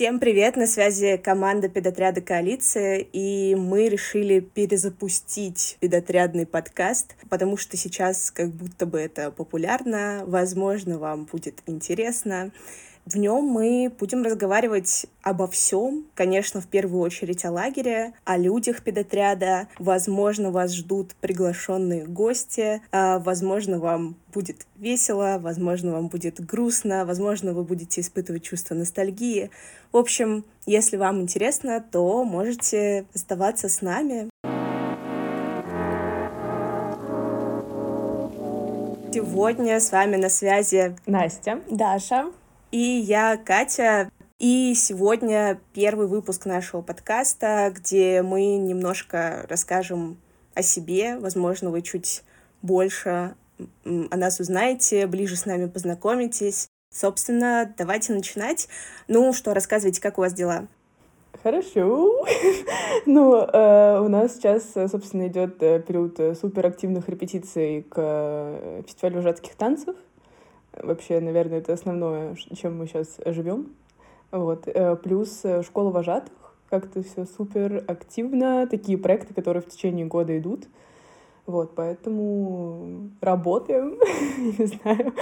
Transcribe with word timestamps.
Всем 0.00 0.18
привет! 0.18 0.56
На 0.56 0.66
связи 0.66 1.18
команда 1.18 1.68
педотряда 1.68 2.22
«Коалиция», 2.22 3.04
и 3.12 3.54
мы 3.54 3.90
решили 3.90 4.40
перезапустить 4.40 5.76
педотрядный 5.78 6.46
подкаст, 6.46 7.16
потому 7.28 7.58
что 7.58 7.76
сейчас 7.76 8.30
как 8.30 8.48
будто 8.48 8.86
бы 8.86 8.98
это 8.98 9.30
популярно, 9.30 10.22
возможно, 10.24 10.98
вам 10.98 11.26
будет 11.26 11.58
интересно. 11.66 12.50
В 13.06 13.16
нем 13.16 13.44
мы 13.44 13.90
будем 13.98 14.22
разговаривать 14.22 15.06
обо 15.22 15.48
всем, 15.48 16.04
конечно, 16.14 16.60
в 16.60 16.66
первую 16.66 17.00
очередь 17.00 17.44
о 17.44 17.50
лагере, 17.50 18.12
о 18.24 18.36
людях 18.36 18.82
педотряда. 18.82 19.68
Возможно, 19.78 20.50
вас 20.50 20.74
ждут 20.74 21.14
приглашенные 21.20 22.06
гости, 22.06 22.82
а, 22.92 23.18
возможно, 23.18 23.78
вам 23.78 24.16
будет 24.32 24.66
весело, 24.76 25.38
возможно, 25.40 25.92
вам 25.92 26.08
будет 26.08 26.44
грустно, 26.44 27.04
возможно, 27.06 27.52
вы 27.52 27.64
будете 27.64 28.02
испытывать 28.02 28.42
чувство 28.42 28.74
ностальгии. 28.74 29.50
В 29.92 29.96
общем, 29.96 30.44
если 30.66 30.96
вам 30.96 31.22
интересно, 31.22 31.82
то 31.90 32.22
можете 32.24 33.06
оставаться 33.14 33.68
с 33.68 33.80
нами. 33.80 34.28
Сегодня 39.12 39.80
с 39.80 39.90
вами 39.90 40.16
на 40.16 40.28
связи 40.28 40.94
Настя, 41.06 41.60
Даша 41.68 42.30
и 42.70 42.78
я, 42.78 43.36
Катя. 43.36 44.10
И 44.38 44.74
сегодня 44.74 45.60
первый 45.74 46.06
выпуск 46.06 46.46
нашего 46.46 46.80
подкаста, 46.80 47.70
где 47.74 48.22
мы 48.22 48.56
немножко 48.56 49.44
расскажем 49.48 50.18
о 50.54 50.62
себе. 50.62 51.18
Возможно, 51.18 51.70
вы 51.70 51.82
чуть 51.82 52.22
больше 52.62 53.34
о 53.84 54.16
нас 54.16 54.40
узнаете, 54.40 55.06
ближе 55.06 55.36
с 55.36 55.44
нами 55.44 55.66
познакомитесь. 55.66 56.68
Собственно, 56.92 57.72
давайте 57.76 58.14
начинать. 58.14 58.68
Ну 59.08 59.32
что, 59.32 59.52
рассказывайте, 59.52 60.00
как 60.00 60.18
у 60.18 60.22
вас 60.22 60.32
дела? 60.32 60.66
Хорошо. 61.42 62.26
ну, 63.06 63.36
э, 63.36 64.00
у 64.00 64.08
нас 64.08 64.34
сейчас, 64.34 64.72
собственно, 64.72 65.28
идет 65.28 65.62
э, 65.62 65.80
период 65.80 66.18
э, 66.18 66.34
суперактивных 66.34 67.08
репетиций 67.08 67.82
к 67.82 67.94
э, 67.96 68.82
фестивалю 68.86 69.16
вожатских 69.16 69.54
танцев. 69.54 69.96
Вообще, 70.82 71.20
наверное, 71.20 71.58
это 71.58 71.72
основное, 71.72 72.34
чем 72.54 72.78
мы 72.78 72.86
сейчас 72.86 73.18
живем. 73.26 73.74
Вот. 74.30 74.66
Э, 74.66 74.96
плюс 74.96 75.40
э, 75.44 75.62
школа 75.62 75.90
вожатых. 75.90 76.32
Как-то 76.68 77.02
все 77.02 77.26
супер 77.26 77.84
активно. 77.88 78.66
Такие 78.66 78.96
проекты, 78.96 79.34
которые 79.34 79.62
в 79.62 79.68
течение 79.68 80.06
года 80.06 80.38
идут. 80.38 80.68
Вот, 81.46 81.74
поэтому 81.74 83.10
работаем, 83.20 83.98
не 84.58 84.66
знаю. 84.66 85.12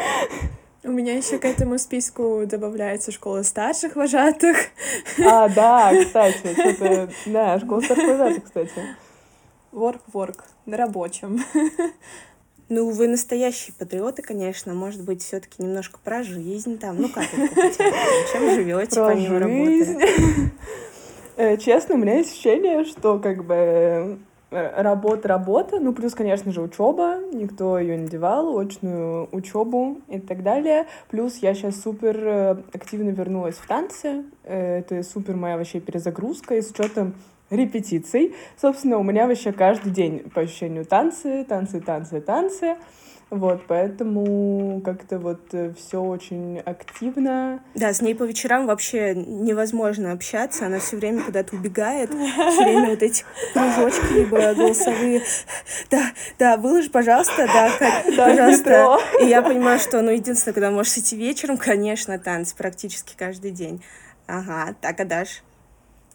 У 0.85 0.91
меня 0.91 1.17
еще 1.17 1.39
к 1.39 1.45
этому 1.45 1.79
списку 1.79 2.43
добавляется 2.47 3.11
школа 3.13 3.43
старших 3.43 3.97
вожатых. 3.97 4.57
А, 5.25 5.49
да, 5.49 5.93
кстати, 6.05 6.53
что-то... 6.53 7.09
Да, 7.27 7.59
школа 7.59 7.81
старших 7.81 8.09
вожатых, 8.09 8.45
кстати. 8.45 8.83
Work-work, 9.73 10.41
на 10.67 10.77
рабочем. 10.77 11.41
Ну, 12.69 12.91
вы 12.91 13.09
настоящие 13.09 13.75
патриоты, 13.79 14.23
конечно. 14.23 14.75
Может 14.75 15.03
быть, 15.03 15.23
все-таки 15.23 15.63
немножко 15.63 15.99
про 16.05 16.23
жизнь 16.23 16.79
там. 16.79 17.01
Ну, 17.01 17.09
как 17.09 17.25
это? 17.33 17.73
Чем 18.33 18.55
живете 18.55 18.97
помимо 18.97 19.39
работы? 19.39 20.53
Э, 21.41 21.57
честно, 21.57 21.95
у 21.95 21.99
меня 21.99 22.17
есть 22.17 22.33
ощущение, 22.33 22.85
что 22.85 23.21
как 23.21 23.45
бы 23.45 24.19
э, 24.51 24.83
работа, 24.83 25.29
работа, 25.29 25.79
ну, 25.79 25.93
плюс, 25.93 26.13
конечно 26.13 26.51
же, 26.51 26.61
учеба, 26.61 27.21
никто 27.33 27.79
ее 27.79 27.97
не 27.97 28.09
девал, 28.09 28.59
очную 28.59 29.29
учебу 29.31 30.01
и 30.09 30.19
так 30.19 30.43
далее. 30.43 30.89
Плюс 31.11 31.37
я 31.37 31.55
сейчас 31.55 31.81
супер 31.81 32.19
э, 32.19 32.51
активно 32.73 33.11
вернулась 33.11 33.55
в 33.55 33.69
танцы, 33.69 34.25
это 34.43 35.05
супер 35.05 35.37
моя 35.37 35.57
вообще 35.59 35.79
перезагрузка, 35.79 36.57
и 36.57 36.61
с 36.61 36.73
учетом 36.73 37.15
репетиций. 37.51 38.35
Собственно, 38.61 38.99
у 38.99 39.03
меня 39.03 39.27
вообще 39.27 39.53
каждый 39.53 39.93
день 39.93 40.31
по 40.31 40.43
ощущению 40.43 40.85
танцы, 40.85 41.45
танцы, 41.45 41.81
танцы, 41.81 42.21
танцы. 42.21 42.77
Вот, 43.31 43.67
поэтому 43.67 44.81
как-то 44.83 45.19
вот 45.19 45.53
э, 45.53 45.75
все 45.77 46.01
очень 46.01 46.61
активно. 46.61 47.63
Да, 47.75 47.93
с 47.93 48.01
ней 48.01 48.15
по 48.15 48.23
вечерам 48.23 48.67
вообще 48.67 49.15
невозможно 49.15 50.13
общаться, 50.13 50.65
она 50.65 50.79
все 50.79 50.97
время 50.97 51.23
куда-то 51.23 51.55
убегает, 51.55 52.09
все 52.11 52.65
время 52.65 52.91
вот 52.91 53.03
эти 53.03 53.25
кружочки 53.53 54.15
либо 54.15 54.55
голосовые. 54.55 55.23
Да, 55.91 56.13
да, 56.39 56.57
выложи, 56.57 56.89
пожалуйста, 56.89 57.47
да, 57.47 57.71
как, 57.79 58.17
да, 58.17 58.29
пожалуйста. 58.29 58.99
И 59.21 59.27
я 59.27 59.43
понимаю, 59.43 59.79
что, 59.79 60.01
ну, 60.01 60.11
единственное, 60.11 60.55
когда 60.55 60.71
можешь 60.71 60.97
идти 60.97 61.15
вечером, 61.15 61.59
конечно, 61.59 62.19
танцы 62.19 62.57
практически 62.57 63.15
каждый 63.15 63.51
день. 63.51 63.83
Ага, 64.27 64.75
так, 64.81 65.01
а 65.01 65.05
Даш? 65.05 65.43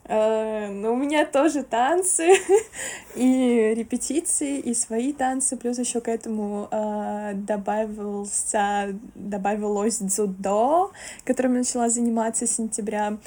Uh, 0.06 0.70
ну, 0.70 0.94
у 0.94 0.96
меня 0.98 1.26
тоже 1.26 1.64
танцы 1.64 2.34
и 3.16 3.74
репетиции, 3.74 4.60
и 4.60 4.74
свои 4.74 5.14
танцы, 5.14 5.56
плюс 5.56 5.80
еще 5.80 6.02
к 6.02 6.10
этому 6.10 6.68
uh, 6.72 7.34
добавился, 7.34 9.00
добавилось 9.16 10.00
дзюдо, 10.00 10.92
которым 11.24 11.54
я 11.54 11.60
начала 11.60 11.88
заниматься 11.88 12.46
с 12.46 12.56
сентября. 12.58 13.18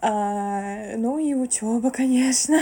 Uh, 0.00 0.96
ну 0.96 1.18
и 1.18 1.34
учеба, 1.34 1.90
конечно. 1.90 2.58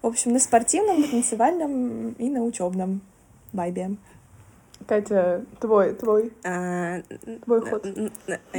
В 0.00 0.06
общем, 0.06 0.32
на 0.32 0.38
спортивном, 0.38 1.02
на 1.02 1.08
танцевальном 1.08 2.12
и 2.12 2.30
на 2.30 2.42
учебном 2.42 3.02
вайбе. 3.52 3.96
Катя, 4.86 5.44
твой, 5.60 5.94
твой, 5.94 6.32
а, 6.44 7.02
твой 7.44 7.60
ход. 7.60 7.86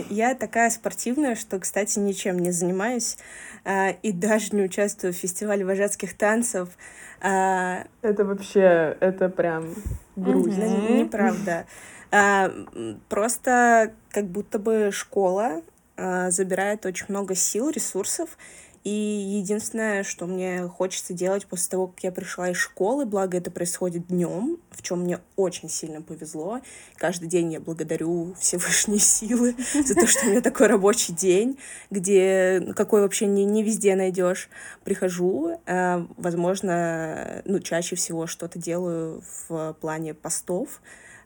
Я 0.09 0.35
такая 0.35 0.69
спортивная, 0.69 1.35
что, 1.35 1.59
кстати, 1.59 1.99
ничем 1.99 2.39
не 2.39 2.51
занимаюсь 2.51 3.17
а, 3.63 3.89
и 3.89 4.11
даже 4.11 4.55
не 4.55 4.63
участвую 4.63 5.13
в 5.13 5.15
фестивале 5.15 5.65
вожатских 5.65 6.17
танцев. 6.17 6.69
А, 7.21 7.85
это 8.01 8.25
вообще, 8.25 8.97
это 8.99 9.29
прям 9.29 9.75
грустно. 10.15 10.63
Неправда. 10.89 11.65
А, 12.11 12.51
просто 13.09 13.93
как 14.11 14.25
будто 14.25 14.59
бы 14.59 14.89
школа 14.91 15.61
а, 15.97 16.29
забирает 16.31 16.85
очень 16.85 17.05
много 17.09 17.35
сил, 17.35 17.69
ресурсов, 17.69 18.37
и 18.85 18.89
единственное, 18.89 20.03
что 20.03 20.27
мне 20.27 20.67
хочется 20.67 21.15
делать 21.15 21.47
после 21.47 21.71
того, 21.71 21.87
как 21.87 22.03
я 22.03 22.11
пришла 22.11 22.51
из 22.51 22.57
школы, 22.57 23.07
благо 23.07 23.35
это 23.35 23.49
происходит 23.49 24.09
днем, 24.09 24.59
в 24.69 24.83
чем 24.83 25.01
мне 25.01 25.17
очень 25.35 25.69
сильно 25.69 26.03
повезло. 26.03 26.61
Каждый 26.95 27.27
день 27.27 27.51
я 27.51 27.59
благодарю 27.59 28.35
Всевышние 28.39 28.99
силы 29.01 29.55
за 29.83 29.95
то, 29.95 30.05
что 30.05 30.27
у 30.27 30.29
меня 30.29 30.41
такой 30.41 30.67
рабочий 30.67 31.13
день, 31.13 31.57
где 31.89 32.61
какой 32.75 33.01
вообще 33.01 33.25
не, 33.25 33.43
не 33.43 33.63
везде 33.63 33.95
найдешь. 33.95 34.49
Прихожу, 34.83 35.59
э, 35.65 36.05
возможно, 36.17 37.41
ну, 37.45 37.59
чаще 37.61 37.95
всего 37.95 38.27
что-то 38.27 38.59
делаю 38.59 39.23
в 39.49 39.75
плане 39.81 40.13
постов, 40.13 40.79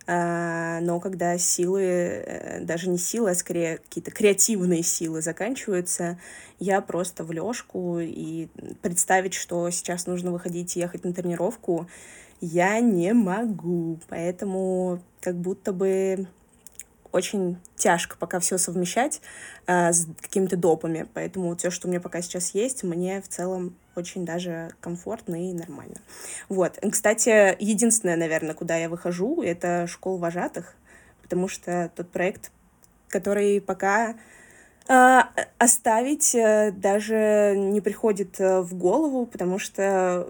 но 0.09 0.99
когда 0.99 1.37
силы, 1.37 1.81
э, 1.83 2.61
даже 2.61 2.89
не 2.89 2.97
силы, 2.97 3.31
а 3.31 3.35
скорее 3.35 3.77
какие-то 3.77 4.11
креативные 4.11 4.81
силы 4.81 5.21
заканчиваются, 5.21 6.17
я 6.59 6.81
просто 6.81 7.23
в 7.23 7.31
лёжку 7.31 7.99
и 7.99 8.47
представить, 8.81 9.33
что 9.33 9.69
сейчас 9.69 10.07
нужно 10.07 10.31
выходить 10.31 10.75
и 10.75 10.79
ехать 10.79 11.03
на 11.03 11.13
тренировку, 11.13 11.87
я 12.41 12.79
не 12.79 13.13
могу. 13.13 13.99
Поэтому 14.09 15.01
как 15.21 15.35
будто 15.35 15.73
бы 15.73 16.27
очень 17.11 17.57
тяжко 17.75 18.17
пока 18.17 18.39
все 18.39 18.57
совмещать 18.57 19.21
э, 19.67 19.91
с 19.91 20.07
какими-то 20.21 20.57
допами. 20.57 21.07
Поэтому 21.13 21.55
все, 21.55 21.71
что 21.71 21.87
у 21.87 21.89
меня 21.89 22.01
пока 22.01 22.21
сейчас 22.21 22.53
есть, 22.53 22.83
мне 22.83 23.21
в 23.21 23.27
целом 23.27 23.75
очень 23.95 24.25
даже 24.25 24.71
комфортно 24.79 25.49
и 25.49 25.53
нормально. 25.53 25.97
Вот. 26.47 26.79
Кстати, 26.91 27.55
единственное, 27.59 28.15
наверное, 28.15 28.55
куда 28.55 28.77
я 28.77 28.89
выхожу, 28.89 29.41
это 29.41 29.87
школа 29.87 30.17
вожатых, 30.17 30.75
потому 31.21 31.47
что 31.47 31.91
тот 31.95 32.09
проект, 32.09 32.51
который 33.09 33.59
пока 33.61 34.15
э, 34.87 35.19
оставить 35.57 36.33
э, 36.35 36.71
даже 36.71 37.55
не 37.57 37.81
приходит 37.81 38.39
э, 38.39 38.61
в 38.61 38.73
голову, 38.75 39.25
потому 39.25 39.59
что 39.59 40.27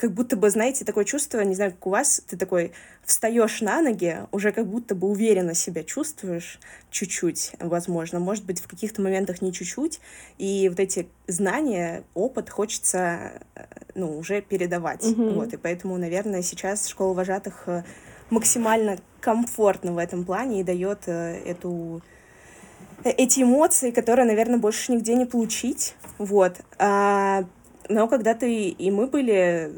как 0.00 0.12
будто 0.12 0.34
бы, 0.34 0.48
знаете, 0.48 0.86
такое 0.86 1.04
чувство, 1.04 1.42
не 1.42 1.54
знаю, 1.54 1.72
как 1.72 1.86
у 1.86 1.90
вас, 1.90 2.22
ты 2.26 2.38
такой 2.38 2.72
встаешь 3.04 3.60
на 3.60 3.82
ноги, 3.82 4.16
уже 4.32 4.50
как 4.50 4.66
будто 4.66 4.94
бы 4.94 5.06
уверенно 5.08 5.52
себя 5.52 5.82
чувствуешь 5.84 6.58
чуть-чуть, 6.90 7.52
возможно, 7.60 8.18
может 8.18 8.46
быть, 8.46 8.60
в 8.62 8.66
каких-то 8.66 9.02
моментах 9.02 9.42
не 9.42 9.52
чуть-чуть, 9.52 10.00
и 10.38 10.70
вот 10.70 10.80
эти 10.80 11.06
знания, 11.26 12.02
опыт 12.14 12.48
хочется, 12.48 13.42
ну, 13.94 14.16
уже 14.16 14.40
передавать, 14.40 15.04
mm-hmm. 15.04 15.34
вот, 15.34 15.52
и 15.52 15.58
поэтому, 15.58 15.98
наверное, 15.98 16.40
сейчас 16.40 16.86
школа 16.86 17.12
вожатых 17.12 17.68
максимально 18.30 18.96
комфортно 19.20 19.92
в 19.92 19.98
этом 19.98 20.24
плане 20.24 20.60
и 20.60 20.64
дает 20.64 21.08
эту 21.08 22.00
эти 23.04 23.42
эмоции, 23.42 23.90
которые, 23.90 24.26
наверное, 24.26 24.58
больше 24.58 24.92
нигде 24.92 25.14
не 25.14 25.24
получить. 25.24 25.94
Вот. 26.18 26.60
А, 26.78 27.44
но 27.90 28.08
когда 28.08 28.34
ты 28.34 28.68
и 28.68 28.90
мы 28.90 29.06
были 29.06 29.70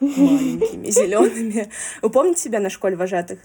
маленькими, 0.00 0.86
зелеными. 0.90 1.68
Вы 2.02 2.10
помните 2.10 2.42
себя 2.42 2.60
на 2.60 2.70
школе 2.70 2.96
вожатых? 2.96 3.38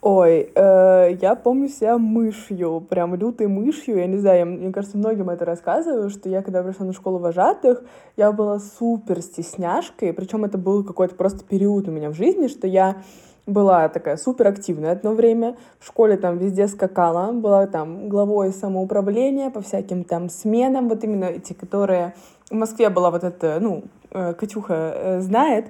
Ой, 0.00 0.52
э, 0.54 1.16
я 1.20 1.34
помню 1.34 1.68
себя 1.68 1.98
мышью, 1.98 2.86
прям 2.88 3.16
лютой 3.16 3.48
мышью. 3.48 3.98
Я 3.98 4.06
не 4.06 4.16
знаю, 4.16 4.38
я, 4.38 4.44
мне 4.44 4.72
кажется, 4.72 4.96
многим 4.96 5.28
это 5.28 5.44
рассказываю, 5.44 6.08
что 6.08 6.28
я, 6.28 6.42
когда 6.42 6.62
пришла 6.62 6.86
на 6.86 6.92
школу 6.92 7.18
вожатых, 7.18 7.82
я 8.16 8.30
была 8.30 8.60
супер 8.60 9.20
стесняшкой, 9.20 10.12
причем 10.12 10.44
это 10.44 10.56
был 10.56 10.84
какой-то 10.84 11.16
просто 11.16 11.44
период 11.44 11.88
у 11.88 11.90
меня 11.90 12.10
в 12.10 12.14
жизни, 12.14 12.46
что 12.46 12.68
я 12.68 13.02
была 13.48 13.88
такая 13.88 14.16
супер 14.18 14.46
активная 14.46 14.92
одно 14.92 15.14
время, 15.14 15.56
в 15.80 15.86
школе 15.86 16.16
там 16.16 16.38
везде 16.38 16.68
скакала, 16.68 17.32
была 17.32 17.66
там 17.66 18.08
главой 18.08 18.52
самоуправления 18.52 19.50
по 19.50 19.62
всяким 19.62 20.04
там 20.04 20.28
сменам, 20.28 20.88
вот 20.88 21.02
именно 21.02 21.24
эти, 21.24 21.54
которые... 21.54 22.14
В 22.50 22.54
Москве 22.54 22.88
была 22.88 23.10
вот 23.10 23.24
эта, 23.24 23.58
ну, 23.60 23.84
э, 24.10 24.32
Катюха 24.32 24.92
э, 24.94 25.20
знает, 25.20 25.66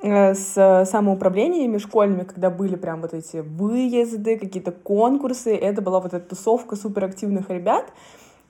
э, 0.00 0.34
с 0.34 0.86
самоуправлениями 0.88 1.78
школьными, 1.78 2.22
когда 2.22 2.50
были 2.50 2.76
прям 2.76 3.00
вот 3.00 3.14
эти 3.14 3.38
выезды, 3.38 4.38
какие-то 4.38 4.70
конкурсы, 4.70 5.56
это 5.56 5.82
была 5.82 5.98
вот 5.98 6.14
эта 6.14 6.28
тусовка 6.28 6.76
суперактивных 6.76 7.50
ребят, 7.50 7.86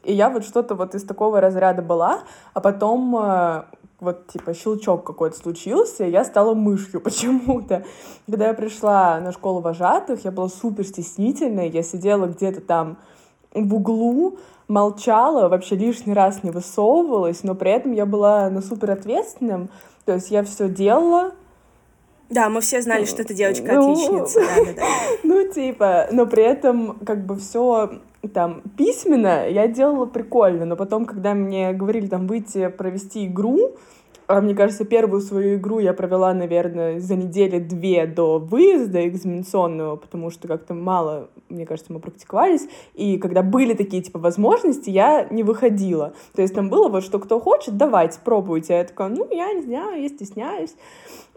и 0.04 0.12
я 0.12 0.28
вот 0.28 0.44
что-то 0.44 0.74
вот 0.74 0.94
из 0.94 1.04
такого 1.04 1.40
разряда 1.40 1.80
была, 1.80 2.20
а 2.52 2.60
потом 2.60 3.66
вот, 4.00 4.26
типа, 4.28 4.54
щелчок 4.54 5.04
какой-то 5.04 5.36
случился, 5.36 6.04
и 6.04 6.10
я 6.10 6.24
стала 6.24 6.54
мышью 6.54 7.00
почему-то. 7.02 7.84
Когда 8.26 8.48
я 8.48 8.54
пришла 8.54 9.20
на 9.20 9.32
школу 9.32 9.60
вожатых, 9.60 10.24
я 10.24 10.30
была 10.30 10.48
супер 10.48 10.84
стеснительной, 10.84 11.68
я 11.68 11.82
сидела 11.82 12.26
где-то 12.26 12.60
там 12.60 12.98
в 13.54 13.74
углу, 13.74 14.38
молчала, 14.68 15.48
вообще 15.48 15.76
лишний 15.76 16.14
раз 16.14 16.42
не 16.42 16.50
высовывалась, 16.50 17.42
но 17.42 17.54
при 17.54 17.72
этом 17.72 17.92
я 17.92 18.06
была 18.06 18.48
на 18.50 18.62
супер 18.62 18.92
ответственном, 18.92 19.68
то 20.04 20.14
есть 20.14 20.30
я 20.30 20.44
все 20.44 20.68
делала, 20.68 21.32
да, 22.30 22.48
мы 22.48 22.60
все 22.60 22.80
знали, 22.80 23.06
что 23.06 23.22
эта 23.22 23.34
девочка 23.34 23.72
ну, 23.72 23.90
отличница. 23.90 24.40
Да, 24.40 24.64
да, 24.64 24.72
да. 24.76 24.82
Ну, 25.24 25.52
типа, 25.52 26.06
но 26.12 26.26
при 26.26 26.44
этом 26.44 27.00
как 27.04 27.26
бы 27.26 27.34
все 27.34 27.90
там 28.32 28.62
письменно 28.76 29.48
я 29.48 29.66
делала 29.66 30.06
прикольно, 30.06 30.64
но 30.64 30.76
потом, 30.76 31.06
когда 31.06 31.34
мне 31.34 31.72
говорили 31.72 32.06
там 32.06 32.28
выйти 32.28 32.68
провести 32.68 33.26
игру, 33.26 33.72
а 34.28 34.40
мне 34.40 34.54
кажется, 34.54 34.84
первую 34.84 35.22
свою 35.22 35.56
игру 35.56 35.80
я 35.80 35.92
провела, 35.92 36.32
наверное, 36.32 37.00
за 37.00 37.16
недели 37.16 37.58
две 37.58 38.06
до 38.06 38.38
выезда 38.38 39.08
экзаменационного, 39.08 39.96
потому 39.96 40.30
что 40.30 40.46
как-то 40.46 40.72
мало, 40.72 41.30
мне 41.50 41.66
кажется, 41.66 41.92
мы 41.92 42.00
практиковались. 42.00 42.68
И 42.94 43.18
когда 43.18 43.42
были 43.42 43.74
такие, 43.74 44.02
типа, 44.02 44.18
возможности, 44.18 44.90
я 44.90 45.26
не 45.30 45.42
выходила. 45.42 46.14
То 46.34 46.42
есть 46.42 46.54
там 46.54 46.70
было 46.70 46.88
вот, 46.88 47.02
что 47.02 47.18
кто 47.18 47.40
хочет, 47.40 47.76
давайте, 47.76 48.18
пробуйте. 48.24 48.74
Я 48.74 48.84
такая, 48.84 49.08
ну, 49.08 49.26
я 49.30 49.52
не 49.52 49.62
знаю, 49.62 50.02
я 50.02 50.08
стесняюсь. 50.08 50.74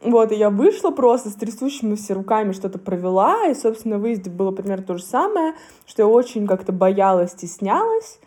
Вот, 0.01 0.31
и 0.31 0.36
я 0.36 0.50
вышла 0.50 0.92
просто 0.92 1.30
с 1.30 1.36
трясущимися 1.36 2.13
руками 2.13 2.51
что-то 2.51 2.77
провела, 2.77 3.48
и, 3.48 3.54
собственно, 3.54 3.98
в 3.98 4.01
выезде 4.01 4.30
было 4.30 4.51
примерно 4.51 4.83
то 4.83 4.98
же 4.98 5.04
самое, 5.04 5.54
что 5.86 6.01
я 6.01 6.07
очень 6.07 6.45
как-то 6.45 6.74
боялась, 6.74 7.31
стеснялась, 7.31 8.19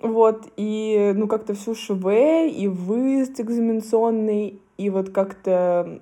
вот, 0.00 0.46
и, 0.56 1.12
ну, 1.14 1.28
как-то 1.28 1.52
всю 1.52 1.74
ШВ, 1.74 2.06
и 2.06 2.66
выезд 2.68 3.38
экзаменационный, 3.40 4.58
и 4.78 4.90
вот 4.90 5.10
как-то 5.10 6.00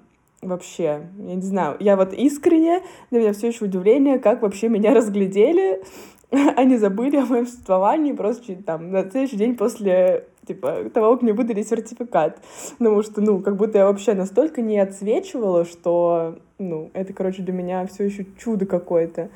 вообще, 0.48 1.08
я 1.18 1.34
не 1.34 1.42
знаю, 1.42 1.76
я 1.80 1.96
вот 1.96 2.12
искренне, 2.12 2.82
для 3.10 3.20
меня 3.20 3.32
все 3.32 3.48
еще 3.48 3.64
удивление, 3.64 4.18
как 4.18 4.42
вообще 4.42 4.68
меня 4.68 4.94
разглядели, 4.94 5.82
они 6.56 6.76
забыли 6.76 7.16
о 7.16 7.26
моем 7.26 7.46
существовании 7.46 8.12
просто 8.12 8.54
там 8.62 8.90
на 8.90 9.08
следующий 9.10 9.36
день 9.36 9.56
после 9.56 10.26
типа 10.46 10.90
того, 10.92 11.14
как 11.14 11.22
мне 11.22 11.32
выдали 11.32 11.62
сертификат. 11.62 12.40
Потому 12.78 13.02
что, 13.02 13.20
ну, 13.20 13.40
как 13.40 13.56
будто 13.56 13.78
я 13.78 13.86
вообще 13.86 14.14
настолько 14.14 14.60
не 14.60 14.78
отсвечивала, 14.78 15.64
что, 15.64 16.38
ну, 16.58 16.90
это, 16.92 17.12
короче, 17.12 17.42
для 17.42 17.52
меня 17.52 17.86
все 17.86 18.04
еще 18.04 18.26
чудо 18.38 18.66
какое-то. 18.66 19.30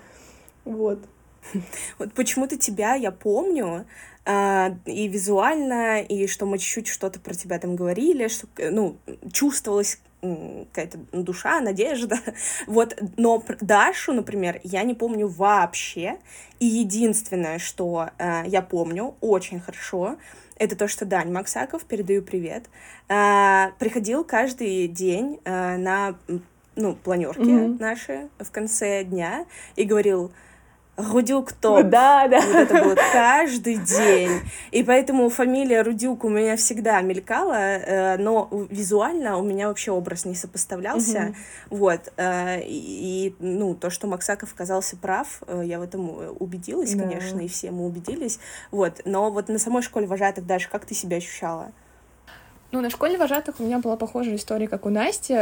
Вот. 0.64 0.98
Вот 1.98 2.12
почему-то 2.12 2.58
тебя 2.58 2.94
я 2.94 3.10
помню, 3.10 3.86
и 4.28 5.08
визуально, 5.08 6.02
и 6.02 6.26
что 6.26 6.44
мы 6.44 6.58
чуть-чуть 6.58 6.88
что-то 6.88 7.18
про 7.18 7.32
тебя 7.32 7.58
там 7.58 7.76
говорили, 7.76 8.28
что, 8.28 8.46
ну, 8.58 8.98
чувствовалась 9.32 10.00
какая-то 10.20 10.98
душа, 11.12 11.60
надежда. 11.60 12.18
Вот, 12.66 13.00
но 13.16 13.42
Дашу, 13.60 14.12
например, 14.12 14.60
я 14.64 14.82
не 14.82 14.94
помню 14.94 15.28
вообще. 15.28 16.18
И 16.60 16.66
единственное, 16.66 17.58
что 17.58 18.10
э, 18.18 18.42
я 18.46 18.62
помню 18.62 19.14
очень 19.20 19.60
хорошо, 19.60 20.16
это 20.56 20.76
то, 20.76 20.88
что 20.88 21.04
Дань 21.04 21.30
Максаков, 21.30 21.84
передаю 21.84 22.22
привет, 22.22 22.64
э, 23.08 23.70
приходил 23.78 24.24
каждый 24.24 24.88
день 24.88 25.40
э, 25.44 25.76
на 25.76 26.18
ну, 26.74 26.94
планерки 26.94 27.40
mm-hmm. 27.40 27.80
наши 27.80 28.28
в 28.38 28.50
конце 28.50 29.04
дня 29.04 29.46
и 29.76 29.84
говорил, 29.84 30.32
Рудюк 30.98 31.52
топ. 31.60 31.86
Да, 31.86 32.26
да. 32.28 32.40
Вот 32.40 32.56
это 32.56 32.82
было 32.82 32.96
каждый 33.12 33.76
день. 33.76 34.40
И 34.72 34.82
поэтому 34.82 35.28
фамилия 35.28 35.82
Рудюк 35.82 36.24
у 36.24 36.28
меня 36.28 36.56
всегда 36.56 37.00
мелькала, 37.00 37.54
э, 37.54 38.16
но 38.18 38.48
визуально 38.68 39.38
у 39.38 39.42
меня 39.42 39.68
вообще 39.68 39.92
образ 39.92 40.24
не 40.24 40.34
сопоставлялся. 40.34 41.32
Угу. 41.70 41.78
Вот. 41.78 42.12
Э, 42.16 42.60
и, 42.64 43.34
ну, 43.38 43.74
то, 43.74 43.90
что 43.90 44.08
Максаков 44.08 44.52
оказался 44.52 44.96
прав, 44.96 45.42
э, 45.46 45.62
я 45.64 45.78
в 45.78 45.82
этом 45.82 46.10
убедилась, 46.40 46.94
да. 46.94 47.04
конечно, 47.04 47.40
и 47.40 47.48
все 47.48 47.70
мы 47.70 47.86
убедились. 47.86 48.40
Вот. 48.72 49.02
Но 49.04 49.30
вот 49.30 49.48
на 49.48 49.58
самой 49.58 49.82
школе 49.82 50.06
вожатых, 50.06 50.46
даже 50.46 50.68
как 50.68 50.84
ты 50.84 50.94
себя 50.94 51.18
ощущала? 51.18 51.70
Ну, 52.72 52.80
на 52.80 52.90
школе 52.90 53.16
вожатых 53.16 53.60
у 53.60 53.62
меня 53.62 53.78
была 53.78 53.96
похожая 53.96 54.34
история, 54.34 54.68
как 54.68 54.84
у 54.84 54.90
Насти. 54.90 55.38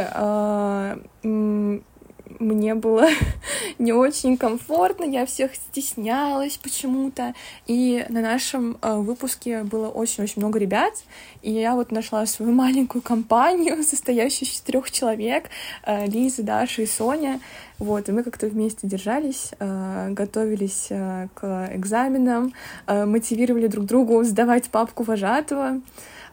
Мне 2.39 2.75
было 2.75 3.07
не 3.79 3.93
очень 3.93 4.37
комфортно, 4.37 5.03
я 5.03 5.25
всех 5.25 5.55
стеснялась 5.55 6.57
почему-то. 6.57 7.33
И 7.65 8.05
на 8.09 8.21
нашем 8.21 8.77
э, 8.81 8.95
выпуске 8.95 9.63
было 9.63 9.87
очень-очень 9.87 10.41
много 10.41 10.59
ребят, 10.59 10.93
и 11.41 11.51
я 11.51 11.73
вот 11.73 11.91
нашла 11.91 12.25
свою 12.25 12.51
маленькую 12.53 13.01
компанию, 13.01 13.83
состоящую 13.83 14.49
из 14.49 14.59
трех 14.61 14.91
человек, 14.91 15.49
э, 15.83 16.05
Лиза, 16.07 16.43
Даша 16.43 16.83
и 16.83 16.85
Соня. 16.85 17.39
Вот, 17.79 18.09
и 18.09 18.11
мы 18.11 18.23
как-то 18.23 18.47
вместе 18.47 18.87
держались, 18.87 19.51
э, 19.59 20.09
готовились 20.11 20.87
э, 20.89 21.27
к 21.33 21.69
экзаменам, 21.73 22.53
э, 22.85 23.05
мотивировали 23.05 23.67
друг 23.67 23.85
другу 23.85 24.23
сдавать 24.23 24.69
папку 24.69 25.03
вожатого. 25.03 25.81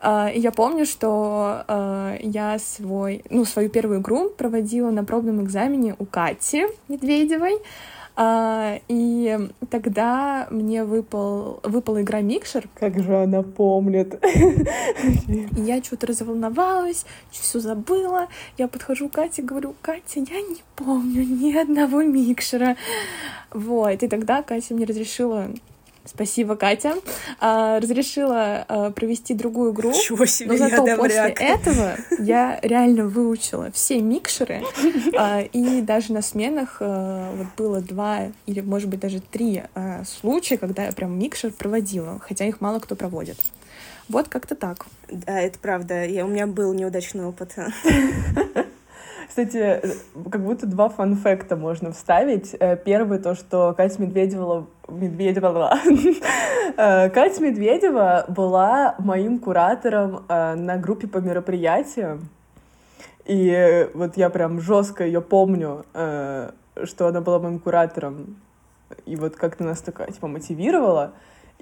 А, 0.07 0.29
и 0.29 0.39
я 0.39 0.53
помню, 0.53 0.85
что 0.85 1.65
а, 1.67 2.17
я 2.21 2.59
свой, 2.59 3.25
ну, 3.31 3.47
свою 3.47 3.71
первую 3.71 4.01
игру 4.01 4.29
проводила 4.29 4.91
на 4.91 5.03
пробном 5.03 5.43
экзамене 5.43 5.97
у 5.99 6.05
Кати 6.05 6.67
Медведевой. 6.89 7.55
А, 8.15 8.81
и 8.87 9.49
тогда 9.71 10.47
мне 10.51 10.85
выпал, 10.85 11.61
выпала 11.63 12.03
игра 12.03 12.21
Микшер. 12.21 12.69
Как 12.75 13.03
же 13.03 13.23
она 13.23 13.43
помнит. 13.43 14.23
Я 15.57 15.83
что-то 15.83 16.09
разволновалась, 16.09 17.07
все 17.31 17.59
забыла. 17.59 18.29
Я 18.59 18.69
подхожу 18.69 19.09
к 19.09 19.13
Кате 19.13 19.41
и 19.41 19.45
говорю, 19.45 19.75
Катя, 19.81 20.21
я 20.21 20.41
не 20.43 20.63
помню 20.77 21.25
ни 21.25 21.57
одного 21.57 22.03
Микшера. 22.03 22.77
Вот. 23.53 24.03
И 24.03 24.09
тогда 24.09 24.43
Катя 24.43 24.75
мне 24.75 24.85
разрешила 24.85 25.49
Спасибо, 26.05 26.55
Катя. 26.55 26.95
А, 27.41 27.81
разрешила 27.81 28.65
а, 28.69 28.91
провести 28.91 29.35
другую 29.35 29.73
игру. 29.73 29.93
Чего 29.93 30.27
себе, 30.27 30.53
но 30.53 30.57
зато 30.59 30.97
после 30.97 31.35
этого 31.39 31.97
я 32.19 32.59
реально 32.63 33.07
выучила 33.07 33.71
все 33.73 34.01
микшеры. 34.01 34.63
А, 35.17 35.41
и 35.41 35.81
даже 35.81 36.13
на 36.13 36.21
сменах 36.21 36.77
а, 36.81 37.35
вот 37.35 37.47
было 37.57 37.81
два 37.81 38.33
или, 38.47 38.61
может 38.61 38.89
быть, 38.89 39.01
даже 39.01 39.21
три 39.21 39.63
а, 39.75 40.03
случая, 40.05 40.59
когда 40.59 40.85
я 40.85 40.93
прям 40.93 41.19
микшер 41.19 41.53
проводила, 41.53 42.21
хотя 42.21 42.45
их 42.45 42.61
мало 42.61 42.81
кто 42.81 42.97
проводит. 42.97 43.39
Вот 44.09 44.29
как-то 44.29 44.55
так. 44.55 44.85
Да, 45.09 45.41
это 45.41 45.59
правда. 45.59 46.05
Я, 46.05 46.27
у 46.27 46.29
меня 46.29 46.47
был 46.47 46.75
неудачный 46.75 47.25
опыт. 47.25 47.57
Кстати, 49.35 49.83
как 50.31 50.45
будто 50.45 50.65
два 50.65 50.89
фан-факта 50.89 51.57
можно 51.57 51.91
вставить. 51.91 52.55
Э, 52.61 52.77
первый 52.77 53.19
то, 53.19 53.35
что 53.35 53.75
Катя 53.77 54.01
Медведева... 54.01 54.69
Медведева... 54.87 55.75
Э, 56.77 57.11
Катя 57.11 57.43
Медведева 57.43 58.27
была 58.29 58.95
моим 59.01 59.41
куратором 59.41 60.25
э, 60.29 60.55
на 60.55 60.77
группе 60.77 61.09
по 61.09 61.19
мероприятиям. 61.19 62.29
И 63.25 63.89
вот 63.95 64.17
я 64.17 64.31
прям 64.31 64.61
жестко 64.61 65.05
ее 65.05 65.21
помню, 65.21 65.85
что 65.93 67.07
она 67.09 67.21
была 67.21 67.41
моим 67.41 67.59
куратором. 67.59 68.37
И 69.05 69.17
вот 69.17 69.35
как-то 69.35 69.65
нас 69.65 69.81
такая, 69.81 70.13
типа, 70.13 70.29
мотивировала. 70.29 71.13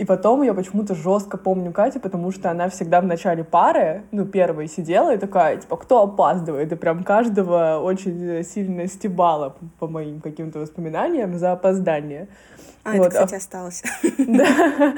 И 0.03 0.05
потом 0.05 0.43
я 0.43 0.53
почему-то 0.53 0.97
жестко 0.97 1.39
помню 1.39 1.71
Катю, 1.71 2.01
потому 2.01 2.33
что 2.33 2.51
она 2.51 2.69
всегда 2.69 3.01
в 3.01 3.07
начале 3.07 3.45
пары, 3.45 4.03
ну, 4.11 4.27
первой 4.27 4.67
сидела 4.67 5.15
и 5.15 5.17
такая, 5.17 5.59
типа, 5.59 5.77
кто 5.77 6.03
опаздывает? 6.03 6.73
И 6.73 6.75
прям 6.75 7.05
каждого 7.05 7.79
очень 7.81 8.43
сильно 8.43 8.89
стебала 8.89 9.55
по 9.79 9.87
моим 9.87 10.21
каким-то 10.21 10.59
воспоминаниям 10.59 11.39
за 11.39 11.53
опоздание. 11.53 12.27
А, 12.83 12.97
вот. 12.97 13.07
это, 13.07 13.11
кстати, 13.11 13.35
осталось. 13.37 13.85
Да, 14.19 14.93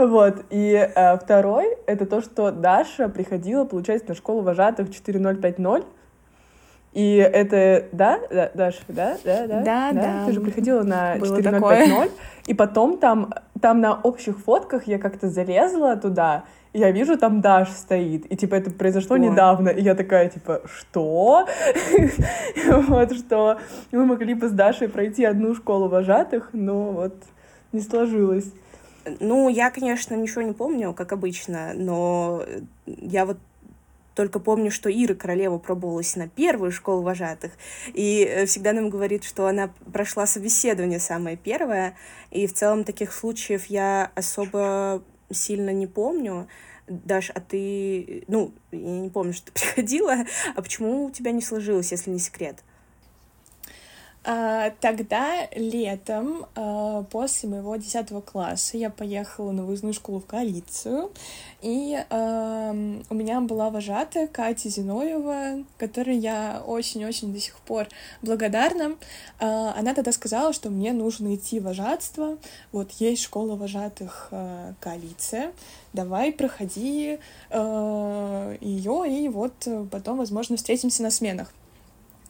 вот. 0.00 0.44
И 0.50 0.74
а, 0.74 1.16
второй— 1.18 1.76
это 1.86 2.04
то, 2.04 2.20
что 2.20 2.50
Даша 2.50 3.08
приходила, 3.08 3.64
получается, 3.64 4.08
на 4.08 4.16
школу 4.16 4.40
вожатых 4.40 4.90
4050, 4.90 5.86
И 6.98 7.14
это, 7.14 7.84
да, 7.92 8.18
да, 8.28 8.50
Даша, 8.54 8.80
да, 8.88 9.16
да, 9.24 9.46
да, 9.46 9.62
Да, 9.62 9.92
да. 9.92 10.26
Ты 10.26 10.32
же 10.32 10.40
приходила 10.40 10.82
на 10.82 11.14
Было 11.14 11.40
4050, 11.40 12.10
и 12.48 12.54
потом 12.54 12.98
там, 12.98 13.32
там 13.60 13.80
на 13.80 13.94
общих 13.94 14.36
фотках 14.40 14.88
я 14.88 14.98
как-то 14.98 15.28
залезла 15.28 15.94
туда, 15.94 16.42
и 16.72 16.80
я 16.80 16.90
вижу, 16.90 17.16
там 17.16 17.40
Даш 17.40 17.68
стоит, 17.68 18.26
и, 18.32 18.36
типа, 18.36 18.56
это 18.56 18.72
произошло 18.72 19.14
Ой. 19.14 19.20
недавно, 19.20 19.68
и 19.68 19.80
я 19.80 19.94
такая, 19.94 20.28
типа, 20.28 20.62
что? 20.64 21.46
Вот, 22.66 23.12
что 23.12 23.60
мы 23.92 24.04
могли 24.04 24.34
бы 24.34 24.48
с 24.48 24.50
Дашей 24.50 24.88
пройти 24.88 25.24
одну 25.24 25.54
школу 25.54 25.88
вожатых, 25.88 26.50
но 26.52 26.90
вот 26.90 27.14
не 27.70 27.80
сложилось. 27.80 28.52
Ну, 29.20 29.48
я, 29.48 29.70
конечно, 29.70 30.16
ничего 30.16 30.42
не 30.42 30.52
помню, 30.52 30.92
как 30.94 31.12
обычно, 31.12 31.74
но 31.76 32.42
я 32.86 33.24
вот 33.24 33.36
только 34.18 34.40
помню, 34.40 34.72
что 34.72 34.90
Ира 34.90 35.14
Королева 35.14 35.58
пробовалась 35.58 36.16
на 36.16 36.28
первую 36.28 36.72
школу 36.72 37.02
вожатых, 37.02 37.52
и 37.94 38.26
э, 38.28 38.46
всегда 38.46 38.72
нам 38.72 38.90
говорит, 38.90 39.22
что 39.22 39.46
она 39.46 39.72
прошла 39.92 40.26
собеседование 40.26 40.98
самое 40.98 41.36
первое, 41.36 41.96
и 42.32 42.48
в 42.48 42.52
целом 42.52 42.82
таких 42.82 43.12
случаев 43.12 43.66
я 43.66 44.10
особо 44.16 45.04
сильно 45.30 45.70
не 45.70 45.86
помню. 45.86 46.48
Даш, 46.88 47.30
а 47.32 47.40
ты, 47.40 48.24
ну, 48.26 48.52
я 48.72 48.98
не 48.98 49.08
помню, 49.08 49.32
что 49.34 49.52
ты 49.52 49.52
приходила, 49.60 50.16
а 50.56 50.62
почему 50.62 51.04
у 51.04 51.10
тебя 51.12 51.30
не 51.30 51.40
сложилось, 51.40 51.92
если 51.92 52.10
не 52.10 52.18
секрет? 52.18 52.64
А, 54.30 54.72
Тогда 54.82 55.48
летом, 55.56 56.44
а, 56.54 57.02
после 57.04 57.48
моего 57.48 57.76
10 57.76 58.20
класса, 58.20 58.76
я 58.76 58.90
поехала 58.90 59.52
на 59.52 59.64
выездную 59.64 59.94
школу 59.94 60.20
в 60.20 60.26
коалицию, 60.26 61.10
и 61.62 61.98
у 62.10 63.14
меня 63.14 63.40
была 63.40 63.70
вожатая 63.70 64.26
Катя 64.26 64.68
Зиноева, 64.68 65.64
которой 65.78 66.18
я 66.18 66.62
очень-очень 66.64 67.32
до 67.32 67.40
сих 67.40 67.56
пор 67.60 67.88
благодарна. 68.20 68.96
А, 69.40 69.74
Она 69.78 69.94
тогда 69.94 70.12
сказала, 70.12 70.52
что 70.52 70.68
мне 70.68 70.92
нужно 70.92 71.34
идти 71.34 71.58
вожатство, 71.58 72.36
вот 72.70 72.90
есть 72.98 73.22
школа 73.22 73.56
вожатых 73.56 74.30
коалиция, 74.80 75.52
давай 75.94 76.32
проходи 76.32 77.18
ее, 77.50 79.04
и 79.08 79.28
вот 79.30 79.66
потом, 79.90 80.18
возможно, 80.18 80.58
встретимся 80.58 81.02
на 81.02 81.10
сменах. 81.10 81.50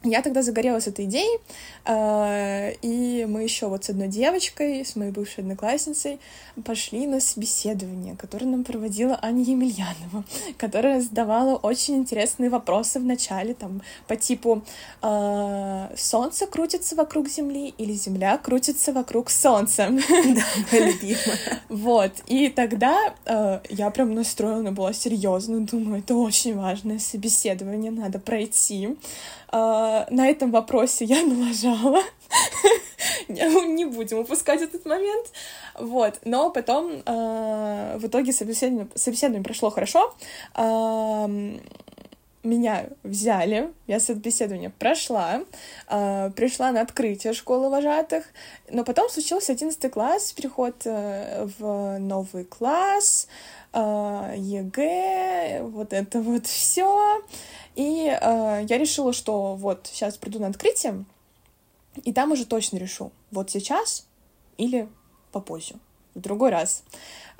Я 0.03 0.21
тогда 0.21 0.41
загорелась 0.41 0.87
этой 0.87 1.05
идеей, 1.05 1.39
э, 1.83 2.73
и 2.81 3.25
мы 3.25 3.43
еще 3.43 3.67
вот 3.67 3.83
с 3.83 3.89
одной 3.89 4.07
девочкой, 4.07 4.85
с 4.85 4.95
моей 4.95 5.11
бывшей 5.11 5.41
одноклассницей, 5.41 6.19
пошли 6.63 7.05
на 7.05 7.19
собеседование, 7.19 8.15
которое 8.15 8.45
нам 8.45 8.63
проводила 8.63 9.19
Аня 9.21 9.43
Емельянова, 9.43 10.23
которая 10.57 11.01
задавала 11.01 11.55
очень 11.57 11.97
интересные 11.97 12.49
вопросы 12.49 12.99
в 13.01 13.03
начале, 13.03 13.53
там, 13.53 13.81
по 14.07 14.15
типу 14.15 14.63
э, 15.01 15.87
«Солнце 15.97 16.47
крутится 16.47 16.95
вокруг 16.95 17.27
Земли» 17.27 17.73
или 17.77 17.91
«Земля 17.91 18.37
крутится 18.37 18.93
вокруг 18.93 19.29
Солнца». 19.29 19.89
Да, 20.09 20.43
моя 20.71 20.85
любимая. 20.85 21.37
Вот, 21.67 22.11
и 22.27 22.49
тогда 22.49 23.13
э, 23.25 23.59
я 23.69 23.89
прям 23.89 24.13
настроена 24.13 24.71
была 24.71 24.93
серьезно, 24.93 25.59
думаю, 25.59 25.99
это 25.99 26.15
очень 26.15 26.55
важное 26.55 26.99
собеседование, 26.99 27.91
надо 27.91 28.19
пройти. 28.19 28.95
На 30.09 30.27
этом 30.27 30.51
вопросе 30.51 31.05
я 31.05 31.23
налажала. 31.25 32.01
Не 33.27 33.85
будем 33.85 34.19
упускать 34.19 34.61
этот 34.61 34.85
момент. 34.85 35.31
Вот, 35.77 36.19
но 36.25 36.49
потом 36.49 37.01
э, 37.05 37.97
в 37.97 38.07
итоге 38.07 38.33
собеседование 38.33 39.43
прошло 39.43 39.69
хорошо. 39.69 40.13
Меня 42.41 42.87
взяли, 43.03 43.73
я 43.85 43.99
собеседование 43.99 44.69
прошла, 44.69 45.43
э, 45.89 46.31
пришла 46.37 46.71
на 46.71 46.79
открытие 46.79 47.33
школы 47.33 47.69
вожатых, 47.69 48.23
но 48.71 48.85
потом 48.85 49.09
случился 49.09 49.51
11 49.51 49.91
класс, 49.91 50.31
переход 50.31 50.75
э, 50.85 51.49
в 51.59 51.97
новый 51.99 52.45
класс, 52.45 53.27
э, 53.73 54.35
ЕГЭ, 54.37 55.63
вот 55.63 55.91
это 55.91 56.21
вот 56.21 56.47
все. 56.47 57.21
И 57.75 58.07
э, 58.07 58.65
я 58.69 58.77
решила, 58.77 59.11
что 59.11 59.55
вот 59.55 59.89
сейчас 59.91 60.15
приду 60.15 60.39
на 60.39 60.47
открытие, 60.47 61.03
и 62.05 62.13
там 62.13 62.31
уже 62.31 62.45
точно 62.45 62.77
решу, 62.77 63.11
вот 63.31 63.51
сейчас 63.51 64.07
или 64.55 64.87
попозже, 65.33 65.75
в 66.15 66.21
другой 66.21 66.51
раз. 66.51 66.83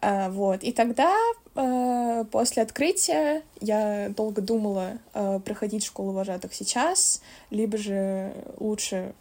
Э, 0.02 0.30
вот. 0.30 0.64
И 0.64 0.72
тогда, 0.72 1.14
э, 1.56 2.26
после 2.32 2.64
открытия, 2.64 3.44
я 3.60 4.10
долго 4.10 4.42
думала, 4.42 5.00
э, 5.14 5.40
проходить 5.44 5.86
школу 5.86 6.12
вожатых 6.12 6.54
сейчас, 6.54 7.22
либо 7.50 7.78
же 7.78 8.34
лучше 8.60 9.14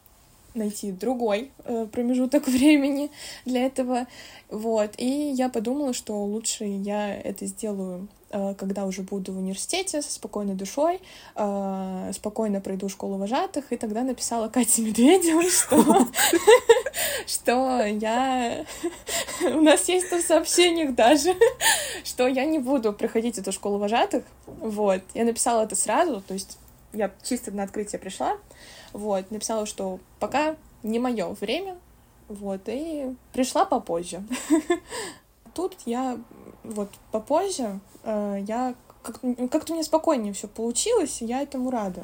найти 0.54 0.92
другой 0.92 1.50
э, 1.64 1.86
промежуток 1.90 2.46
времени 2.48 3.10
для 3.44 3.66
этого. 3.66 4.06
Вот. 4.48 4.92
И 4.96 5.06
я 5.06 5.48
подумала, 5.48 5.92
что 5.92 6.24
лучше 6.24 6.64
я 6.64 7.14
это 7.14 7.46
сделаю, 7.46 8.08
э, 8.30 8.54
когда 8.54 8.84
уже 8.84 9.02
буду 9.02 9.32
в 9.32 9.38
университете 9.38 10.02
со 10.02 10.10
спокойной 10.10 10.54
душой, 10.54 11.00
э, 11.34 12.10
спокойно 12.14 12.60
пройду 12.60 12.88
школу 12.88 13.16
вожатых, 13.16 13.72
и 13.72 13.76
тогда 13.76 14.02
написала 14.02 14.48
Кате 14.48 14.82
Медведевой, 14.82 15.50
что, 15.50 16.08
что 17.26 17.84
я... 17.84 18.64
У 19.42 19.60
нас 19.60 19.88
есть 19.88 20.10
в 20.10 20.20
сообщениях 20.20 20.94
даже, 20.94 21.34
что 22.04 22.26
я 22.26 22.44
не 22.44 22.58
буду 22.58 22.92
проходить 22.92 23.38
эту 23.38 23.52
школу 23.52 23.78
вожатых. 23.78 24.24
Вот. 24.46 25.02
Я 25.14 25.24
написала 25.24 25.62
это 25.62 25.76
сразу, 25.76 26.20
то 26.20 26.34
есть 26.34 26.58
я 26.92 27.12
чисто 27.22 27.50
на 27.50 27.64
открытие 27.64 27.98
пришла, 27.98 28.38
вот, 28.98 29.30
написала, 29.30 29.64
что 29.64 30.00
пока 30.18 30.56
не 30.82 30.98
мое 30.98 31.28
время, 31.40 31.76
вот, 32.28 32.62
и 32.66 33.14
пришла 33.32 33.64
попозже. 33.64 34.22
Тут 35.54 35.76
я 35.86 36.18
вот 36.64 36.90
попозже, 37.12 37.80
э, 38.02 38.44
я 38.46 38.74
как- 39.02 39.20
как-то 39.50 39.72
меня 39.72 39.84
спокойнее 39.84 40.32
все 40.32 40.48
получилось, 40.48 41.22
я 41.22 41.42
этому 41.42 41.70
рада. 41.70 42.02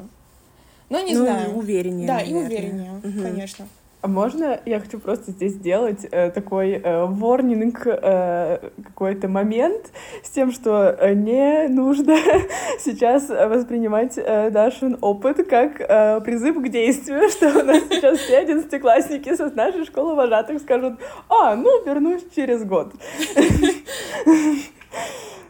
Но 0.89 1.01
не 1.01 1.13
ну, 1.13 1.25
знаю. 1.25 1.51
и 1.51 1.53
увереннее, 1.53 2.07
Да, 2.07 2.19
и 2.21 2.33
увереннее, 2.33 3.01
конечно. 3.01 3.67
А 4.05 4.07
можно 4.07 4.59
я 4.67 4.79
хочу 4.79 4.99
просто 4.99 5.31
здесь 5.31 5.53
сделать 5.53 6.05
э, 6.11 6.29
такой 6.29 6.73
э, 6.73 7.05
ворнинг, 7.05 7.87
э, 7.87 8.59
какой-то 8.83 9.27
момент 9.27 9.87
с 10.21 10.29
тем, 10.29 10.51
что 10.51 10.95
э, 10.99 11.15
не 11.15 11.67
нужно 11.69 12.15
сейчас 12.79 13.29
воспринимать 13.29 14.13
э, 14.17 14.51
Дашин 14.51 14.99
опыт 15.01 15.47
как 15.49 15.81
э, 15.81 16.21
призыв 16.21 16.55
к 16.61 16.69
действию, 16.69 17.27
что 17.31 17.47
у 17.47 17.63
нас 17.63 17.81
сейчас 17.89 18.19
все 18.19 18.37
одиннадцатиклассники 18.37 19.35
со 19.35 19.49
нашей 19.49 19.85
школы 19.85 20.13
вожатых 20.13 20.61
скажут, 20.61 20.99
а, 21.27 21.55
ну, 21.55 21.83
вернусь 21.83 22.21
через 22.35 22.63
год. 22.63 22.93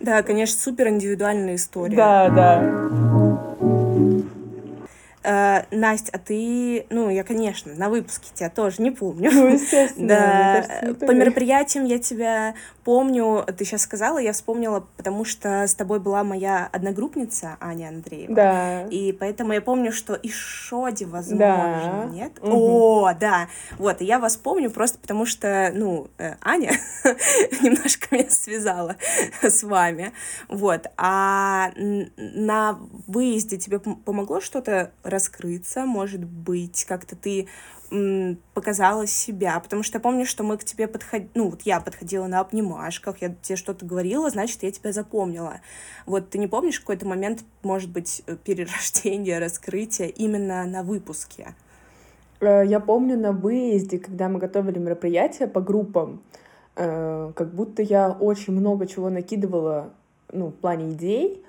Да, 0.02 0.22
конечно, 0.22 0.60
супер 0.60 0.90
индивидуальная 0.90 1.56
история. 1.56 1.96
Да, 1.96 2.30
да. 2.30 3.75
Э, 5.26 5.64
Настя, 5.72 6.12
а 6.14 6.20
ты, 6.20 6.86
ну, 6.90 7.10
я, 7.10 7.24
конечно, 7.24 7.74
на 7.74 7.90
выпуске 7.90 8.28
тебя 8.34 8.50
тоже 8.50 8.82
не 8.82 8.92
помню. 8.92 9.32
Ну, 9.34 9.48
естественно. 9.54 10.08
Да, 10.08 10.66
кажется, 10.68 11.06
по 11.06 11.12
мероприятиям 11.12 11.86
я 11.86 11.98
тебя 11.98 12.54
помню, 12.86 13.44
ты 13.58 13.66
сейчас 13.66 13.82
сказала, 13.82 14.20
я 14.20 14.32
вспомнила, 14.32 14.86
потому 14.96 15.26
что 15.26 15.64
с 15.68 15.74
тобой 15.76 16.00
была 16.00 16.24
моя 16.24 16.70
одногруппница 16.72 17.58
Аня 17.60 17.88
Андреева. 17.90 18.34
Да. 18.34 18.84
И 18.84 19.12
поэтому 19.12 19.54
я 19.54 19.62
помню, 19.62 19.92
что 19.92 20.14
и 20.14 20.30
Шоди, 20.30 21.04
возможно, 21.04 22.06
Да. 22.08 22.10
нет? 22.14 22.32
Мгм. 22.42 22.54
О, 22.54 23.14
да. 23.20 23.48
Вот, 23.80 24.02
и 24.02 24.06
я 24.06 24.20
вас 24.20 24.38
помню 24.38 24.70
просто 24.70 25.00
потому 25.00 25.26
что, 25.26 25.72
ну, 25.74 26.08
э, 26.20 26.36
Аня 26.42 26.72
немножко 27.62 28.08
меня 28.16 28.30
связала 28.30 28.96
с 29.42 29.64
вами. 29.64 30.12
Вот. 30.48 30.86
А 30.96 31.72
на 31.76 32.80
выезде 33.08 33.58
тебе 33.58 33.78
пом- 33.78 33.98
помогло 34.04 34.40
что-то 34.42 34.92
раскрыться? 35.04 35.86
Может 35.86 36.24
быть, 36.24 36.86
как-то 36.86 37.16
ты 37.16 37.48
показала 38.54 39.08
себя? 39.08 39.60
Потому 39.60 39.84
что 39.84 39.98
я 39.98 40.02
помню, 40.02 40.26
что 40.26 40.44
мы 40.44 40.58
к 40.58 40.64
тебе 40.64 40.88
подходили, 40.88 41.30
ну, 41.36 41.50
вот 41.50 41.62
я 41.64 41.80
подходила 41.80 42.28
на 42.28 42.40
обнимашках, 42.40 43.22
я 43.22 43.36
тебе 43.42 43.56
что-то 43.56 43.86
говорила, 43.86 44.30
значит, 44.30 44.64
я 44.64 44.72
тебя 44.72 44.92
запомнила. 44.92 45.62
Вот 46.06 46.30
ты 46.30 46.38
не 46.38 46.48
помнишь 46.48 46.80
какой-то 46.80 47.06
момент, 47.06 47.44
может 47.64 47.90
быть, 47.90 48.24
э, 48.28 48.36
перерождения, 48.36 49.40
раскрытия 49.42 50.08
именно 50.08 50.66
на 50.66 50.84
выпуске? 50.84 51.56
Э, 52.40 52.64
Я 52.66 52.80
помню 52.80 53.18
на 53.18 53.32
выезде, 53.32 54.00
когда 54.00 54.30
мы 54.30 54.40
готовили 54.40 54.80
мероприятия 54.80 55.48
по 55.48 55.62
группам, 55.62 56.22
э, 56.76 57.32
как 57.36 57.54
будто 57.54 57.82
я 57.82 58.12
очень 58.12 58.54
много 58.54 58.88
чего 58.88 59.10
накидывала, 59.10 59.92
ну, 60.32 60.48
в 60.48 60.56
плане 60.56 60.92
идей, 60.92 61.44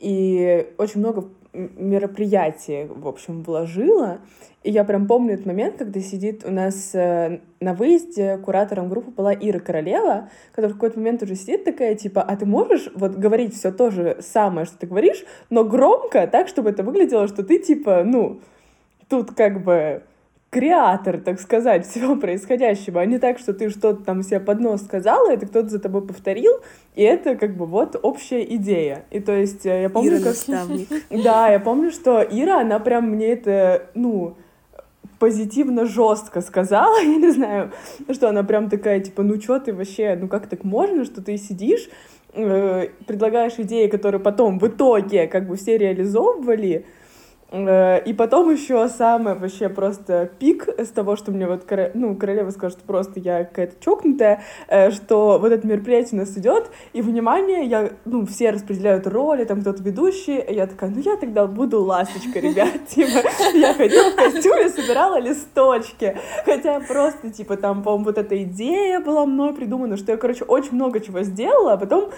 и 0.00 0.72
очень 0.78 1.00
много 1.00 1.28
м- 1.52 1.70
мероприятий, 1.76 2.86
в 2.88 3.06
общем, 3.08 3.42
вложила. 3.42 4.18
И 4.62 4.70
я 4.70 4.84
прям 4.84 5.06
помню 5.06 5.34
этот 5.34 5.46
момент, 5.46 5.76
когда 5.76 6.00
сидит 6.00 6.44
у 6.44 6.50
нас 6.50 6.94
э, 6.94 7.40
на 7.60 7.74
выезде 7.74 8.38
куратором 8.38 8.88
группы 8.88 9.10
была 9.10 9.34
Ира 9.34 9.58
Королева, 9.58 10.30
которая 10.52 10.70
в 10.72 10.74
какой-то 10.76 10.98
момент 10.98 11.22
уже 11.22 11.34
сидит 11.34 11.64
такая, 11.64 11.94
типа, 11.94 12.22
а 12.22 12.36
ты 12.36 12.46
можешь 12.46 12.88
вот 12.94 13.16
говорить 13.16 13.54
все 13.54 13.72
то 13.72 13.90
же 13.90 14.18
самое, 14.20 14.66
что 14.66 14.78
ты 14.78 14.86
говоришь, 14.86 15.24
но 15.50 15.64
громко, 15.64 16.26
так, 16.26 16.48
чтобы 16.48 16.70
это 16.70 16.82
выглядело, 16.82 17.26
что 17.26 17.42
ты, 17.42 17.58
типа, 17.58 18.02
ну, 18.04 18.40
тут 19.08 19.32
как 19.34 19.62
бы 19.62 20.04
креатор, 20.52 21.18
так 21.18 21.40
сказать, 21.40 21.86
всего 21.90 22.14
происходящего, 22.14 23.00
а 23.00 23.06
не 23.06 23.18
так, 23.18 23.38
что 23.38 23.54
ты 23.54 23.70
что-то 23.70 24.04
там 24.04 24.22
себе 24.22 24.38
под 24.38 24.60
нос 24.60 24.82
сказала, 24.82 25.32
это 25.32 25.46
кто-то 25.46 25.70
за 25.70 25.78
тобой 25.78 26.06
повторил, 26.06 26.52
и 26.94 27.02
это 27.02 27.36
как 27.36 27.56
бы 27.56 27.64
вот 27.64 27.98
общая 28.00 28.44
идея. 28.56 29.04
И 29.10 29.20
то 29.20 29.32
есть 29.32 29.64
э, 29.64 29.82
я 29.82 29.90
помню, 29.90 30.10
Ира 30.10 30.18
как... 30.18 30.26
наставник. 30.26 30.88
Да, 31.24 31.48
я 31.48 31.58
помню, 31.58 31.90
что 31.90 32.20
Ира, 32.20 32.60
она 32.60 32.78
прям 32.78 33.10
мне 33.10 33.28
это, 33.28 33.86
ну, 33.94 34.36
позитивно 35.18 35.86
жестко 35.86 36.42
сказала, 36.42 36.96
я 37.02 37.16
не 37.16 37.30
знаю, 37.30 37.72
что 38.10 38.28
она 38.28 38.42
прям 38.42 38.68
такая, 38.68 39.00
типа, 39.00 39.22
ну 39.22 39.38
чё 39.38 39.58
ты 39.58 39.72
вообще, 39.72 40.18
ну 40.20 40.28
как 40.28 40.48
так 40.48 40.64
можно, 40.64 41.06
что 41.06 41.22
ты 41.22 41.38
сидишь, 41.38 41.88
э, 42.34 42.88
предлагаешь 43.06 43.54
идеи, 43.56 43.86
которые 43.86 44.20
потом 44.20 44.58
в 44.58 44.68
итоге 44.68 45.26
как 45.28 45.48
бы 45.48 45.56
все 45.56 45.78
реализовывали, 45.78 46.84
и 47.52 48.14
потом 48.16 48.50
еще 48.50 48.88
самое 48.88 49.36
вообще 49.36 49.68
просто 49.68 50.30
пик 50.38 50.68
с 50.68 50.88
того, 50.88 51.16
что 51.16 51.32
мне 51.32 51.46
вот 51.46 51.66
ну, 51.92 52.16
королева 52.16 52.48
скажет, 52.48 52.78
что 52.78 52.86
просто 52.86 53.20
я 53.20 53.44
какая-то 53.44 53.74
чокнутая, 53.78 54.42
э, 54.68 54.90
что 54.90 55.38
вот 55.38 55.52
это 55.52 55.66
мероприятие 55.66 56.18
у 56.18 56.24
нас 56.24 56.36
идет, 56.38 56.70
и 56.94 57.02
внимание, 57.02 57.66
я, 57.66 57.90
ну, 58.06 58.24
все 58.24 58.52
распределяют 58.52 59.06
роли, 59.06 59.44
там 59.44 59.60
кто-то 59.60 59.82
ведущий, 59.82 60.38
и 60.38 60.54
я 60.54 60.66
такая, 60.66 60.88
ну 60.88 61.00
я 61.00 61.16
тогда 61.16 61.46
буду 61.46 61.82
ласточка, 61.82 62.40
ребят, 62.40 62.86
типа, 62.88 63.20
я 63.52 63.74
ходила 63.74 64.10
в 64.10 64.16
костюме, 64.16 64.70
собирала 64.70 65.20
листочки, 65.20 66.16
хотя 66.46 66.80
просто, 66.80 67.30
типа, 67.30 67.58
там, 67.58 67.82
по-моему, 67.82 68.06
вот 68.06 68.16
эта 68.16 68.42
идея 68.44 69.00
была 69.00 69.26
мной 69.26 69.52
придумана, 69.52 69.98
что 69.98 70.12
я, 70.12 70.16
короче, 70.16 70.44
очень 70.44 70.72
много 70.72 71.00
чего 71.00 71.22
сделала, 71.22 71.74
а 71.74 71.76
потом 71.76 72.10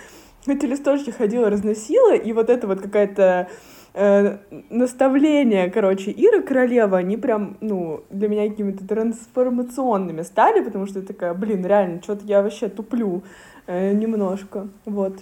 эти 0.47 0.65
листочки 0.67 1.11
ходила, 1.11 1.51
разносила, 1.51 2.15
и 2.15 2.33
вот 2.33 2.51
это 2.51 2.69
вот 2.69 2.81
какая-то 2.81 3.49
э, 3.95 4.39
наставления, 4.71 5.71
короче, 5.71 6.11
Иры 6.11 6.43
Королева, 6.43 6.99
они 6.99 7.17
прям, 7.17 7.57
ну, 7.61 8.03
для 8.11 8.29
меня 8.29 8.49
какими-то 8.49 8.87
трансформационными 8.87 10.23
стали, 10.23 10.63
потому 10.63 10.87
что 10.87 11.01
я 11.01 11.07
такая, 11.07 11.33
блин, 11.35 11.65
реально, 11.65 12.03
что-то 12.03 12.27
я 12.27 12.43
вообще 12.43 12.69
туплю 12.69 13.23
э, 13.67 13.93
немножко, 13.93 14.69
вот. 14.85 15.21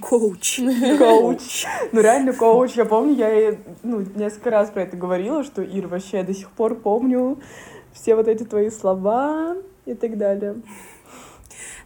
Коуч. 0.00 0.60
Коуч. 0.98 1.66
Ну, 1.92 2.00
реально 2.00 2.32
коуч. 2.32 2.72
Я 2.72 2.84
помню, 2.84 3.14
я 3.14 3.56
ну, 3.84 4.04
несколько 4.16 4.50
раз 4.50 4.70
про 4.70 4.82
это 4.82 4.96
говорила, 4.96 5.44
что, 5.44 5.62
Ир, 5.62 5.86
вообще, 5.86 6.18
я 6.18 6.24
до 6.24 6.34
сих 6.34 6.50
пор 6.50 6.74
помню 6.74 7.38
все 7.92 8.16
вот 8.16 8.26
эти 8.26 8.42
твои 8.42 8.70
слова 8.70 9.56
и 9.86 9.94
так 9.94 10.18
далее. 10.18 10.56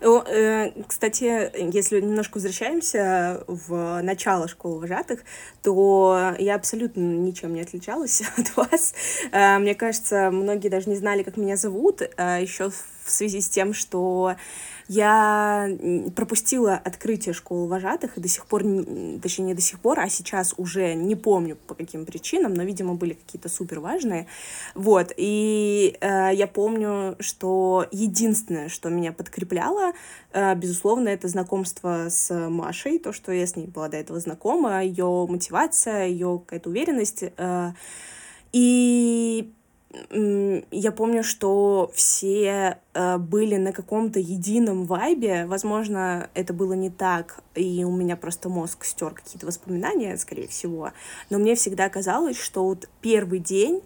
Э, 0.00 0.70
кстати, 0.86 1.50
если 1.74 2.00
немножко 2.00 2.36
возвращаемся 2.36 3.42
в 3.46 4.00
начало 4.02 4.48
школы 4.48 4.80
вожатых, 4.80 5.20
то 5.62 6.34
я 6.38 6.54
абсолютно 6.54 7.00
ничем 7.00 7.54
не 7.54 7.62
отличалась 7.62 8.22
от 8.36 8.56
вас. 8.56 8.94
Э, 9.32 9.58
мне 9.58 9.74
кажется, 9.74 10.30
многие 10.30 10.68
даже 10.68 10.88
не 10.88 10.96
знали, 10.96 11.22
как 11.22 11.36
меня 11.36 11.56
зовут, 11.56 12.02
э, 12.02 12.38
еще 12.40 12.70
в 12.70 13.10
связи 13.10 13.40
с 13.40 13.48
тем, 13.48 13.74
что 13.74 14.36
я 14.88 15.68
пропустила 16.16 16.74
открытие 16.74 17.34
школы 17.34 17.68
вожатых, 17.68 18.16
и 18.16 18.20
до 18.20 18.28
сих 18.28 18.46
пор, 18.46 18.62
точнее, 19.22 19.44
не 19.44 19.54
до 19.54 19.60
сих 19.60 19.80
пор, 19.80 20.00
а 20.00 20.08
сейчас 20.08 20.54
уже 20.56 20.94
не 20.94 21.14
помню 21.14 21.56
по 21.66 21.74
каким 21.74 22.06
причинам, 22.06 22.54
но, 22.54 22.62
видимо, 22.62 22.94
были 22.94 23.12
какие-то 23.12 23.50
супер 23.50 23.80
важные. 23.80 24.26
Вот, 24.74 25.12
и 25.16 25.96
э, 26.00 26.30
я 26.32 26.46
помню, 26.46 27.16
что 27.20 27.86
единственное, 27.92 28.70
что 28.70 28.88
меня 28.88 29.12
подкрепляло, 29.12 29.92
э, 30.32 30.54
безусловно, 30.54 31.10
это 31.10 31.28
знакомство 31.28 32.06
с 32.08 32.48
Машей, 32.48 32.98
то, 32.98 33.12
что 33.12 33.30
я 33.30 33.46
с 33.46 33.56
ней 33.56 33.66
была 33.66 33.88
до 33.88 33.98
этого 33.98 34.18
знакома, 34.20 34.82
ее 34.82 35.26
мотивация, 35.28 36.06
ее 36.06 36.40
какая-то 36.44 36.70
уверенность. 36.70 37.24
Э, 37.36 37.72
и 38.52 39.52
я 39.90 40.92
помню, 40.92 41.24
что 41.24 41.90
все 41.94 42.78
э, 42.92 43.18
были 43.18 43.56
на 43.56 43.72
каком-то 43.72 44.20
едином 44.20 44.84
вайбе. 44.84 45.46
Возможно, 45.46 46.28
это 46.34 46.52
было 46.52 46.74
не 46.74 46.90
так, 46.90 47.40
и 47.54 47.84
у 47.84 47.96
меня 47.96 48.16
просто 48.16 48.50
мозг 48.50 48.84
стер 48.84 49.10
какие-то 49.14 49.46
воспоминания, 49.46 50.16
скорее 50.18 50.46
всего. 50.46 50.92
Но 51.30 51.38
мне 51.38 51.54
всегда 51.54 51.88
казалось, 51.88 52.38
что 52.38 52.64
вот 52.64 52.88
первый 53.00 53.38
день, 53.38 53.80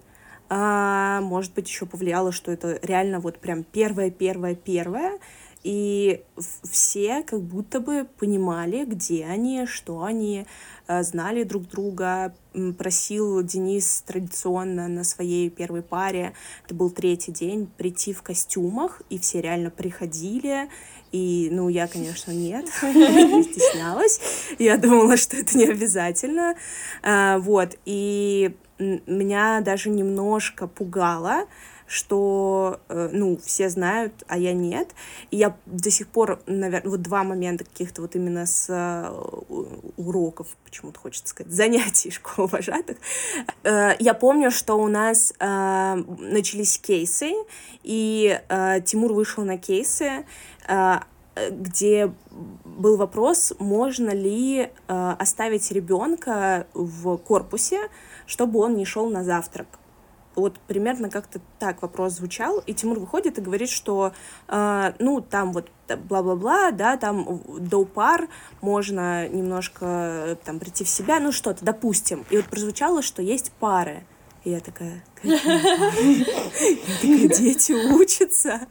э, 0.50 1.20
может 1.22 1.54
быть, 1.54 1.68
еще 1.68 1.86
повлияло, 1.86 2.32
что 2.32 2.50
это 2.50 2.80
реально 2.82 3.20
вот 3.20 3.38
прям 3.38 3.62
первое, 3.62 4.10
первое, 4.10 4.56
первое. 4.56 5.20
И 5.64 6.24
все 6.70 7.22
как 7.22 7.40
будто 7.40 7.78
бы 7.78 8.06
понимали, 8.18 8.84
где 8.84 9.24
они, 9.24 9.66
что 9.66 10.02
они, 10.02 10.46
э, 10.88 11.02
знали 11.04 11.44
друг 11.44 11.68
друга. 11.68 12.34
Просил 12.78 13.42
Денис 13.42 14.02
традиционно 14.06 14.88
на 14.88 15.04
своей 15.04 15.48
первой 15.50 15.82
паре, 15.82 16.34
это 16.64 16.74
был 16.74 16.90
третий 16.90 17.32
день, 17.32 17.66
прийти 17.66 18.12
в 18.12 18.22
костюмах, 18.22 19.00
и 19.08 19.18
все 19.18 19.40
реально 19.40 19.70
приходили. 19.70 20.68
И, 21.12 21.48
ну, 21.52 21.68
я, 21.68 21.86
конечно, 21.86 22.32
нет, 22.32 22.66
я 22.82 23.42
стеснялась. 23.42 24.20
Я 24.58 24.78
думала, 24.78 25.16
что 25.16 25.36
это 25.36 25.56
не 25.56 25.66
обязательно. 25.66 26.56
А, 27.02 27.38
вот, 27.38 27.76
и 27.84 28.54
меня 28.78 29.60
даже 29.60 29.90
немножко 29.90 30.66
пугало, 30.66 31.46
что, 31.92 32.80
э, 32.88 33.10
ну, 33.12 33.38
все 33.44 33.68
знают, 33.68 34.24
а 34.26 34.38
я 34.38 34.54
нет. 34.54 34.94
И 35.30 35.36
я 35.36 35.54
до 35.66 35.90
сих 35.90 36.08
пор, 36.08 36.40
наверное, 36.46 36.90
вот 36.90 37.02
два 37.02 37.22
момента 37.22 37.64
каких-то 37.64 38.00
вот 38.00 38.16
именно 38.16 38.46
с 38.46 38.70
э, 38.70 39.10
уроков, 39.98 40.46
почему-то 40.64 40.98
хочется 40.98 41.28
сказать, 41.28 41.52
занятий 41.54 42.10
школы 42.10 42.48
вожатых. 42.48 42.96
Э, 43.62 43.90
я 43.98 44.14
помню, 44.14 44.50
что 44.50 44.76
у 44.76 44.88
нас 44.88 45.34
начались 45.38 46.78
кейсы, 46.78 47.32
и 47.82 48.40
Тимур 48.84 49.12
вышел 49.12 49.44
на 49.44 49.58
кейсы, 49.58 50.24
где 51.50 52.12
был 52.64 52.96
вопрос, 52.96 53.52
можно 53.58 54.10
ли 54.10 54.70
оставить 54.86 55.70
ребенка 55.72 56.66
в 56.74 57.16
корпусе, 57.18 57.88
чтобы 58.26 58.60
он 58.60 58.76
не 58.76 58.84
шел 58.84 59.10
на 59.10 59.24
завтрак. 59.24 59.66
Вот 60.34 60.58
примерно 60.60 61.10
как-то 61.10 61.40
так 61.58 61.82
вопрос 61.82 62.14
звучал, 62.14 62.58
и 62.66 62.74
Тимур 62.74 62.98
выходит 62.98 63.38
и 63.38 63.40
говорит, 63.42 63.68
что, 63.68 64.12
э, 64.48 64.92
ну, 64.98 65.20
там 65.20 65.52
вот 65.52 65.70
бла-бла-бла, 65.88 66.70
да, 66.70 66.96
там 66.96 67.40
до 67.58 67.84
пар 67.84 68.28
можно 68.60 69.28
немножко 69.28 70.38
там 70.44 70.58
прийти 70.58 70.84
в 70.84 70.88
себя, 70.88 71.20
ну, 71.20 71.32
что-то, 71.32 71.64
допустим. 71.64 72.24
И 72.30 72.36
вот 72.36 72.46
прозвучало, 72.46 73.02
что 73.02 73.20
есть 73.22 73.52
пары. 73.52 74.04
И 74.44 74.50
я 74.50 74.60
такая? 74.60 75.04
Я 75.22 75.38
такая, 75.38 76.24
дети 77.02 77.72
учатся. 77.72 78.66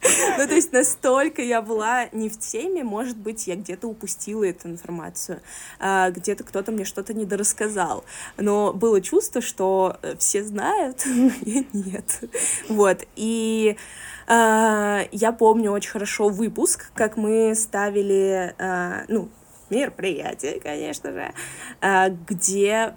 Ну, 0.38 0.46
то 0.46 0.54
есть 0.54 0.72
настолько 0.72 1.42
я 1.42 1.60
была 1.60 2.06
не 2.12 2.28
в 2.28 2.38
теме, 2.38 2.82
может 2.82 3.16
быть, 3.16 3.46
я 3.46 3.56
где-то 3.56 3.86
упустила 3.88 4.44
эту 4.44 4.68
информацию, 4.68 5.40
а, 5.78 6.10
где-то 6.10 6.44
кто-то 6.44 6.72
мне 6.72 6.84
что-то 6.84 7.12
недорассказал, 7.12 8.04
но 8.36 8.72
было 8.72 9.00
чувство, 9.00 9.40
что 9.40 9.98
э, 10.02 10.16
все 10.16 10.42
знают, 10.42 11.04
я 11.42 11.64
нет. 11.72 12.20
Вот, 12.68 13.06
и 13.16 13.76
а, 14.26 15.02
я 15.12 15.32
помню 15.32 15.72
очень 15.72 15.90
хорошо 15.90 16.28
выпуск, 16.28 16.90
как 16.94 17.16
мы 17.16 17.54
ставили, 17.54 18.54
а, 18.58 19.04
ну, 19.08 19.28
мероприятие, 19.68 20.60
конечно 20.60 21.12
же, 21.12 21.32
где 22.28 22.92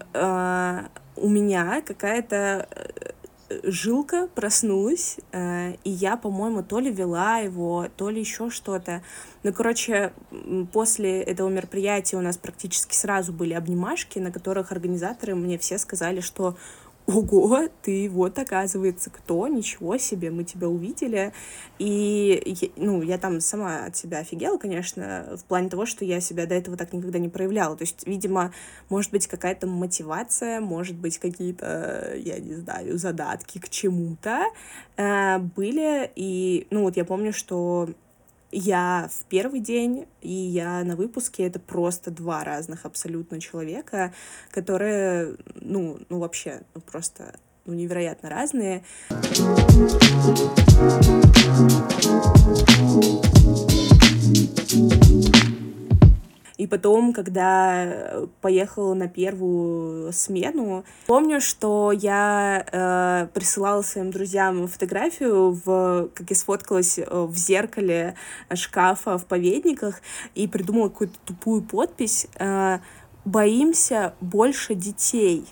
у 1.15 1.29
меня 1.29 1.81
какая-то 1.85 2.67
э, 2.71 3.11
жилка 3.63 4.27
проснулась, 4.33 5.17
э, 5.31 5.73
и 5.83 5.89
я, 5.89 6.17
по-моему, 6.17 6.63
то 6.63 6.79
ли 6.79 6.91
вела 6.91 7.37
его, 7.37 7.87
то 7.95 8.09
ли 8.09 8.19
еще 8.19 8.49
что-то. 8.49 9.03
Ну, 9.43 9.53
короче, 9.53 10.13
после 10.71 11.21
этого 11.21 11.49
мероприятия 11.49 12.17
у 12.17 12.21
нас 12.21 12.37
практически 12.37 12.95
сразу 12.95 13.33
были 13.33 13.53
обнимашки, 13.53 14.19
на 14.19 14.31
которых 14.31 14.71
организаторы 14.71 15.35
мне 15.35 15.57
все 15.57 15.77
сказали, 15.77 16.21
что 16.21 16.55
ого, 17.07 17.67
ты 17.81 18.09
вот 18.09 18.37
оказывается 18.39 19.09
кто, 19.09 19.47
ничего 19.47 19.97
себе, 19.97 20.31
мы 20.31 20.43
тебя 20.43 20.69
увидели. 20.69 21.33
И, 21.79 22.71
ну, 22.75 23.01
я 23.01 23.17
там 23.17 23.41
сама 23.41 23.85
от 23.85 23.97
себя 23.97 24.19
офигела, 24.19 24.57
конечно, 24.57 25.35
в 25.37 25.43
плане 25.45 25.69
того, 25.69 25.85
что 25.85 26.05
я 26.05 26.19
себя 26.19 26.45
до 26.45 26.55
этого 26.55 26.77
так 26.77 26.93
никогда 26.93 27.19
не 27.19 27.29
проявляла. 27.29 27.75
То 27.75 27.83
есть, 27.83 28.07
видимо, 28.07 28.53
может 28.89 29.11
быть 29.11 29.27
какая-то 29.27 29.67
мотивация, 29.67 30.59
может 30.61 30.95
быть 30.95 31.17
какие-то, 31.17 32.13
я 32.15 32.39
не 32.39 32.55
знаю, 32.55 32.97
задатки 32.97 33.59
к 33.59 33.69
чему-то 33.69 34.45
э, 34.97 35.39
были. 35.39 36.11
И, 36.15 36.67
ну, 36.69 36.83
вот 36.83 36.97
я 36.97 37.05
помню, 37.05 37.33
что 37.33 37.89
я 38.53 39.09
в 39.11 39.25
первый 39.25 39.59
день 39.59 40.05
и 40.21 40.31
я 40.31 40.83
на 40.83 40.95
выпуске 40.95 41.43
это 41.43 41.59
просто 41.59 42.11
два 42.11 42.43
разных 42.43 42.85
абсолютно 42.85 43.41
человека, 43.41 44.13
которые, 44.51 45.35
ну, 45.55 45.99
ну 46.09 46.19
вообще, 46.19 46.61
ну 46.75 46.81
просто 46.81 47.35
ну, 47.65 47.73
невероятно 47.73 48.29
разные. 48.29 48.83
И 56.63 56.67
потом, 56.67 57.11
когда 57.11 58.21
поехала 58.39 58.93
на 58.93 59.09
первую 59.09 60.13
смену, 60.13 60.85
помню, 61.07 61.41
что 61.41 61.91
я 61.91 62.65
э, 62.71 63.27
присылала 63.33 63.81
своим 63.81 64.11
друзьям 64.11 64.69
фотографию, 64.69 65.51
в, 65.51 66.09
как 66.13 66.29
я 66.29 66.35
сфоткалась 66.37 66.99
э, 66.99 67.03
в 67.09 67.35
зеркале 67.35 68.15
шкафа 68.53 69.17
в 69.17 69.25
поведниках, 69.25 69.99
и 70.35 70.47
придумала 70.47 70.87
какую-то 70.87 71.19
тупую 71.25 71.63
подпись 71.63 72.27
э, 72.39 72.79
«Боимся 73.25 74.13
больше 74.21 74.73
детей». 74.73 75.45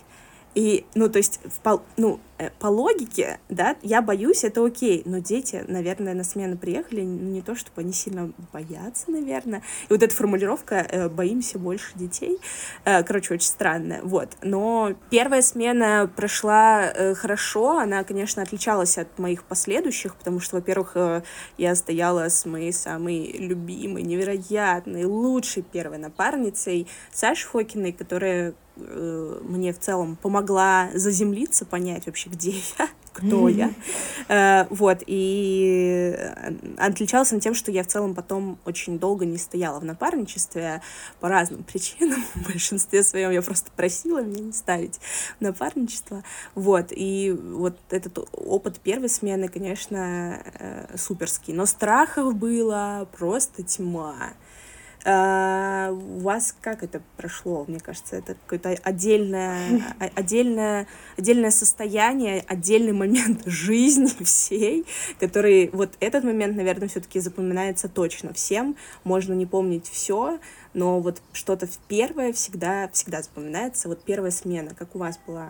И, 0.54 0.84
ну, 0.94 1.08
то 1.08 1.18
есть, 1.18 1.40
в, 1.44 1.82
ну, 1.96 2.20
э, 2.38 2.50
по 2.58 2.66
логике, 2.66 3.40
да, 3.48 3.76
я 3.82 4.02
боюсь, 4.02 4.44
это 4.44 4.64
окей, 4.64 5.02
но 5.06 5.18
дети, 5.18 5.64
наверное, 5.66 6.12
на 6.12 6.24
смену 6.24 6.58
приехали, 6.58 7.00
не 7.00 7.40
то, 7.40 7.54
чтобы 7.54 7.80
они 7.80 7.92
сильно 7.92 8.32
боятся, 8.52 9.10
наверное. 9.10 9.62
И 9.88 9.92
вот 9.92 10.02
эта 10.02 10.14
формулировка 10.14 10.74
э, 10.74 11.08
«боимся 11.08 11.58
больше 11.58 11.92
детей», 11.94 12.38
э, 12.84 13.02
короче, 13.02 13.34
очень 13.34 13.46
странная, 13.46 14.02
вот. 14.02 14.36
Но 14.42 14.92
первая 15.08 15.40
смена 15.40 16.10
прошла 16.14 16.92
хорошо, 17.14 17.78
она, 17.78 18.04
конечно, 18.04 18.42
отличалась 18.42 18.98
от 18.98 19.18
моих 19.18 19.44
последующих, 19.44 20.16
потому 20.16 20.40
что, 20.40 20.56
во-первых, 20.56 20.96
я 21.56 21.74
стояла 21.74 22.28
с 22.28 22.44
моей 22.44 22.72
самой 22.72 23.32
любимой, 23.32 24.02
невероятной, 24.02 25.04
лучшей 25.04 25.62
первой 25.62 25.98
напарницей 25.98 26.86
Сашей 27.12 27.48
Фокиной, 27.48 27.92
которая 27.92 28.54
Э, 28.76 29.40
мне 29.42 29.72
в 29.72 29.78
целом 29.78 30.16
помогла 30.16 30.88
заземлиться, 30.94 31.66
понять 31.66 32.06
вообще, 32.06 32.30
где 32.30 32.52
я, 32.78 32.88
кто 33.12 33.48
я. 33.48 33.72
Э, 34.28 34.66
вот, 34.70 34.98
и 35.06 36.16
отличался 36.78 37.38
тем, 37.38 37.54
что 37.54 37.70
я 37.70 37.82
в 37.82 37.86
целом 37.86 38.14
потом 38.14 38.58
очень 38.64 38.98
долго 38.98 39.26
не 39.26 39.36
стояла 39.36 39.78
в 39.78 39.84
напарничестве 39.84 40.80
по 41.20 41.28
разным 41.28 41.62
причинам. 41.72 42.22
В 42.34 42.46
большинстве 42.46 43.02
своем 43.02 43.30
я 43.30 43.42
просто 43.42 43.70
просила 43.76 44.22
меня 44.22 44.42
не 44.42 44.52
ставить 44.52 44.98
в 45.38 45.40
напарничество. 45.40 46.24
Вот, 46.54 46.86
и 46.90 47.32
вот 47.32 47.76
этот 47.90 48.18
опыт 48.32 48.80
первой 48.80 49.10
смены, 49.10 49.48
конечно, 49.48 50.42
э, 50.58 50.96
суперский. 50.96 51.52
Но 51.52 51.66
страхов 51.66 52.34
было 52.34 53.06
просто 53.18 53.62
тьма. 53.62 54.32
А, 55.04 55.90
у 55.90 56.20
вас 56.20 56.54
как 56.60 56.84
это 56.84 57.02
прошло? 57.16 57.64
Мне 57.66 57.80
кажется, 57.80 58.16
это 58.16 58.34
какое-то 58.34 58.70
отдельное, 58.84 59.82
отдельное, 60.14 60.86
отдельное 61.18 61.50
состояние, 61.50 62.44
отдельный 62.46 62.92
момент 62.92 63.42
жизни 63.46 64.22
всей, 64.22 64.86
который 65.18 65.70
вот 65.72 65.90
этот 65.98 66.22
момент, 66.22 66.56
наверное, 66.56 66.86
все-таки 66.86 67.18
запоминается 67.18 67.88
точно 67.88 68.32
всем. 68.32 68.76
Можно 69.02 69.32
не 69.32 69.46
помнить 69.46 69.88
все, 69.88 70.38
но 70.72 71.00
вот 71.00 71.20
что-то 71.32 71.68
первое 71.88 72.32
всегда, 72.32 72.88
всегда 72.92 73.22
запоминается. 73.22 73.88
Вот 73.88 74.04
первая 74.04 74.30
смена, 74.30 74.72
как 74.72 74.94
у 74.94 74.98
вас 74.98 75.18
была? 75.26 75.48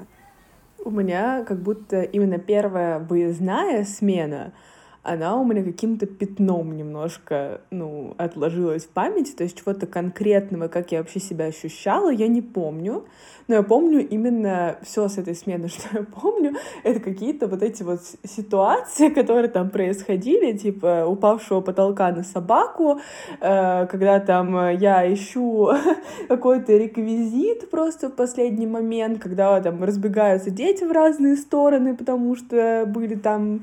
У 0.83 0.91
меня 0.91 1.45
как 1.45 1.63
будто 1.63 2.01
именно 2.01 2.39
первая 2.39 2.99
выездная 2.99 3.85
смена— 3.85 4.55
она 5.03 5.37
у 5.37 5.45
меня 5.45 5.65
каким-то 5.65 6.07
пятном 6.07 6.77
немножко, 6.77 7.61
ну, 7.71 8.15
отложилась 8.19 8.85
в 8.85 8.89
памяти, 8.89 9.33
то 9.33 9.43
есть 9.43 9.59
чего-то 9.59 9.87
конкретного, 9.87 10.69
как 10.69 10.93
я 10.93 10.99
вообще 10.99 11.19
себя 11.19 11.47
ощущала, 11.47 12.11
я 12.11 12.29
не 12.29 12.41
помню, 12.41 13.05
но 13.49 13.57
я 13.57 13.63
помню 13.65 14.07
именно 14.07 14.77
все 14.83 15.09
с 15.09 15.19
этой 15.19 15.35
смены, 15.35 15.67
что 15.69 15.89
я 15.99 16.05
помню, 16.05 16.55
это 16.85 17.01
какие-то 17.01 17.49
вот 17.49 17.65
эти 17.65 17.83
вот 17.83 18.01
ситуации, 18.23 19.09
которые 19.15 19.49
там 19.49 19.71
происходили, 19.71 20.57
типа 20.57 21.05
упавшего 21.07 21.61
потолка 21.61 22.13
на 22.13 22.23
собаку, 22.23 23.01
э, 23.41 23.87
когда 23.87 24.21
там 24.21 24.71
я 24.71 25.13
ищу 25.13 25.71
какой-то 26.29 26.77
реквизит 26.77 27.71
просто 27.71 28.09
в 28.09 28.13
последний 28.13 28.69
момент, 28.69 29.21
когда 29.21 29.61
там 29.61 29.83
разбегаются 29.83 30.51
дети 30.51 30.85
в 30.85 30.93
разные 30.93 31.37
стороны, 31.37 31.97
потому 31.97 32.37
что 32.37 32.85
были 32.87 33.17
там 33.17 33.63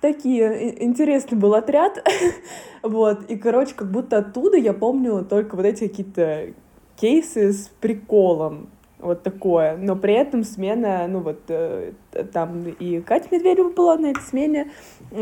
такие, 0.00 0.84
интересный 0.84 1.38
был 1.38 1.54
отряд, 1.54 2.04
вот, 2.82 3.30
и, 3.30 3.36
короче, 3.36 3.74
как 3.74 3.90
будто 3.90 4.18
оттуда 4.18 4.56
я 4.56 4.72
помню 4.72 5.24
только 5.24 5.56
вот 5.56 5.64
эти 5.64 5.88
какие-то 5.88 6.48
кейсы 6.96 7.52
с 7.52 7.68
приколом, 7.80 8.68
вот 8.98 9.22
такое, 9.22 9.76
но 9.76 9.94
при 9.94 10.14
этом 10.14 10.42
смена, 10.42 11.06
ну 11.08 11.20
вот, 11.20 11.42
э, 11.48 11.92
там 12.32 12.64
и 12.66 13.00
Катя 13.00 13.28
Медведева 13.30 13.70
была 13.70 13.96
на 13.96 14.06
этой 14.06 14.22
смене 14.22 14.72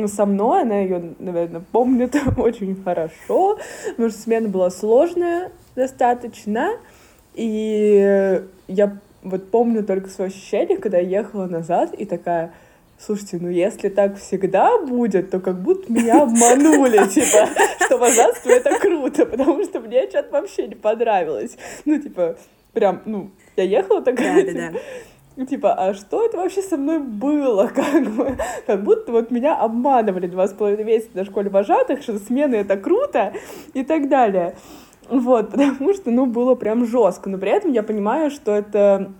со 0.06 0.24
мной, 0.24 0.62
она 0.62 0.78
ее, 0.78 1.14
наверное, 1.18 1.62
помнит 1.72 2.16
очень 2.38 2.82
хорошо, 2.82 3.58
потому 3.90 4.08
что 4.08 4.18
смена 4.18 4.48
была 4.48 4.70
сложная 4.70 5.52
достаточно, 5.74 6.70
и 7.34 8.42
я 8.68 8.98
вот 9.22 9.50
помню 9.50 9.84
только 9.84 10.08
свое 10.08 10.28
ощущение, 10.28 10.78
когда 10.78 10.98
я 10.98 11.20
ехала 11.20 11.46
назад 11.46 11.92
и 11.92 12.06
такая, 12.06 12.52
Слушайте, 12.98 13.38
ну 13.40 13.50
если 13.50 13.90
так 13.90 14.18
всегда 14.18 14.78
будет, 14.78 15.30
то 15.30 15.38
как 15.38 15.60
будто 15.60 15.92
меня 15.92 16.22
обманули, 16.22 17.06
типа, 17.08 17.48
что 17.84 17.98
вожатство 17.98 18.50
это 18.50 18.78
круто, 18.78 19.26
потому 19.26 19.62
что 19.64 19.80
мне 19.80 20.08
что-то 20.08 20.32
вообще 20.32 20.66
не 20.66 20.74
понравилось. 20.74 21.58
Ну, 21.84 22.00
типа, 22.00 22.36
прям, 22.72 23.02
ну, 23.04 23.30
я 23.56 23.64
ехала 23.64 24.00
такая, 24.00 24.46
да, 24.46 24.52
да, 24.52 24.78
да. 25.36 25.46
типа, 25.46 25.74
а 25.74 25.92
что 25.92 26.24
это 26.24 26.38
вообще 26.38 26.62
со 26.62 26.78
мной 26.78 26.98
было, 26.98 27.66
как 27.74 28.06
бы, 28.10 28.36
как 28.66 28.82
будто 28.82 29.12
вот 29.12 29.30
меня 29.30 29.56
обманывали 29.60 30.26
два 30.26 30.48
с 30.48 30.54
половиной 30.54 30.84
месяца 30.84 31.10
на 31.14 31.24
школе 31.26 31.50
вожатых, 31.50 32.02
что 32.02 32.18
смены 32.18 32.56
это 32.56 32.78
круто 32.78 33.34
и 33.74 33.84
так 33.84 34.08
далее. 34.08 34.56
Вот, 35.10 35.50
потому 35.52 35.92
что, 35.92 36.10
ну, 36.10 36.24
было 36.24 36.54
прям 36.54 36.86
жестко, 36.86 37.28
но 37.28 37.36
при 37.36 37.50
этом 37.50 37.72
я 37.72 37.82
понимаю, 37.82 38.30
что 38.30 38.52
это 38.52 39.12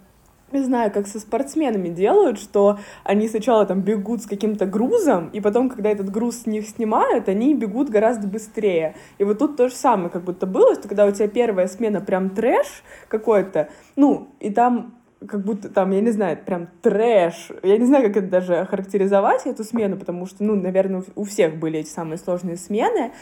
знаю, 0.52 0.92
как 0.92 1.06
со 1.06 1.18
спортсменами 1.18 1.88
делают, 1.88 2.38
что 2.38 2.78
они 3.04 3.28
сначала 3.28 3.66
там 3.66 3.80
бегут 3.80 4.22
с 4.22 4.26
каким-то 4.26 4.66
грузом, 4.66 5.28
и 5.32 5.40
потом, 5.40 5.68
когда 5.68 5.90
этот 5.90 6.10
груз 6.10 6.42
с 6.42 6.46
них 6.46 6.68
снимают, 6.68 7.28
они 7.28 7.54
бегут 7.54 7.88
гораздо 7.88 8.28
быстрее. 8.28 8.94
И 9.18 9.24
вот 9.24 9.38
тут 9.38 9.56
то 9.56 9.68
же 9.68 9.74
самое 9.74 10.10
как 10.10 10.22
будто 10.22 10.46
было, 10.46 10.74
что 10.74 10.88
когда 10.88 11.06
у 11.06 11.10
тебя 11.10 11.28
первая 11.28 11.66
смена 11.66 12.00
прям 12.00 12.30
трэш 12.30 12.82
какой-то, 13.08 13.68
ну, 13.96 14.28
и 14.40 14.50
там 14.50 14.94
как 15.26 15.42
будто 15.42 15.68
там, 15.68 15.90
я 15.90 16.00
не 16.00 16.10
знаю, 16.10 16.38
прям 16.44 16.68
трэш. 16.82 17.50
Я 17.62 17.78
не 17.78 17.86
знаю, 17.86 18.04
как 18.08 18.18
это 18.18 18.28
даже 18.28 18.66
характеризовать, 18.66 19.46
эту 19.46 19.64
смену, 19.64 19.96
потому 19.96 20.26
что, 20.26 20.44
ну, 20.44 20.54
наверное, 20.54 21.02
у 21.14 21.24
всех 21.24 21.56
были 21.56 21.80
эти 21.80 21.88
самые 21.88 22.18
сложные 22.18 22.56
смены. 22.56 23.12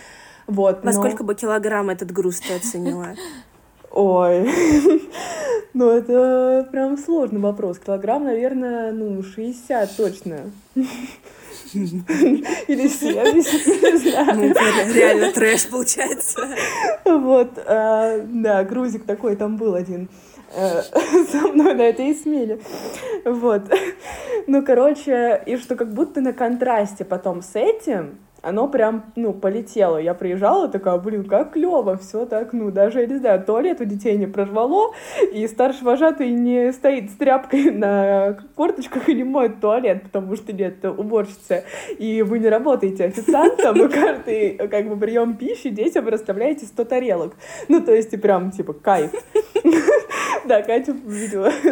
Вот, 0.46 0.84
Во 0.84 0.92
но... 0.92 0.92
сколько 0.92 1.24
бы 1.24 1.34
килограмм 1.34 1.90
этот 1.90 2.10
груз 2.12 2.40
ты 2.40 2.54
оценила? 2.54 3.08
Ой, 3.96 4.42
ну 5.72 5.88
это 5.88 6.68
прям 6.72 6.98
сложный 6.98 7.40
вопрос. 7.40 7.78
Килограмм, 7.78 8.24
наверное, 8.24 8.90
ну, 8.90 9.22
60 9.22 9.96
точно. 9.96 10.50
Или 10.74 10.88
70, 12.88 13.66
не 13.66 13.96
знаю. 13.98 14.35
Ну, 14.35 14.52
реально 14.92 15.30
трэш 15.30 15.68
получается. 15.68 16.40
Вот, 17.04 17.52
а, 17.66 18.18
да, 18.26 18.64
грузик 18.64 19.04
такой 19.04 19.37
там 19.37 19.59
был 19.59 19.76
один 19.76 20.09
э, 20.57 20.83
со 21.30 21.46
мной 21.46 21.74
на 21.74 21.83
этой 21.83 22.16
смене. 22.16 22.59
Вот. 23.24 23.62
Ну, 24.48 24.64
короче, 24.64 25.40
и 25.46 25.57
что 25.57 25.76
как 25.76 25.94
будто 25.94 26.20
на 26.20 26.33
контрасте 26.33 27.04
потом 27.04 27.42
с 27.42 27.54
этим 27.54 28.18
оно 28.44 28.68
прям, 28.68 29.12
ну, 29.16 29.33
полетело. 29.33 29.96
Я 29.96 30.14
приезжала, 30.14 30.68
такая, 30.68 30.98
блин, 30.98 31.24
как 31.24 31.52
клево, 31.52 31.96
все 31.96 32.26
так, 32.26 32.52
ну, 32.52 32.70
даже, 32.70 33.00
я 33.00 33.07
не 33.07 33.16
знаю, 33.16 33.42
туалет 33.42 33.80
у 33.80 33.85
детей 33.85 34.16
не 34.16 34.26
прорвало, 34.26 34.92
и 35.33 35.46
старший 35.48 35.83
вожатый 35.85 36.30
не 36.30 36.72
стоит 36.72 37.11
с 37.11 37.14
тряпкой 37.14 37.70
на 37.72 38.38
корточках 38.54 39.09
и 39.09 39.14
не 39.14 39.24
моет 39.24 39.61
туалет, 39.61 40.02
потому 40.02 40.37
что 40.37 40.52
нет 40.52 40.85
уборщица, 40.85 41.64
и 41.98 42.22
вы 42.22 42.38
не 42.38 42.48
работаете 42.48 43.04
официантом, 43.04 43.83
и 43.83 43.88
каждый, 43.88 44.50
как 44.68 44.88
бы, 44.88 44.96
прием 44.96 45.37
пищи 45.37 45.70
детям 45.70 46.07
расставляете 46.09 46.66
100 46.66 46.85
тарелок. 46.85 47.35
Ну, 47.68 47.80
то 47.80 47.94
есть, 47.94 48.12
и 48.12 48.16
прям, 48.16 48.50
типа, 48.50 48.74
кайф. 48.74 49.11
Да, 50.44 50.61
Катя 50.61 50.92
видела. 50.92 51.50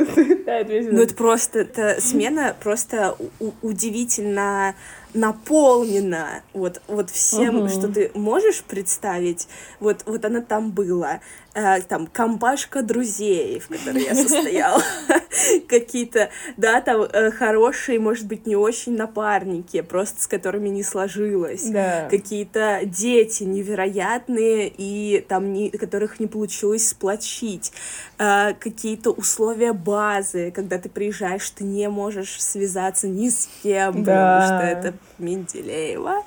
Ну, 0.93 1.03
это 1.03 1.15
просто, 1.15 1.61
это 1.61 2.01
смена 2.01 2.55
просто 2.59 3.17
удивительно 3.61 4.75
наполнена 5.15 6.43
вот, 6.53 6.81
вот 6.89 7.11
всем, 7.11 7.61
угу. 7.61 7.69
что 7.69 7.89
ты 7.89 8.11
можешь 8.15 8.63
представить. 8.63 9.49
Вот, 9.81 10.03
вот 10.07 10.25
она 10.25 10.41
там 10.41 10.71
была. 10.71 11.21
Э, 11.55 11.83
там 11.83 12.07
компашка 12.07 12.83
друзей, 12.83 13.61
в 13.61 13.69
которой 13.69 14.05
я 14.05 14.15
состояла. 14.15 14.83
Какие-то, 15.69 16.31
да, 16.57 16.81
там 16.81 17.03
э, 17.03 17.31
хорошие, 17.31 18.01
может 18.01 18.27
быть, 18.27 18.47
не 18.47 18.57
очень 18.57 18.97
напарники, 18.97 19.83
просто 19.83 20.23
с 20.23 20.27
которыми 20.27 20.71
не 20.71 20.83
сложилось. 20.83 21.65
Да. 21.65 22.09
Какие-то 22.09 22.81
дети 22.85 23.43
невероятные, 23.43 24.73
и 24.75 25.23
там 25.29 25.53
не, 25.53 25.71
которых 25.71 26.21
не 26.21 26.27
получилось 26.27 26.89
сплочить. 26.89 27.73
Э, 28.19 28.55
какие-то 28.59 29.11
условия 29.11 29.75
базы, 29.75 30.53
когда 30.53 30.79
ты 30.79 30.89
приезжаешь, 30.89 31.51
ты 31.51 31.65
не 31.65 31.91
можешь 31.91 32.43
связаться 32.43 33.09
ни 33.09 33.29
с 33.29 33.51
кем, 33.63 34.05
да. 34.05 34.41
потому 34.41 34.47
что 34.47 34.67
это 34.67 34.95
Менделеева, 35.19 36.25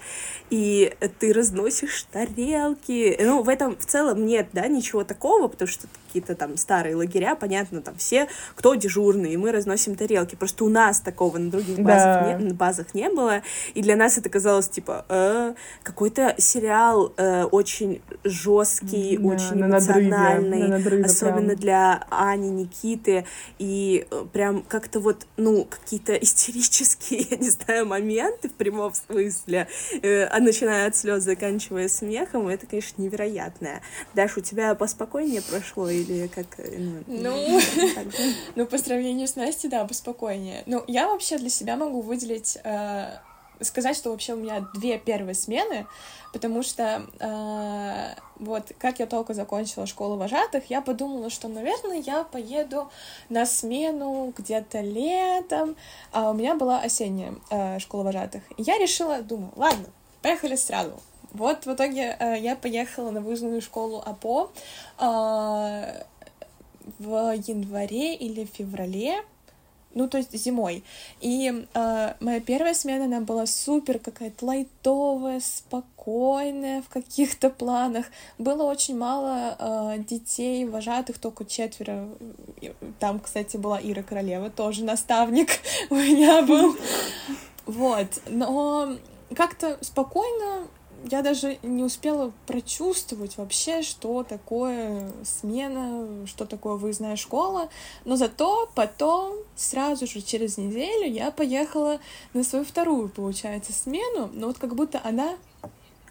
и 0.50 0.94
ты 1.20 1.34
разносишь 1.34 2.04
тарелки. 2.12 3.18
Ну, 3.20 3.44
в 3.44 3.50
этом 3.50 3.76
в 3.78 3.86
целом 3.86 4.26
нет, 4.26 4.48
да, 4.54 4.68
ничего 4.68 5.04
такого, 5.04 5.48
потому 5.48 5.68
что 5.68 5.88
какие-то 6.16 6.36
там 6.36 6.56
старые 6.56 6.96
лагеря, 6.96 7.36
понятно, 7.36 7.82
там 7.82 7.98
все, 7.98 8.30
кто 8.56 8.76
дежурный, 8.76 9.34
и 9.34 9.38
мы 9.38 9.52
разносим 9.52 9.96
тарелки. 9.96 10.36
Просто 10.36 10.64
у 10.64 10.70
нас 10.70 11.02
такого 11.02 11.38
на 11.38 11.52
других 11.52 11.78
базах, 11.80 12.24
да. 12.24 12.34
не, 12.36 12.54
базах 12.54 12.94
не 12.94 13.10
было, 13.10 13.42
и 13.74 13.82
для 13.82 13.98
нас 13.98 14.18
это 14.18 14.30
казалось, 14.30 14.70
типа, 14.70 15.04
э, 15.10 15.54
какой-то 15.84 16.36
сериал 16.38 17.12
э, 17.18 17.44
очень 17.44 18.02
жесткий, 18.24 19.18
да, 19.18 19.28
очень 19.28 19.56
на 19.56 19.66
эмоциональный, 19.66 20.50
надрыве, 20.50 20.68
на 20.68 20.78
надрыве 20.78 21.04
особенно 21.04 21.48
прям. 21.48 21.60
для 21.60 22.08
Ани, 22.10 22.50
Никиты, 22.50 23.26
и 23.60 24.08
э, 24.10 24.26
прям 24.32 24.62
как-то 24.62 25.02
вот, 25.02 25.28
ну, 25.36 25.66
какие-то 25.66 26.14
истерические, 26.22 27.28
я 27.30 27.38
не 27.38 27.50
знаю, 27.50 27.88
моменты 27.88 28.48
в 28.48 28.54
прямом 28.54 28.94
смысле, 28.94 29.68
э, 30.02 30.24
а 30.24 30.40
начиная 30.40 30.88
от 30.88 30.96
слез, 30.96 31.24
заканчивая 31.24 31.90
смехом, 31.90 32.48
это, 32.48 32.66
конечно, 32.68 33.02
невероятное. 33.02 33.82
Даш, 34.14 34.38
у 34.38 34.42
тебя 34.42 34.76
поспокойнее 34.76 35.42
прошло 35.42 35.90
или 36.08 36.28
как? 36.28 36.48
Э, 36.58 36.78
ну, 36.78 37.04
ну, 37.08 37.60
ну, 38.56 38.66
по 38.66 38.78
сравнению 38.78 39.28
с 39.28 39.36
Настей, 39.36 39.70
да, 39.70 39.86
поспокойнее. 39.86 40.64
Ну, 40.66 40.84
я 40.88 41.08
вообще 41.08 41.38
для 41.38 41.50
себя 41.50 41.76
могу 41.76 42.02
выделить 42.02 42.58
э, 42.64 43.18
сказать, 43.62 43.96
что 43.96 44.12
вообще 44.12 44.34
у 44.34 44.38
меня 44.38 44.68
две 44.74 44.98
первые 44.98 45.36
смены, 45.36 45.88
потому 46.34 46.64
что 46.64 47.06
э, 47.20 48.22
вот 48.38 48.72
как 48.78 49.00
я 49.00 49.06
только 49.06 49.34
закончила 49.34 49.86
школу 49.86 50.18
вожатых, 50.18 50.70
я 50.70 50.82
подумала, 50.82 51.30
что, 51.30 51.48
наверное, 51.48 51.98
я 51.98 52.24
поеду 52.24 52.90
на 53.30 53.46
смену 53.46 54.34
где-то 54.38 54.82
летом, 54.82 55.76
а 56.12 56.32
у 56.32 56.34
меня 56.34 56.56
была 56.56 56.80
осенняя 56.80 57.36
э, 57.50 57.80
школа 57.80 58.04
вожатых. 58.04 58.44
И 58.58 58.64
я 58.64 58.78
решила, 58.78 59.22
думаю, 59.22 59.52
ладно, 59.56 59.86
поехали 60.22 60.56
сразу. 60.56 61.00
Вот 61.36 61.66
в 61.66 61.74
итоге 61.74 62.16
э, 62.18 62.40
я 62.40 62.56
поехала 62.56 63.12
на 63.12 63.20
выездную 63.20 63.62
школу 63.62 64.02
АПО 64.06 64.52
э, 65.00 66.04
в 67.00 67.34
январе 67.48 68.16
или 68.16 68.46
феврале 68.46 69.22
ну, 69.96 70.10
то 70.10 70.18
есть 70.18 70.36
зимой. 70.38 70.84
И 71.22 71.66
э, 71.74 72.14
моя 72.20 72.40
первая 72.42 72.74
смена, 72.74 73.06
она 73.06 73.22
была 73.22 73.46
супер 73.46 73.98
какая-то 73.98 74.46
лайтовая, 74.46 75.40
спокойная 75.40 76.82
в 76.82 76.90
каких-то 76.90 77.50
планах. 77.50 78.06
Было 78.38 78.64
очень 78.64 78.98
мало 78.98 79.56
э, 79.58 80.00
детей, 80.00 80.66
вожатых, 80.66 81.18
только 81.18 81.46
четверо. 81.46 82.10
Там, 83.00 83.20
кстати, 83.20 83.56
была 83.56 83.80
Ира 83.82 84.04
Королева, 84.04 84.50
тоже 84.50 84.84
наставник 84.84 85.50
у 85.90 85.96
меня 85.96 86.44
был. 86.44 86.76
Вот, 87.66 88.22
но 88.28 88.96
как-то 89.36 89.80
спокойно 89.82 90.68
я 91.10 91.22
даже 91.22 91.58
не 91.62 91.84
успела 91.84 92.32
прочувствовать 92.48 93.38
вообще, 93.38 93.82
что 93.82 94.24
такое 94.24 95.12
смена, 95.24 96.26
что 96.26 96.46
такое 96.46 96.76
выездная 96.76 97.16
школа. 97.16 97.70
Но 98.06 98.16
зато 98.16 98.70
потом, 98.76 99.36
сразу 99.56 100.08
же 100.08 100.22
через 100.22 100.58
неделю, 100.58 101.12
я 101.12 101.32
поехала 101.32 102.00
на 102.34 102.44
свою 102.44 102.66
вторую, 102.66 103.10
получается, 103.10 103.72
смену. 103.72 104.30
Но 104.34 104.48
вот 104.48 104.58
как 104.58 104.76
будто 104.76 105.00
она 105.04 105.36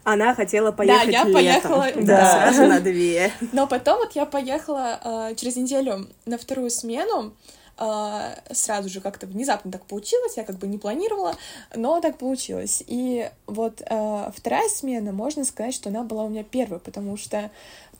она 0.03 0.35
хотела 0.35 0.71
поехать 0.71 1.07
Да, 1.07 1.11
я 1.11 1.17
летом. 1.23 1.33
поехала, 1.33 1.87
да. 1.95 2.01
да. 2.01 2.31
Сразу 2.51 2.67
на 2.67 2.79
две. 2.79 3.31
Но 3.51 3.65
потом 3.65 3.97
вот 3.97 4.11
я 4.15 4.27
поехала 4.27 4.99
э, 5.03 5.35
через 5.35 5.55
неделю 5.55 6.07
на 6.27 6.37
вторую 6.37 6.69
смену, 6.69 7.33
сразу 7.77 8.89
же 8.89 9.01
как-то 9.01 9.27
внезапно 9.27 9.71
так 9.71 9.85
получилось, 9.85 10.37
я 10.37 10.43
как 10.43 10.57
бы 10.57 10.67
не 10.67 10.77
планировала, 10.77 11.35
но 11.75 11.99
так 11.99 12.17
получилось. 12.17 12.83
И 12.87 13.29
вот 13.47 13.81
а, 13.89 14.31
вторая 14.35 14.69
смена, 14.69 15.11
можно 15.11 15.43
сказать, 15.43 15.73
что 15.73 15.89
она 15.89 16.03
была 16.03 16.23
у 16.23 16.29
меня 16.29 16.43
первой, 16.43 16.79
потому 16.79 17.17
что 17.17 17.51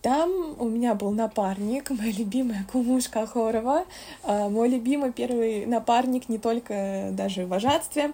там 0.01 0.55
у 0.59 0.69
меня 0.69 0.93
был 0.93 1.11
напарник, 1.11 1.89
моя 1.89 2.11
любимая 2.11 2.65
кумушка 2.71 3.25
Хорова, 3.25 3.85
а, 4.23 4.49
мой 4.49 4.69
любимый 4.69 5.11
первый 5.11 5.65
напарник 5.65 6.29
не 6.29 6.37
только 6.37 7.09
даже 7.11 7.45
в 7.45 7.49
вожатстве, 7.49 8.11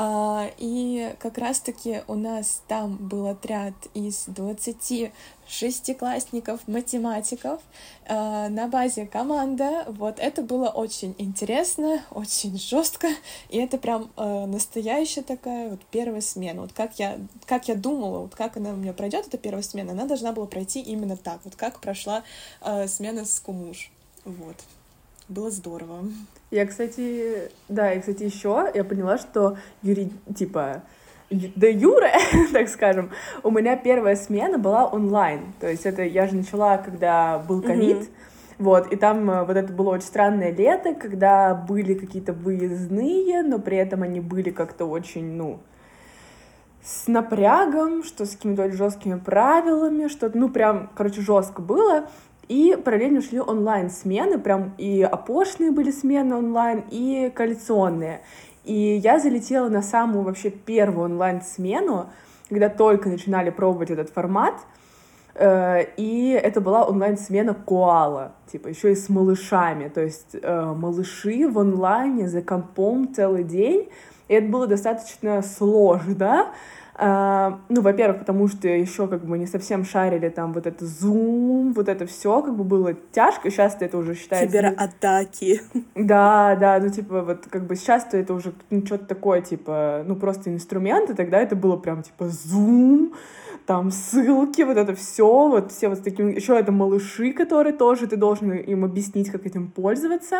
и 0.00 1.12
как 1.18 1.38
раз-таки 1.38 2.02
у 2.06 2.14
нас 2.14 2.62
там 2.68 2.96
был 2.96 3.26
отряд 3.26 3.74
из 3.94 4.26
20 4.26 5.10
шестиклассников, 5.48 6.60
математиков 6.68 7.60
э, 8.04 8.48
на 8.48 8.68
базе 8.68 9.06
команда. 9.06 9.84
Вот 9.88 10.18
это 10.18 10.42
было 10.42 10.68
очень 10.68 11.14
интересно, 11.18 12.02
очень 12.10 12.58
жестко, 12.58 13.08
и 13.48 13.58
это 13.58 13.78
прям 13.78 14.10
э, 14.16 14.46
настоящая 14.46 15.22
такая 15.22 15.70
вот 15.70 15.80
первая 15.90 16.20
смена. 16.20 16.62
Вот 16.62 16.72
как 16.72 16.98
я, 16.98 17.18
как 17.46 17.68
я 17.68 17.74
думала, 17.74 18.20
вот 18.20 18.34
как 18.34 18.56
она 18.56 18.70
у 18.70 18.76
меня 18.76 18.92
пройдет, 18.92 19.26
эта 19.26 19.38
первая 19.38 19.62
смена, 19.62 19.92
она 19.92 20.04
должна 20.04 20.32
была 20.32 20.46
пройти 20.46 20.80
именно 20.80 21.16
так, 21.16 21.40
вот 21.44 21.56
как 21.56 21.80
прошла 21.80 22.22
э, 22.60 22.86
смена 22.86 23.24
с 23.24 23.40
Кумуш. 23.40 23.90
Вот. 24.24 24.56
Было 25.28 25.50
здорово. 25.50 26.04
Я, 26.50 26.66
кстати, 26.66 27.50
да, 27.68 27.92
и, 27.92 28.00
кстати, 28.00 28.22
еще 28.22 28.70
я 28.74 28.84
поняла, 28.84 29.18
что 29.18 29.58
Юрий, 29.82 30.10
типа, 30.34 30.82
де 31.30 31.72
юре, 31.72 32.12
так 32.52 32.68
скажем, 32.68 33.10
у 33.42 33.50
меня 33.50 33.76
первая 33.76 34.16
смена 34.16 34.58
была 34.58 34.86
онлайн. 34.86 35.52
То 35.60 35.68
есть 35.68 35.86
это 35.86 36.02
я 36.02 36.26
же 36.26 36.36
начала, 36.36 36.78
когда 36.78 37.38
был 37.38 37.62
ковид. 37.62 37.98
Mm-hmm. 37.98 38.08
Вот, 38.58 38.92
и 38.92 38.96
там 38.96 39.30
э, 39.30 39.44
вот 39.44 39.56
это 39.56 39.72
было 39.72 39.90
очень 39.90 40.06
странное 40.06 40.50
лето, 40.50 40.92
когда 40.92 41.54
были 41.54 41.94
какие-то 41.94 42.32
выездные, 42.32 43.42
но 43.42 43.60
при 43.60 43.76
этом 43.76 44.02
они 44.02 44.18
были 44.18 44.50
как-то 44.50 44.84
очень, 44.86 45.36
ну, 45.36 45.60
с 46.82 47.06
напрягом, 47.06 48.02
что 48.02 48.24
с 48.24 48.30
какими-то 48.30 48.72
жесткими 48.72 49.18
правилами, 49.18 50.08
что 50.08 50.30
ну 50.34 50.48
прям, 50.48 50.90
короче, 50.96 51.20
жестко 51.20 51.62
было. 51.62 52.08
И 52.48 52.78
параллельно 52.82 53.20
шли 53.20 53.40
онлайн-смены, 53.40 54.38
прям 54.38 54.74
и 54.78 55.02
опошные 55.02 55.70
были 55.70 55.90
смены 55.90 56.34
онлайн, 56.34 56.82
и 56.90 57.30
коалиционные. 57.34 58.22
И 58.68 59.00
я 59.02 59.18
залетела 59.18 59.70
на 59.70 59.80
самую 59.80 60.24
вообще 60.24 60.50
первую 60.50 61.06
онлайн-смену, 61.06 62.10
когда 62.50 62.68
только 62.68 63.08
начинали 63.08 63.48
пробовать 63.48 63.90
этот 63.90 64.10
формат. 64.10 64.56
Э, 65.34 65.84
и 65.96 66.30
это 66.32 66.60
была 66.60 66.84
онлайн-смена 66.84 67.54
Коала, 67.54 68.32
типа 68.52 68.68
еще 68.68 68.92
и 68.92 68.94
с 68.94 69.08
малышами. 69.08 69.88
То 69.88 70.02
есть 70.02 70.36
э, 70.40 70.74
малыши 70.76 71.48
в 71.48 71.58
онлайне 71.58 72.28
за 72.28 72.42
компом 72.42 73.14
целый 73.14 73.42
день. 73.42 73.88
И 74.28 74.34
это 74.34 74.48
было 74.48 74.66
достаточно 74.66 75.40
сложно? 75.40 76.48
А, 77.00 77.60
ну, 77.68 77.80
во-первых, 77.80 78.18
потому 78.18 78.48
что 78.48 78.66
еще 78.66 79.06
как 79.06 79.24
бы 79.24 79.38
не 79.38 79.46
совсем 79.46 79.84
шарили 79.84 80.30
там 80.30 80.52
вот 80.52 80.66
это 80.66 80.84
зум, 80.84 81.72
вот 81.72 81.88
это 81.88 82.06
все 82.06 82.42
как 82.42 82.56
бы 82.56 82.64
было 82.64 82.92
тяжко, 83.12 83.50
сейчас 83.50 83.76
это 83.78 83.98
уже 83.98 84.16
считается... 84.16 84.48
Кибератаки. 84.48 85.60
Да, 85.94 86.56
да, 86.56 86.80
ну 86.80 86.88
типа 86.88 87.22
вот 87.22 87.46
как 87.48 87.68
бы 87.68 87.76
сейчас-то 87.76 88.16
это 88.16 88.34
уже 88.34 88.52
ну, 88.70 88.84
что-то 88.84 89.06
такое, 89.06 89.42
типа, 89.42 90.02
ну 90.06 90.16
просто 90.16 90.52
инструменты, 90.52 91.14
тогда 91.14 91.38
это 91.40 91.54
было 91.54 91.76
прям 91.76 92.02
типа 92.02 92.28
зум, 92.28 93.14
там 93.64 93.92
ссылки, 93.92 94.62
вот 94.62 94.76
это 94.76 94.96
все, 94.96 95.48
вот 95.48 95.70
все 95.70 95.88
вот 95.88 95.98
с 95.98 96.00
таким... 96.00 96.30
Еще 96.30 96.58
это 96.58 96.72
малыши, 96.72 97.32
которые 97.32 97.74
тоже 97.74 98.08
ты 98.08 98.16
должен 98.16 98.50
им 98.50 98.84
объяснить, 98.84 99.30
как 99.30 99.46
этим 99.46 99.70
пользоваться. 99.70 100.38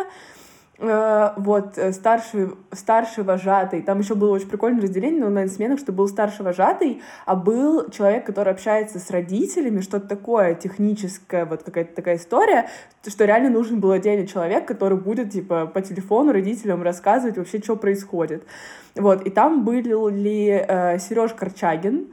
Э, 0.81 1.33
вот, 1.35 1.77
э, 1.77 1.91
старший, 1.91 2.51
старший 2.71 3.25
вожатый, 3.25 3.81
там 3.81 3.99
еще 3.99 4.15
было 4.15 4.31
очень 4.31 4.47
прикольное 4.47 4.81
разделение 4.81 5.19
на 5.19 5.27
онлайн-сменах, 5.27 5.77
что 5.77 5.91
был 5.91 6.07
старший 6.07 6.45
вожатый, 6.45 7.01
а 7.25 7.35
был 7.35 7.89
человек, 7.89 8.25
который 8.25 8.53
общается 8.53 8.97
с 8.97 9.11
родителями, 9.11 9.81
что-то 9.81 10.07
такое 10.07 10.55
техническое, 10.55 11.43
вот 11.43 11.63
какая-то 11.63 11.93
такая 11.93 12.15
история, 12.15 12.69
что 13.05 13.25
реально 13.25 13.49
нужен 13.49 13.81
был 13.81 13.91
отдельный 13.91 14.25
человек, 14.25 14.65
который 14.65 14.97
будет, 14.97 15.31
типа, 15.31 15.65
по 15.65 15.81
телефону 15.81 16.31
родителям 16.31 16.81
рассказывать 16.81 17.37
вообще, 17.37 17.59
что 17.61 17.75
происходит. 17.75 18.45
Вот, 18.95 19.27
и 19.27 19.29
там 19.29 19.65
были 19.65 20.65
э, 20.65 20.97
Сереж 20.99 21.33
Корчагин, 21.33 22.07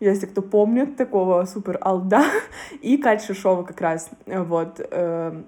если 0.00 0.24
кто 0.24 0.40
помнит, 0.40 0.96
такого 0.96 1.44
супер 1.44 1.76
алда, 1.82 2.24
и 2.80 2.96
Кать 2.96 3.22
Шишова 3.22 3.62
как 3.62 3.78
раз, 3.82 4.08
вот, 4.24 4.80
э, 4.80 5.42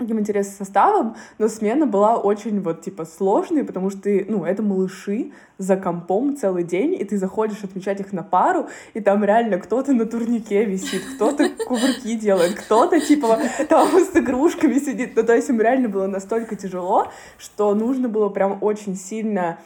таким 0.00 0.18
интересным 0.18 0.56
составом, 0.56 1.16
но 1.38 1.48
смена 1.48 1.86
была 1.86 2.16
очень 2.16 2.60
вот 2.60 2.82
типа 2.82 3.04
сложной, 3.04 3.64
потому 3.64 3.90
что 3.90 4.02
ты, 4.02 4.26
ну, 4.28 4.44
это 4.44 4.62
малыши 4.62 5.32
за 5.58 5.76
компом 5.76 6.36
целый 6.36 6.64
день, 6.64 6.94
и 6.94 7.04
ты 7.04 7.18
заходишь 7.18 7.62
отмечать 7.62 8.00
их 8.00 8.12
на 8.12 8.22
пару, 8.22 8.68
и 8.94 9.00
там 9.00 9.22
реально 9.24 9.58
кто-то 9.58 9.92
на 9.92 10.06
турнике 10.06 10.64
висит, 10.64 11.02
кто-то 11.14 11.50
кувырки 11.66 12.14
делает, 12.14 12.54
кто-то 12.54 13.00
типа 13.00 13.38
там 13.68 13.88
с 13.88 14.16
игрушками 14.16 14.78
сидит. 14.78 15.14
Ну, 15.14 15.22
то 15.22 15.34
есть 15.34 15.48
им 15.50 15.60
реально 15.60 15.88
было 15.88 16.06
настолько 16.06 16.56
тяжело, 16.56 17.08
что 17.38 17.74
нужно 17.74 18.08
было 18.08 18.28
прям 18.30 18.58
очень 18.62 18.96
сильно, 18.96 19.58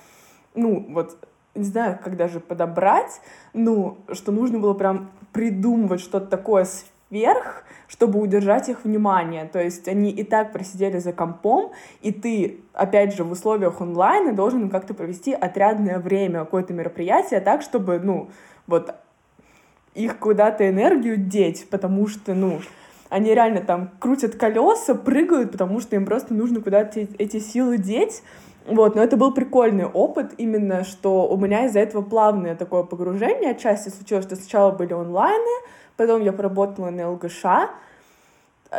ну, 0.55 0.85
вот 0.91 1.17
не 1.55 1.65
знаю, 1.65 1.99
как 2.03 2.17
даже 2.17 2.41
подобрать, 2.41 3.21
ну, 3.53 3.99
что 4.13 4.33
нужно 4.33 4.59
было 4.59 4.75
прям 4.75 5.11
придумывать 5.33 6.01
что-то 6.01 6.27
такое 6.27 6.67
вверх, 7.11 7.65
чтобы 7.87 8.21
удержать 8.21 8.69
их 8.69 8.85
внимание. 8.85 9.45
То 9.47 9.63
есть 9.63 9.89
они 9.89 10.11
и 10.11 10.25
так 10.25 10.53
просидели 10.53 10.99
за 10.99 11.13
компом, 11.13 11.73
и 12.03 12.13
ты, 12.13 12.61
опять 12.73 13.15
же, 13.15 13.25
в 13.25 13.31
условиях 13.31 13.81
онлайна 13.81 14.33
должен 14.33 14.69
как-то 14.71 14.95
провести 14.95 15.33
отрядное 15.33 15.99
время, 15.99 16.41
какое-то 16.41 16.73
мероприятие 16.73 17.41
так, 17.41 17.63
чтобы, 17.63 18.01
ну, 18.01 18.31
вот 18.67 18.95
их 19.95 20.19
куда-то 20.19 20.69
энергию 20.69 21.17
деть, 21.17 21.69
потому 21.71 22.09
что, 22.09 22.35
ну, 22.35 22.61
они 23.11 23.33
реально 23.33 23.61
там 23.61 23.91
крутят 24.01 24.35
колеса, 24.35 24.95
прыгают, 24.95 25.53
потому 25.53 25.81
что 25.81 25.95
им 25.95 26.05
просто 26.05 26.35
нужно 26.35 26.61
куда-то 26.61 27.01
эти 27.19 27.39
силы 27.39 27.79
деть. 27.79 28.23
Вот, 28.67 28.97
но 28.97 29.05
это 29.05 29.19
был 29.19 29.33
прикольный 29.33 29.85
опыт, 29.85 30.33
именно 30.39 30.85
что 30.85 31.29
у 31.29 31.37
меня 31.37 31.67
из-за 31.67 31.81
этого 31.81 32.01
плавное 32.01 32.57
такое 32.57 32.83
погружение 32.83 33.51
отчасти 33.51 33.91
случилось, 33.91 34.25
что 34.25 34.37
сначала 34.37 34.71
были 34.71 34.95
онлайны, 34.95 35.61
потом 35.97 36.23
я 36.23 36.33
поработала 36.33 36.91
на 36.91 37.11
ЛГШ, 37.11 37.45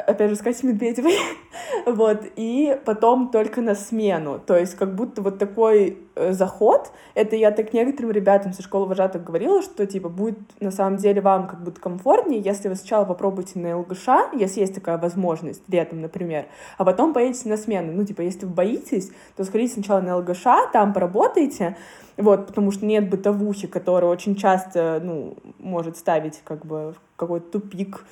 опять 0.02 0.30
же, 0.30 0.36
с 0.36 0.42
Катей 0.42 0.70
Медведевой, 0.70 1.16
вот, 1.86 2.24
и 2.36 2.78
потом 2.86 3.30
только 3.30 3.62
на 3.62 3.76
смену, 3.76 4.40
то 4.40 4.58
есть 4.58 4.76
как 4.76 4.96
будто 4.96 5.22
вот 5.22 5.38
такой 5.38 5.98
э, 6.16 6.34
заход, 6.34 6.92
это 7.14 7.36
я 7.36 7.52
так 7.52 7.74
некоторым 7.74 8.12
ребятам 8.12 8.54
со 8.54 8.62
школы 8.62 8.86
вожатых 8.86 9.24
говорила, 9.24 9.62
что, 9.62 9.86
типа, 9.86 10.10
будет 10.10 10.40
на 10.60 10.72
самом 10.72 10.98
деле 10.98 11.22
вам 11.22 11.48
как 11.48 11.64
будто 11.64 11.80
комфортнее, 11.80 12.42
если 12.42 12.70
вы 12.70 12.76
сначала 12.76 13.06
попробуете 13.06 13.60
на 13.60 13.78
ЛГШ, 13.78 14.08
если 14.34 14.62
есть 14.62 14.76
такая 14.76 14.98
возможность, 14.98 15.64
летом, 15.68 16.02
например, 16.02 16.46
а 16.78 16.86
потом 16.86 17.14
поедете 17.14 17.50
на 17.50 17.58
смену, 17.58 17.94
ну, 17.94 18.06
типа, 18.06 18.22
если 18.22 18.46
вы 18.46 18.54
боитесь, 18.54 19.12
то 19.36 19.44
сходите 19.44 19.76
сначала 19.76 20.02
на 20.02 20.18
ЛГШ, 20.18 20.44
там 20.74 20.94
поработаете, 20.94 21.78
вот, 22.18 22.48
потому 22.48 22.72
что 22.72 22.86
нет 22.86 23.10
бытовухи, 23.10 23.68
которая 23.68 24.10
очень 24.10 24.36
часто, 24.36 25.02
ну, 25.04 25.38
может 25.60 25.98
ставить 25.98 26.42
как 26.44 26.66
бы 26.66 26.96
какой-то 27.18 27.60
тупик, 27.60 28.06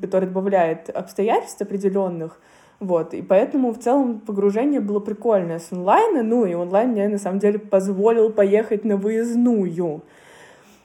который 0.00 0.26
добавляет 0.26 0.90
обстоятельств 0.90 1.60
определенных. 1.62 2.40
Вот, 2.78 3.12
и 3.12 3.20
поэтому 3.20 3.72
в 3.72 3.78
целом 3.78 4.20
погружение 4.20 4.80
было 4.80 5.00
прикольное 5.00 5.58
с 5.58 5.70
онлайна, 5.70 6.22
ну 6.22 6.46
и 6.46 6.54
онлайн 6.54 6.92
мне 6.92 7.08
на 7.08 7.18
самом 7.18 7.38
деле 7.38 7.58
позволил 7.58 8.30
поехать 8.30 8.84
на 8.84 8.96
выездную 8.96 10.00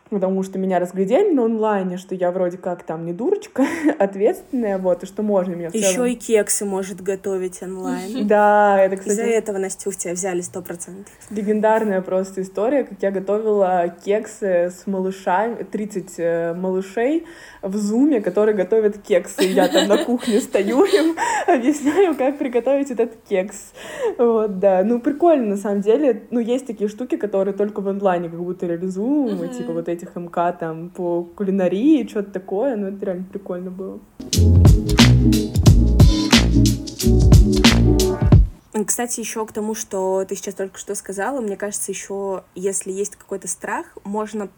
потому 0.10 0.44
что 0.44 0.60
меня 0.60 0.80
разглядели 0.80 1.34
на 1.34 1.46
онлайне, 1.46 1.98
что 1.98 2.14
я 2.16 2.32
вроде 2.32 2.58
как 2.58 2.84
там 2.84 3.06
не 3.06 3.14
дурочка, 3.14 3.66
ответственная, 4.00 4.78
вот, 4.78 5.04
и 5.04 5.06
что 5.06 5.24
можно 5.24 5.56
меня 5.56 5.70
в 5.70 5.74
целом... 5.74 5.88
Еще 5.88 6.14
и 6.14 6.16
кексы 6.16 6.66
может 6.66 7.02
готовить 7.02 7.62
онлайн. 7.62 8.28
Да, 8.36 8.80
это, 8.80 8.98
кстати... 8.98 9.14
Из-за 9.14 9.24
этого, 9.24 9.58
Настюх, 9.58 9.96
тебя 9.96 10.14
взяли 10.14 10.42
сто 10.42 10.62
процентов. 10.62 11.14
Легендарная 11.30 12.02
просто 12.02 12.42
история, 12.42 12.84
как 12.84 12.98
я 13.02 13.12
готовила 13.12 13.96
кексы 14.04 14.72
с 14.72 14.88
малышами, 14.88 15.64
30 15.64 16.14
э, 16.18 16.54
малышей 16.54 17.26
в 17.62 17.76
зуме, 17.78 18.22
которые 18.22 18.56
готовят 18.56 18.98
кексы. 18.98 19.44
Я 19.44 19.68
там 19.68 19.88
на 19.88 19.98
кухне 20.06 20.40
стою 20.40 20.86
им, 20.86 21.16
объясняю, 21.48 22.16
как 22.16 22.38
приготовить 22.38 22.92
этот 22.92 23.12
кекс. 23.28 23.74
Вот, 24.18 24.60
да. 24.60 24.84
Ну, 24.84 25.00
прикольно, 25.00 25.48
на 25.48 25.58
самом 25.58 25.82
деле. 25.82 26.24
Ну, 26.32 26.40
есть 26.40 26.68
такие 26.68 26.90
штуки, 26.90 27.16
которые 27.16 27.54
только 27.54 27.82
в 27.82 27.88
онлайне 27.88 28.30
как 28.30 28.40
будто 28.40 28.66
реализуемы, 28.66 29.48
типа 29.48 29.74
вот 29.74 29.88
этих 29.96 30.16
МК 30.16 30.52
там 30.54 30.90
по 30.90 31.24
кулинарии, 31.24 32.08
что-то 32.08 32.32
такое, 32.32 32.76
но 32.76 32.90
это 32.90 33.06
реально 33.06 33.26
прикольно 33.26 33.72
было. 33.72 34.00
Кстати, 38.86 39.22
еще 39.22 39.46
к 39.46 39.54
тому, 39.54 39.74
что 39.74 40.26
ты 40.28 40.36
сейчас 40.36 40.56
только 40.56 40.78
что 40.78 40.96
сказала, 40.96 41.40
мне 41.42 41.56
кажется, 41.56 41.92
еще 41.92 42.44
если 42.56 42.92
есть 42.92 43.16
какой-то 43.16 43.48
страх, 43.48 43.98
можно 44.04 44.50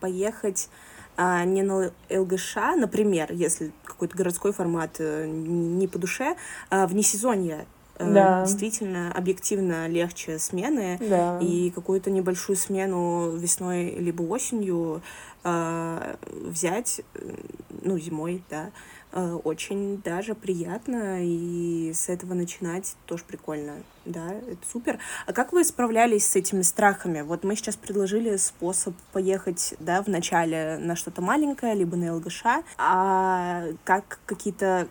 поехать 0.00 0.68
а, 1.16 1.44
не 1.44 1.62
на 1.62 1.92
ЛГШ, 2.10 2.56
например, 2.76 3.32
если 3.32 3.72
какой-то 3.84 4.16
городской 4.16 4.52
формат 4.52 4.96
э, 4.98 5.26
не 5.28 5.86
по 5.86 5.98
душе, 5.98 6.34
а 6.70 6.88
вне 6.88 7.04
сезонья 7.04 7.58
Э, 7.58 7.73
да. 7.98 8.44
действительно 8.44 9.12
объективно 9.12 9.86
легче 9.86 10.38
смены 10.38 10.98
да. 11.00 11.38
и 11.40 11.70
какую-то 11.70 12.10
небольшую 12.10 12.56
смену 12.56 13.30
весной 13.36 13.90
либо 13.90 14.22
осенью 14.22 15.02
э, 15.44 16.16
взять, 16.30 17.02
э, 17.14 17.34
ну 17.82 17.98
зимой, 17.98 18.42
да, 18.50 18.70
э, 19.12 19.38
очень 19.44 20.02
даже 20.02 20.34
приятно 20.34 21.18
и 21.22 21.92
с 21.94 22.08
этого 22.08 22.34
начинать 22.34 22.96
тоже 23.06 23.22
прикольно, 23.24 23.74
да, 24.04 24.32
это 24.32 24.66
супер. 24.70 24.98
А 25.26 25.32
как 25.32 25.52
вы 25.52 25.64
справлялись 25.64 26.26
с 26.26 26.34
этими 26.34 26.62
страхами? 26.62 27.20
Вот 27.20 27.44
мы 27.44 27.54
сейчас 27.54 27.76
предложили 27.76 28.36
способ 28.36 28.94
поехать, 29.12 29.74
да, 29.78 30.02
в 30.02 30.08
начале 30.08 30.78
на 30.78 30.96
что-то 30.96 31.22
маленькое, 31.22 31.74
либо 31.74 31.96
на 31.96 32.14
ЛГШ, 32.16 32.42
а 32.78 33.64
как 33.84 34.18
какие-то 34.26 34.88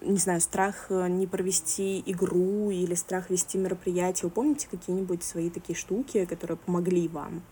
не 0.00 0.18
знаю, 0.18 0.40
страх 0.40 0.86
э, 0.90 1.08
не 1.08 1.26
провести 1.26 2.02
игру 2.06 2.70
или 2.70 2.94
страх 2.94 3.30
вести 3.30 3.58
мероприятие. 3.58 4.28
Вы 4.28 4.30
помните 4.30 4.68
какие-нибудь 4.70 5.22
свои 5.22 5.50
такие 5.50 5.76
штуки, 5.76 6.24
которые 6.24 6.56
помогли 6.56 7.08
вам? 7.08 7.42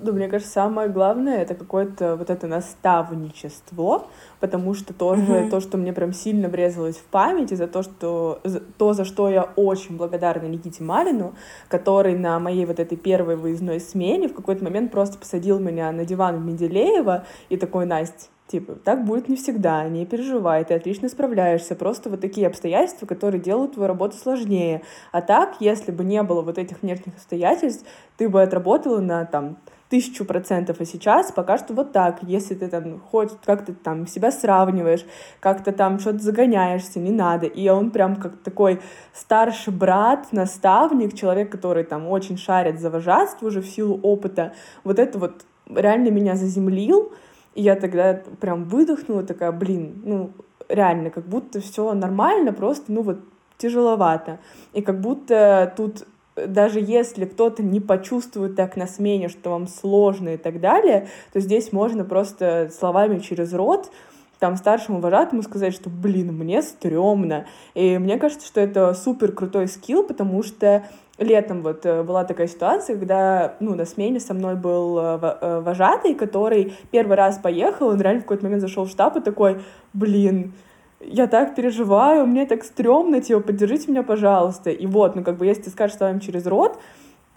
Ну, 0.00 0.12
мне 0.12 0.28
кажется, 0.28 0.52
самое 0.52 0.88
главное 0.88 1.38
это 1.38 1.54
какое-то 1.54 2.14
вот 2.14 2.30
это 2.30 2.46
наставничество, 2.46 4.06
потому 4.38 4.74
что 4.74 4.94
тоже 4.94 5.22
mm-hmm. 5.22 5.50
то, 5.50 5.60
что 5.60 5.76
мне 5.76 5.92
прям 5.92 6.12
сильно 6.12 6.48
врезалось 6.48 6.96
в 6.96 7.04
память, 7.04 7.50
и 7.50 7.56
за 7.56 7.66
то, 7.66 7.82
что 7.82 8.40
за, 8.44 8.60
то, 8.60 8.92
за 8.92 9.04
что 9.04 9.28
я 9.28 9.42
очень 9.56 9.96
благодарна 9.96 10.46
Никите 10.46 10.84
Марину, 10.84 11.34
который 11.68 12.16
на 12.16 12.38
моей 12.38 12.64
вот 12.64 12.78
этой 12.78 12.96
первой 12.96 13.34
выездной 13.34 13.80
смене 13.80 14.28
в 14.28 14.34
какой-то 14.34 14.62
момент 14.62 14.92
просто 14.92 15.18
посадил 15.18 15.58
меня 15.58 15.90
на 15.90 16.04
диван 16.04 16.36
в 16.36 16.44
Менделеева 16.44 17.24
и 17.48 17.56
такой, 17.56 17.84
Настя, 17.84 18.28
Типа, 18.48 18.76
так 18.76 19.04
будет 19.04 19.28
не 19.28 19.36
всегда, 19.36 19.86
не 19.90 20.06
переживай, 20.06 20.64
ты 20.64 20.72
отлично 20.72 21.10
справляешься. 21.10 21.76
Просто 21.76 22.08
вот 22.08 22.22
такие 22.22 22.46
обстоятельства, 22.46 23.04
которые 23.04 23.42
делают 23.42 23.74
твою 23.74 23.88
работу 23.88 24.16
сложнее. 24.16 24.80
А 25.12 25.20
так, 25.20 25.56
если 25.60 25.92
бы 25.92 26.02
не 26.02 26.22
было 26.22 26.40
вот 26.40 26.56
этих 26.56 26.80
внешних 26.80 27.14
обстоятельств, 27.14 27.84
ты 28.16 28.26
бы 28.26 28.40
отработала 28.40 29.00
на 29.00 29.26
там 29.26 29.58
тысячу 29.90 30.24
процентов, 30.24 30.80
а 30.80 30.86
сейчас 30.86 31.30
пока 31.30 31.58
что 31.58 31.74
вот 31.74 31.92
так. 31.92 32.22
Если 32.22 32.54
ты 32.54 32.68
там 32.68 33.00
хоть 33.00 33.32
как-то 33.44 33.74
там 33.74 34.06
себя 34.06 34.30
сравниваешь, 34.30 35.04
как-то 35.40 35.72
там 35.72 35.98
что-то 35.98 36.20
загоняешься, 36.20 37.00
не 37.00 37.10
надо. 37.10 37.46
И 37.46 37.68
он 37.68 37.90
прям 37.90 38.16
как 38.16 38.38
такой 38.38 38.80
старший 39.12 39.74
брат, 39.74 40.32
наставник, 40.32 41.14
человек, 41.14 41.52
который 41.52 41.84
там 41.84 42.08
очень 42.08 42.38
шарит 42.38 42.80
за 42.80 42.88
вожатство 42.88 43.46
уже 43.46 43.60
в 43.60 43.66
силу 43.66 44.00
опыта. 44.02 44.54
Вот 44.84 44.98
это 44.98 45.18
вот 45.18 45.44
реально 45.66 46.08
меня 46.10 46.34
заземлил, 46.34 47.12
и 47.58 47.62
я 47.62 47.74
тогда 47.74 48.22
прям 48.40 48.66
выдохнула, 48.66 49.24
такая, 49.24 49.50
блин, 49.50 50.00
ну, 50.04 50.30
реально, 50.68 51.10
как 51.10 51.24
будто 51.24 51.60
все 51.60 51.92
нормально, 51.92 52.52
просто, 52.52 52.92
ну, 52.92 53.02
вот, 53.02 53.18
тяжеловато. 53.56 54.38
И 54.74 54.80
как 54.80 55.00
будто 55.00 55.72
тут 55.76 56.06
даже 56.36 56.78
если 56.78 57.24
кто-то 57.24 57.64
не 57.64 57.80
почувствует 57.80 58.54
так 58.54 58.76
на 58.76 58.86
смене, 58.86 59.28
что 59.28 59.50
вам 59.50 59.66
сложно 59.66 60.34
и 60.34 60.36
так 60.36 60.60
далее, 60.60 61.08
то 61.32 61.40
здесь 61.40 61.72
можно 61.72 62.04
просто 62.04 62.70
словами 62.72 63.18
через 63.18 63.52
рот 63.52 63.90
там 64.38 64.56
старшему 64.56 65.00
вожатому 65.00 65.42
сказать, 65.42 65.74
что, 65.74 65.90
блин, 65.90 66.32
мне 66.32 66.62
стрёмно. 66.62 67.46
И 67.74 67.98
мне 67.98 68.18
кажется, 68.18 68.46
что 68.46 68.60
это 68.60 68.94
супер 68.94 69.32
крутой 69.32 69.68
скилл, 69.68 70.04
потому 70.04 70.42
что 70.42 70.84
летом 71.18 71.62
вот 71.62 71.84
э, 71.84 72.02
была 72.02 72.24
такая 72.24 72.46
ситуация, 72.46 72.96
когда, 72.96 73.56
ну, 73.60 73.74
на 73.74 73.84
смене 73.84 74.20
со 74.20 74.34
мной 74.34 74.54
был 74.54 74.98
э, 74.98 75.18
э, 75.40 75.60
вожатый, 75.60 76.14
который 76.14 76.74
первый 76.90 77.16
раз 77.16 77.38
поехал, 77.38 77.88
он 77.88 78.00
реально 78.00 78.20
в 78.20 78.24
какой-то 78.24 78.44
момент 78.44 78.62
зашел 78.62 78.84
в 78.84 78.90
штаб 78.90 79.16
и 79.16 79.20
такой, 79.20 79.60
блин, 79.92 80.52
я 81.00 81.26
так 81.26 81.54
переживаю, 81.54 82.26
мне 82.26 82.46
так 82.46 82.64
стрёмно, 82.64 83.20
типа, 83.20 83.40
поддержите 83.40 83.90
меня, 83.90 84.02
пожалуйста. 84.02 84.70
И 84.70 84.86
вот, 84.86 85.16
ну, 85.16 85.24
как 85.24 85.36
бы, 85.36 85.46
если 85.46 85.62
ты 85.62 85.70
скажешь 85.70 85.96
с 85.96 86.00
вами 86.00 86.20
через 86.20 86.46
рот, 86.46 86.78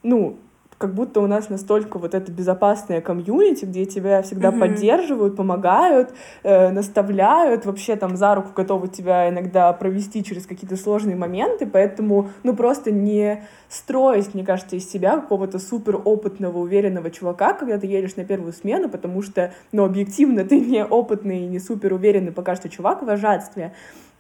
ну, 0.04 0.38
как 0.82 0.96
будто 0.96 1.22
у 1.22 1.28
нас 1.28 1.50
настолько 1.50 2.00
вот 2.00 2.16
это 2.16 2.32
безопасное 2.32 3.02
комьюнити, 3.02 3.66
где 3.66 3.86
тебя 3.86 4.24
всегда 4.24 4.50
mm-hmm. 4.50 4.60
поддерживают, 4.60 5.36
помогают, 5.36 6.12
э, 6.42 6.70
наставляют, 6.72 7.66
вообще 7.66 7.96
там 7.96 8.18
за 8.18 8.34
руку 8.34 8.50
готовы 8.56 8.88
тебя 8.88 9.30
иногда 9.30 9.72
провести 9.74 10.24
через 10.24 10.48
какие-то 10.48 10.76
сложные 10.76 11.16
моменты, 11.16 11.68
поэтому, 11.68 12.32
ну, 12.42 12.56
просто 12.56 12.92
не 12.92 13.44
строить, 13.70 14.34
мне 14.34 14.44
кажется, 14.44 14.76
из 14.76 14.90
себя 14.90 15.18
какого-то 15.18 15.60
супер 15.60 16.02
опытного, 16.04 16.58
уверенного 16.58 17.12
чувака, 17.12 17.54
когда 17.54 17.78
ты 17.78 17.86
едешь 17.86 18.16
на 18.16 18.26
первую 18.26 18.52
смену, 18.52 18.90
потому 18.90 19.22
что, 19.22 19.54
ну, 19.72 19.86
объективно 19.86 20.44
ты 20.44 20.60
не 20.60 20.84
опытный 20.84 21.46
и 21.46 21.48
не 21.48 21.60
супер 21.60 21.94
уверенный 21.94 22.32
пока 22.32 22.56
что 22.56 22.70
чувак 22.70 23.04
в 23.04 23.06
вожатстве, 23.06 23.74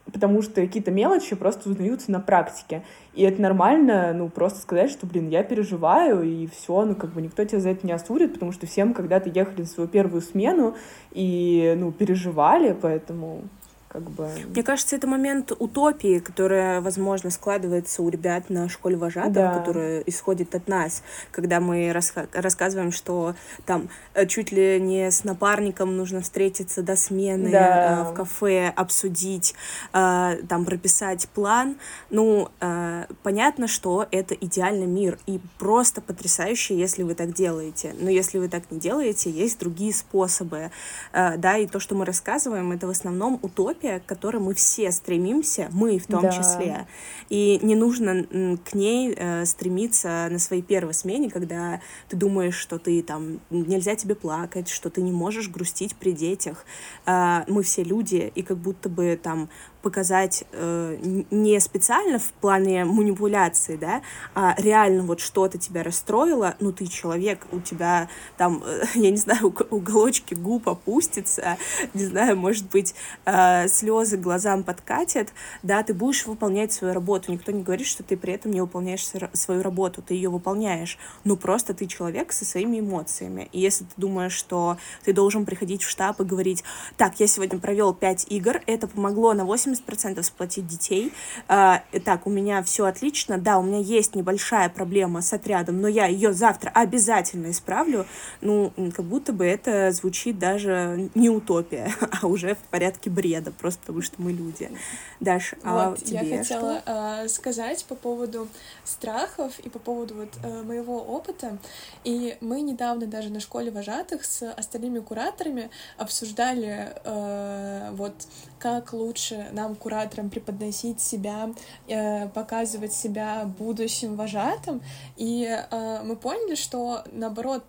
потому 0.05 0.41
что 0.41 0.61
какие-то 0.61 0.91
мелочи 0.91 1.35
просто 1.35 1.69
узнаются 1.69 2.11
на 2.11 2.19
практике. 2.19 2.83
И 3.13 3.23
это 3.23 3.41
нормально, 3.41 4.13
ну, 4.13 4.29
просто 4.29 4.59
сказать, 4.59 4.91
что, 4.91 5.05
блин, 5.05 5.29
я 5.29 5.43
переживаю, 5.43 6.23
и 6.23 6.47
все, 6.47 6.85
ну, 6.85 6.95
как 6.95 7.13
бы 7.13 7.21
никто 7.21 7.43
тебя 7.43 7.59
за 7.59 7.69
это 7.69 7.85
не 7.85 7.93
осудит, 7.93 8.33
потому 8.33 8.51
что 8.51 8.67
всем 8.67 8.93
когда-то 8.93 9.29
ехали 9.29 9.61
на 9.61 9.67
свою 9.67 9.89
первую 9.89 10.21
смену 10.21 10.75
и, 11.11 11.75
ну, 11.77 11.91
переживали, 11.91 12.75
поэтому 12.79 13.43
как 13.91 14.03
бы... 14.03 14.29
Мне 14.47 14.63
кажется, 14.63 14.95
это 14.95 15.07
момент 15.07 15.51
утопии, 15.51 16.19
которая, 16.19 16.81
возможно, 16.81 17.29
складывается 17.29 18.01
у 18.01 18.09
ребят 18.09 18.49
на 18.49 18.69
школе 18.69 18.95
вожатых, 18.95 19.33
да. 19.33 19.57
которая 19.57 19.99
исходит 20.01 20.55
от 20.55 20.67
нас, 20.67 21.03
когда 21.31 21.59
мы 21.59 21.89
раска- 21.89 22.29
рассказываем, 22.33 22.91
что 22.91 23.35
там 23.65 23.89
э, 24.13 24.25
чуть 24.27 24.51
ли 24.51 24.79
не 24.79 25.11
с 25.11 25.23
напарником 25.23 25.97
нужно 25.97 26.21
встретиться 26.21 26.81
до 26.81 26.95
смены 26.95 27.51
да. 27.51 28.05
э, 28.07 28.11
в 28.11 28.13
кафе, 28.13 28.71
обсудить, 28.75 29.55
э, 29.93 30.37
там 30.47 30.65
прописать 30.65 31.27
план. 31.29 31.75
Ну, 32.09 32.49
э, 32.61 33.05
понятно, 33.23 33.67
что 33.67 34.07
это 34.11 34.35
идеальный 34.35 34.87
мир 34.87 35.17
и 35.25 35.41
просто 35.59 36.01
потрясающе, 36.01 36.77
если 36.77 37.03
вы 37.03 37.15
так 37.15 37.33
делаете. 37.33 37.93
Но 37.99 38.09
если 38.09 38.39
вы 38.39 38.47
так 38.47 38.71
не 38.71 38.79
делаете, 38.79 39.29
есть 39.29 39.59
другие 39.59 39.93
способы, 39.93 40.71
э, 41.11 41.37
да, 41.37 41.57
и 41.57 41.67
то, 41.67 41.79
что 41.79 41.95
мы 41.95 42.05
рассказываем, 42.05 42.71
это 42.71 42.87
в 42.87 42.91
основном 42.91 43.37
утопия 43.41 43.80
утопия, 43.81 43.99
к 43.99 44.05
которой 44.05 44.37
мы 44.37 44.53
все 44.53 44.91
стремимся, 44.91 45.69
мы 45.71 45.97
в 45.97 46.07
том 46.07 46.21
да. 46.21 46.31
числе. 46.31 46.87
И 47.29 47.59
не 47.61 47.75
нужно 47.75 48.57
к 48.65 48.73
ней 48.73 49.13
э, 49.15 49.45
стремиться 49.45 50.27
на 50.29 50.39
своей 50.39 50.61
первой 50.61 50.93
смене, 50.93 51.29
когда 51.29 51.81
ты 52.09 52.17
думаешь, 52.17 52.55
что 52.55 52.77
ты 52.77 53.01
там 53.01 53.39
нельзя 53.49 53.95
тебе 53.95 54.15
плакать, 54.15 54.69
что 54.69 54.89
ты 54.89 55.01
не 55.01 55.11
можешь 55.11 55.49
грустить 55.49 55.95
при 55.95 56.11
детях. 56.11 56.65
Э, 57.05 57.43
мы 57.47 57.63
все 57.63 57.83
люди, 57.83 58.31
и 58.35 58.41
как 58.43 58.57
будто 58.57 58.89
бы 58.89 59.19
там 59.21 59.49
показать 59.81 60.43
э, 60.51 60.97
не 61.31 61.59
специально 61.59 62.19
в 62.19 62.31
плане 62.33 62.85
манипуляции, 62.85 63.75
да, 63.75 64.01
а 64.35 64.55
реально 64.57 65.03
вот 65.03 65.19
что-то 65.19 65.57
тебя 65.57 65.83
расстроило, 65.83 66.55
ну 66.59 66.71
ты 66.71 66.87
человек, 66.87 67.45
у 67.51 67.59
тебя 67.59 68.09
там, 68.37 68.63
э, 68.65 68.83
я 68.95 69.11
не 69.11 69.17
знаю, 69.17 69.53
уголочки 69.69 70.33
губ 70.33 70.69
опустятся, 70.69 71.57
не 71.93 72.05
знаю, 72.05 72.37
может 72.37 72.69
быть, 72.69 72.95
э, 73.25 73.67
слезы 73.67 74.17
глазам 74.17 74.63
подкатят, 74.63 75.29
да, 75.63 75.83
ты 75.83 75.93
будешь 75.93 76.25
выполнять 76.25 76.71
свою 76.71 76.93
работу. 76.93 77.31
Никто 77.31 77.51
не 77.51 77.63
говорит, 77.63 77.87
что 77.87 78.03
ты 78.03 78.17
при 78.17 78.33
этом 78.33 78.51
не 78.51 78.61
выполняешь 78.61 79.07
свою 79.33 79.61
работу, 79.61 80.01
ты 80.01 80.13
ее 80.13 80.29
выполняешь, 80.29 80.97
ну 81.23 81.35
просто 81.35 81.73
ты 81.73 81.87
человек 81.87 82.31
со 82.31 82.45
своими 82.45 82.79
эмоциями. 82.79 83.49
И 83.51 83.59
если 83.59 83.83
ты 83.85 83.91
думаешь, 83.97 84.33
что 84.33 84.77
ты 85.03 85.13
должен 85.13 85.45
приходить 85.45 85.83
в 85.83 85.89
штаб 85.89 86.19
и 86.21 86.23
говорить, 86.23 86.63
так, 86.97 87.19
я 87.19 87.27
сегодня 87.27 87.59
провел 87.59 87.93
5 87.93 88.27
игр, 88.29 88.61
это 88.65 88.87
помогло 88.87 89.33
на 89.33 89.45
8 89.45 89.70
80% 89.71 90.21
сплотить 90.23 90.67
детей. 90.67 91.13
А, 91.47 91.83
так, 92.05 92.27
у 92.27 92.29
меня 92.29 92.63
все 92.63 92.85
отлично. 92.85 93.37
Да, 93.37 93.59
у 93.59 93.63
меня 93.63 93.79
есть 93.79 94.15
небольшая 94.15 94.69
проблема 94.69 95.21
с 95.21 95.33
отрядом, 95.33 95.81
но 95.81 95.87
я 95.87 96.05
ее 96.05 96.33
завтра 96.33 96.69
обязательно 96.69 97.51
исправлю. 97.51 98.05
Ну, 98.41 98.71
как 98.95 99.05
будто 99.05 99.33
бы 99.33 99.45
это 99.45 99.91
звучит 99.91 100.39
даже 100.39 101.09
не 101.15 101.29
утопия, 101.29 101.91
а 102.21 102.27
уже 102.27 102.55
в 102.55 102.59
порядке 102.69 103.09
бреда, 103.09 103.51
просто 103.51 103.81
потому 103.81 104.01
что 104.01 104.21
мы 104.21 104.31
люди. 104.31 104.71
Даш, 105.19 105.53
а 105.63 105.89
вот, 105.89 106.03
тебе 106.03 106.29
я 106.29 106.37
хотела 106.39 106.81
что? 106.81 107.29
Сказать 107.29 107.85
по 107.85 107.95
поводу 107.95 108.47
страхов 108.83 109.59
и 109.59 109.69
по 109.69 109.79
поводу 109.79 110.15
вот 110.15 110.29
э, 110.43 110.63
моего 110.63 110.97
опыта. 110.97 111.57
И 112.03 112.37
мы 112.41 112.61
недавно 112.61 113.07
даже 113.07 113.29
на 113.29 113.39
школе 113.39 113.71
вожатых 113.71 114.25
с 114.25 114.51
остальными 114.51 114.99
кураторами 114.99 115.69
обсуждали 115.97 116.93
э, 117.03 117.89
вот 117.91 118.13
как 118.61 118.93
лучше 118.93 119.47
нам, 119.53 119.75
кураторам, 119.75 120.29
преподносить 120.29 121.01
себя, 121.01 121.49
э, 121.87 122.27
показывать 122.29 122.93
себя 122.93 123.45
будущим 123.57 124.15
вожатым. 124.15 124.81
И 125.17 125.45
э, 125.45 126.01
мы 126.03 126.15
поняли, 126.15 126.55
что 126.55 127.03
наоборот, 127.11 127.63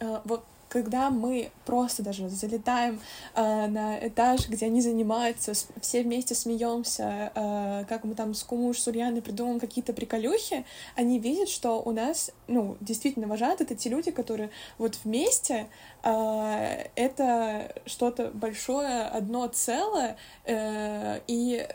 э, 0.00 0.20
вот 0.24 0.44
когда 0.74 1.08
мы 1.08 1.52
просто 1.66 2.02
даже 2.02 2.28
залетаем 2.28 3.00
э, 3.36 3.66
на 3.68 3.96
этаж, 4.08 4.48
где 4.48 4.66
они 4.66 4.80
занимаются, 4.80 5.52
все 5.80 6.02
вместе 6.02 6.34
смеемся, 6.34 7.30
э, 7.32 7.84
как 7.88 8.02
мы 8.02 8.16
там 8.16 8.34
с 8.34 8.42
Кумуш, 8.42 8.80
с 8.80 8.88
Ульяной 8.88 9.22
придумываем 9.22 9.60
какие-то 9.60 9.92
приколюхи, 9.92 10.64
они 10.96 11.20
видят, 11.20 11.48
что 11.48 11.80
у 11.80 11.92
нас, 11.92 12.32
ну, 12.48 12.76
действительно 12.80 13.28
вожатые, 13.28 13.66
это 13.66 13.76
те 13.76 13.88
люди, 13.88 14.10
которые 14.10 14.50
вот 14.76 14.98
вместе 15.04 15.68
э, 16.02 16.88
это 16.96 17.72
что-то 17.86 18.32
большое, 18.34 19.04
одно 19.04 19.46
целое, 19.46 20.16
э, 20.44 21.20
и 21.28 21.68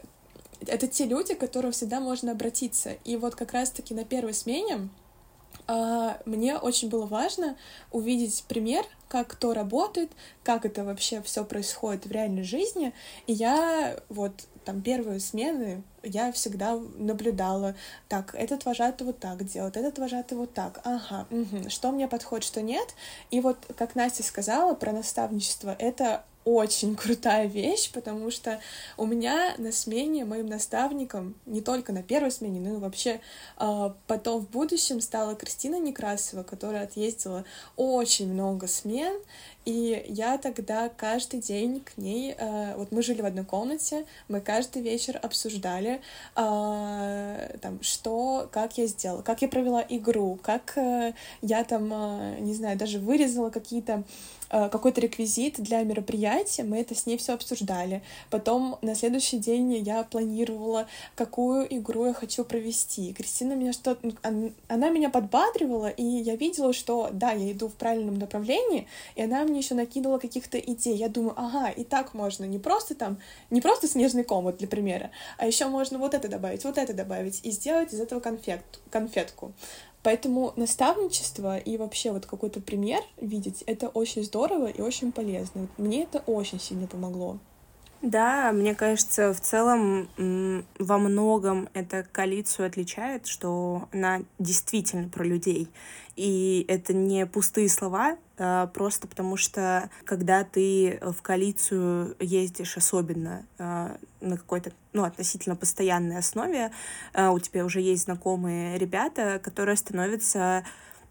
это 0.68 0.88
те 0.88 1.06
люди, 1.06 1.36
к 1.36 1.40
которым 1.40 1.72
всегда 1.72 2.02
можно 2.02 2.34
обратиться. 2.34 2.98
И 3.06 3.16
вот 3.16 3.36
как 3.36 3.54
раз-таки 3.54 3.94
на 3.94 4.04
первой 4.04 4.34
смене 4.34 4.90
мне 6.26 6.58
очень 6.58 6.90
было 6.90 7.06
важно 7.06 7.56
увидеть 7.92 8.44
пример, 8.48 8.86
как 9.08 9.28
кто 9.28 9.54
работает, 9.54 10.12
как 10.44 10.66
это 10.66 10.84
вообще 10.84 11.22
все 11.22 11.44
происходит 11.46 12.06
в 12.06 12.12
реальной 12.12 12.44
жизни. 12.44 12.94
И 13.28 13.34
я 13.34 14.00
вот 14.10 14.34
там 14.66 14.82
первые 14.82 15.20
смены 15.20 15.84
я 16.04 16.32
всегда 16.32 16.80
наблюдала, 16.98 17.76
так, 18.08 18.36
этот 18.36 18.66
вожатый 18.66 19.08
вот 19.08 19.20
так 19.20 19.44
делает, 19.44 19.78
этот 19.78 19.98
вожатый 20.00 20.38
вот 20.38 20.54
так, 20.54 20.80
ага, 20.84 21.28
угу, 21.30 21.70
что 21.70 21.92
мне 21.92 22.08
подходит, 22.08 22.46
что 22.46 22.62
нет. 22.62 22.94
И 23.32 23.42
вот, 23.42 23.58
как 23.78 23.96
Настя 23.96 24.24
сказала 24.24 24.76
про 24.76 24.92
наставничество, 24.92 25.76
это 25.78 26.24
очень 26.56 26.96
крутая 26.98 27.48
вещь, 27.48 27.92
потому 27.92 28.32
что 28.32 28.60
у 28.98 29.06
меня 29.06 29.56
на 29.58 29.72
смене 29.72 30.26
моим 30.26 30.48
наставником, 30.48 31.36
не 31.46 31.62
только 31.62 31.92
на 31.94 32.04
первой 32.04 32.32
смене, 32.32 32.60
но 32.60 32.76
и 32.76 32.80
вообще 32.80 33.22
э, 33.58 33.90
потом 34.08 34.42
в 34.42 34.50
будущем 34.50 35.02
стала 35.02 35.36
Кристина 35.36 35.80
Некрасова, 35.80 36.44
которая 36.44 36.84
отъездила 36.84 37.46
очень 37.76 38.32
много 38.32 38.68
смен, 38.68 39.14
и 39.66 40.06
я 40.08 40.38
тогда 40.38 40.90
каждый 40.90 41.42
день 41.42 41.82
к 41.82 41.98
ней, 41.98 42.34
э, 42.38 42.76
вот 42.76 42.92
мы 42.92 43.02
жили 43.02 43.22
в 43.22 43.26
одной 43.26 43.46
комнате, 43.46 44.06
мы 44.28 44.42
каждый 44.42 44.82
вечер 44.82 45.20
обсуждали, 45.22 46.02
э, 46.36 47.58
там, 47.62 47.82
что, 47.82 48.48
как 48.52 48.78
я 48.78 48.88
сделала, 48.88 49.22
как 49.22 49.42
я 49.42 49.48
провела 49.48 49.86
игру, 49.88 50.40
как 50.42 50.78
э, 50.78 51.14
я 51.42 51.64
там, 51.64 51.90
э, 51.92 52.40
не 52.40 52.54
знаю, 52.54 52.78
даже 52.78 53.00
вырезала 53.00 53.50
какие-то 53.50 54.04
Э, 54.52 54.68
какой-то 54.70 55.00
реквизит 55.02 55.60
для 55.62 55.84
мероприятия, 55.84 56.64
мы 56.64 56.80
это 56.80 56.96
с 56.96 57.06
ней 57.06 57.18
все 57.18 57.34
обсуждали. 57.34 58.02
Потом 58.32 58.78
на 58.82 58.96
следующий 58.96 59.38
день 59.38 59.76
я 59.76 60.04
планировала, 60.04 60.88
какую 61.16 61.72
игру 61.78 62.08
я 62.08 62.14
хочу 62.14 62.44
провести. 62.44 63.14
Кристина 63.14 63.54
меня 63.54 63.74
что 63.74 63.98
она 64.68 64.90
меня 64.90 65.10
подбадривала, 65.10 65.88
и 65.88 66.04
я 66.04 66.36
видела, 66.36 66.74
что 66.74 67.10
да, 67.12 67.32
я 67.32 67.52
иду 67.52 67.68
в 67.68 67.74
правильном 67.74 68.18
направлении, 68.18 68.88
и 69.16 69.22
она 69.22 69.44
мне 69.50 69.60
еще 69.60 69.76
накидывала 69.76 70.20
каких-то 70.20 70.58
идей. 70.60 70.96
Я 70.96 71.10
думаю, 71.10 71.34
ага, 71.38 71.70
и 71.70 71.84
так 71.84 72.14
можно 72.14 72.46
не 72.46 72.60
просто 72.60 72.96
там, 72.96 73.18
не 73.50 73.62
просто 73.62 73.88
снежный 73.88 74.24
комод 74.24 74.58
для 74.58 74.68
примера, 74.68 75.12
а 75.38 75.48
еще 75.48 75.68
можно 75.68 75.98
вот 75.98 76.14
это 76.14 76.28
добавить, 76.28 76.64
вот 76.64 76.78
это 76.78 76.94
добавить 76.94 77.42
и 77.44 77.52
сделать 77.52 77.94
из 77.94 78.00
этого 78.00 78.20
конфет, 78.20 78.62
конфетку. 78.90 79.54
Поэтому 80.02 80.54
наставничество 80.56 81.58
и 81.58 81.78
вообще 81.78 82.12
вот 82.12 82.26
какой-то 82.26 82.62
пример 82.62 83.02
видеть, 83.20 83.64
это 83.64 83.90
очень 83.90 84.24
здорово 84.24 84.68
и 84.68 84.82
очень 84.82 85.12
полезно. 85.12 85.68
Мне 85.78 86.04
это 86.04 86.20
очень 86.20 86.60
сильно 86.60 86.88
помогло. 86.88 87.40
Да, 88.02 88.54
мне 88.54 88.76
кажется, 88.76 89.34
в 89.34 89.42
целом 89.42 90.08
во 90.80 90.98
многом 90.98 91.68
эта 91.74 92.06
коалицию 92.10 92.68
отличает, 92.68 93.28
что 93.28 93.90
она 93.92 94.22
действительно 94.38 95.10
про 95.10 95.26
людей. 95.26 95.70
И 96.16 96.66
это 96.70 96.94
не 96.94 97.26
пустые 97.26 97.70
слова, 97.70 98.18
а 98.38 98.68
просто 98.68 99.08
потому 99.08 99.36
что 99.36 99.90
когда 100.06 100.46
ты 100.46 101.00
в 101.02 101.22
коалицию 101.22 102.16
ездишь 102.20 102.78
особенно 102.78 103.46
а, 103.58 103.98
на 104.20 104.38
какой-то 104.38 104.72
ну, 104.92 105.04
относительно 105.04 105.56
постоянной 105.56 106.18
основе, 106.18 106.72
а, 107.14 107.32
у 107.32 107.40
тебя 107.40 107.64
уже 107.66 107.80
есть 107.82 108.04
знакомые 108.04 108.78
ребята, 108.78 109.40
которые 109.44 109.78
становятся 109.78 110.66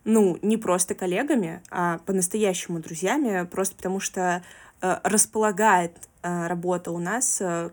ну, 0.05 0.39
не 0.43 0.57
просто 0.57 0.95
коллегами, 0.95 1.62
а 1.70 1.99
по-настоящему 2.07 2.80
друзьями, 2.80 3.45
просто 3.47 3.76
потому 3.76 4.01
что 4.01 4.43
располагает 4.81 6.09
э, 6.22 6.47
работа 6.47 6.91
у 6.91 6.99
нас 6.99 7.39
э, 7.41 7.70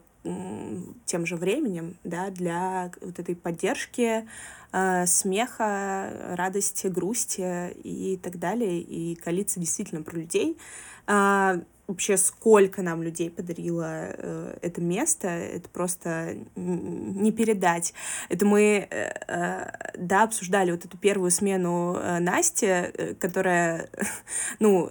тем 1.06 1.26
же 1.26 1.36
временем, 1.36 1.97
да, 2.03 2.32
для 2.32 2.91
вот 2.99 3.20
этой 3.20 3.36
поддержки, 3.36 4.28
смеха, 5.06 6.34
радости, 6.36 6.88
грусти 6.88 7.72
и 7.84 8.18
так 8.18 8.39
далее. 8.39 8.82
И 8.82 9.16
коалиция 9.16 9.62
действительно 9.62 10.01
про 10.01 10.18
людей. 10.18 10.58
А, 11.06 11.62
вообще, 11.88 12.18
сколько 12.18 12.82
нам 12.82 13.03
людей 13.03 13.30
подарило 13.30 13.86
это 14.62 14.82
место, 14.82 15.28
это 15.28 15.70
просто 15.70 16.36
не 16.56 17.32
передать. 17.32 17.93
Это 18.28 18.47
мы, 18.47 18.89
да, 19.95 20.24
обсуждали 20.24 20.72
вот 20.72 20.86
эту 20.86 20.97
первую 20.97 21.30
смену 21.30 21.99
Насти, 22.20 23.14
которая, 23.20 23.89
ну, 24.60 24.89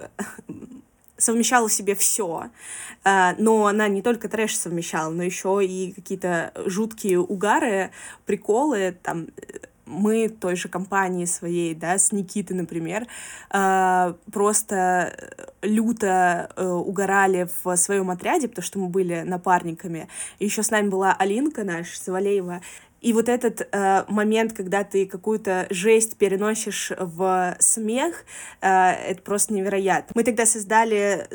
совмещала 1.25 1.69
в 1.69 1.73
себе 1.73 1.95
все. 1.95 2.51
А, 3.05 3.35
но 3.39 3.67
она 3.67 3.89
не 3.89 4.03
только 4.03 4.29
трэш 4.29 4.57
совмещала, 4.57 5.11
но 5.11 5.23
еще 5.23 5.61
и 5.65 5.93
какие-то 5.93 6.53
жуткие 6.67 7.21
угары, 7.21 7.91
приколы, 8.25 8.97
там, 9.03 9.27
мы 9.87 10.29
той 10.29 10.57
же 10.57 10.69
компании 10.69 11.25
своей, 11.25 11.75
да, 11.75 11.99
с 11.99 12.13
Никитой, 12.13 12.57
например, 12.57 13.07
э, 13.53 14.15
просто 14.33 15.35
люто 15.63 16.51
э, 16.57 16.67
угорали 16.67 17.49
в 17.63 17.77
своем 17.77 18.11
отряде, 18.11 18.49
потому 18.49 18.65
что 18.65 18.79
мы 18.79 18.89
были 18.89 19.23
напарниками. 19.23 20.09
Еще 20.39 20.63
с 20.63 20.71
нами 20.71 20.89
была 20.89 21.13
Алинка 21.13 21.65
наша, 21.65 22.03
Завалеева, 22.03 22.61
и 23.05 23.13
вот 23.13 23.29
этот 23.29 23.69
э, 23.71 24.05
момент, 24.09 24.55
когда 24.55 24.83
ты 24.83 25.05
какую-то 25.05 25.67
жесть 25.69 26.17
переносишь 26.17 26.91
в 26.99 27.55
смех, 27.59 28.25
э, 28.63 28.67
это 28.67 29.21
просто 29.21 29.53
невероятно. 29.53 30.13
Мы 30.15 30.25
тогда 30.25 30.47
создали 30.47 31.27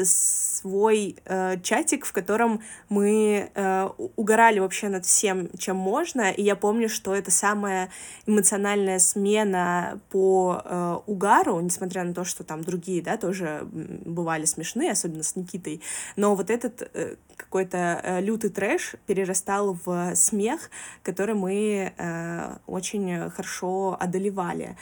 свой 0.60 1.16
э, 1.26 1.60
чатик, 1.62 2.06
в 2.06 2.12
котором 2.12 2.62
мы 2.90 3.52
э, 3.54 3.90
угорали 4.16 4.60
вообще 4.60 4.90
над 4.90 5.06
всем, 5.06 5.50
чем 5.58 5.78
можно. 5.78 6.32
И 6.32 6.44
я 6.44 6.56
помню, 6.56 6.90
что 6.90 7.16
это 7.16 7.32
самая 7.32 7.90
эмоциональная 8.26 9.00
смена 9.00 10.00
по 10.10 10.62
э, 10.64 10.98
угару, 11.06 11.60
несмотря 11.62 12.04
на 12.04 12.14
то, 12.14 12.24
что 12.24 12.44
там 12.44 12.64
другие, 12.64 13.02
да, 13.02 13.18
тоже 13.18 13.62
бывали 13.72 14.46
смешные, 14.46 14.92
особенно 14.92 15.24
с 15.24 15.36
Никитой. 15.36 15.82
Но 16.16 16.36
вот 16.36 16.50
этот 16.50 16.90
э, 16.94 17.16
какой-то 17.36 18.02
э, 18.04 18.22
лютый 18.22 18.50
трэш 18.50 18.96
перерастал 19.08 19.78
в 19.86 20.16
смех, 20.16 20.70
который 21.04 21.36
мы 21.36 21.94
э, 21.98 22.58
очень 22.68 23.30
хорошо 23.30 23.98
одолевали. 24.00 24.76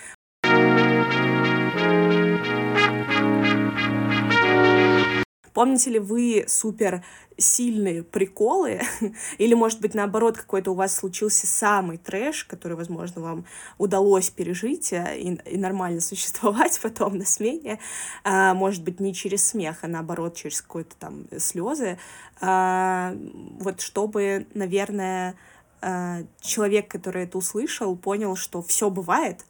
Помните 5.58 5.90
ли 5.90 5.98
вы 5.98 6.46
супер 6.48 7.04
сильные 7.36 8.04
приколы? 8.04 8.80
Или, 9.40 9.56
может 9.56 9.82
быть, 9.82 9.96
наоборот, 9.96 10.38
какой-то 10.38 10.70
у 10.70 10.76
вас 10.76 10.94
случился 10.94 11.48
самый 11.48 11.98
трэш, 11.98 12.44
который, 12.44 12.78
возможно, 12.78 13.24
вам 13.24 13.46
удалось 13.80 14.30
пережить 14.30 14.94
э, 14.94 15.18
и, 15.18 15.34
и 15.50 15.58
нормально 15.58 16.00
существовать 16.12 16.80
потом 16.80 17.18
на 17.18 17.26
смене? 17.26 17.80
А, 18.24 18.54
может 18.54 18.84
быть, 18.84 19.00
не 19.00 19.16
через 19.16 19.48
смех, 19.48 19.80
а 19.82 19.88
наоборот, 19.88 20.36
через 20.36 20.62
какие-то 20.62 20.96
там 21.00 21.26
слезы. 21.40 21.98
А, 22.40 23.16
вот 23.60 23.82
чтобы, 23.82 24.46
наверное, 24.54 25.34
э, 25.82 26.26
человек, 26.40 26.88
который 26.88 27.24
это 27.24 27.36
услышал, 27.36 27.96
понял, 27.96 28.36
что 28.36 28.62
все 28.62 28.92
бывает, 28.92 29.44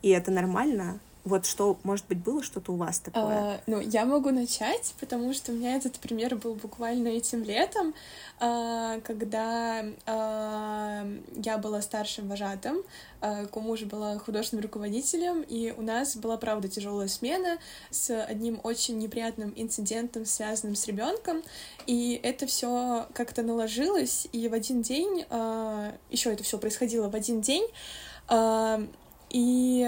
и 0.00 0.08
это 0.08 0.30
нормально. 0.30 1.00
Вот 1.24 1.44
что, 1.44 1.78
может 1.82 2.06
быть, 2.06 2.18
было 2.18 2.42
что-то 2.42 2.72
у 2.72 2.76
вас 2.76 2.98
такое? 2.98 3.22
А, 3.22 3.60
ну, 3.66 3.78
я 3.80 4.06
могу 4.06 4.30
начать, 4.30 4.94
потому 5.00 5.34
что 5.34 5.52
у 5.52 5.54
меня 5.54 5.76
этот 5.76 5.98
пример 5.98 6.36
был 6.36 6.54
буквально 6.54 7.08
этим 7.08 7.42
летом, 7.42 7.94
а, 8.38 9.00
когда 9.00 9.84
а, 10.06 11.06
я 11.36 11.58
была 11.58 11.82
старшим 11.82 12.26
вожатым, 12.28 12.78
а, 13.20 13.44
Кумуж 13.46 13.82
была 13.82 14.18
художественным 14.18 14.62
руководителем, 14.62 15.42
и 15.42 15.74
у 15.76 15.82
нас 15.82 16.16
была, 16.16 16.38
правда, 16.38 16.68
тяжелая 16.68 17.08
смена 17.08 17.58
с 17.90 18.24
одним 18.24 18.58
очень 18.62 18.96
неприятным 18.98 19.52
инцидентом, 19.56 20.24
связанным 20.24 20.74
с 20.74 20.86
ребенком, 20.86 21.42
и 21.86 22.18
это 22.22 22.46
все 22.46 23.06
как-то 23.12 23.42
наложилось, 23.42 24.26
и 24.32 24.48
в 24.48 24.54
один 24.54 24.80
день, 24.80 25.26
а, 25.28 25.92
еще 26.08 26.32
это 26.32 26.44
все 26.44 26.56
происходило 26.56 27.10
в 27.10 27.14
один 27.14 27.42
день, 27.42 27.66
а, 28.26 28.80
и 29.28 29.86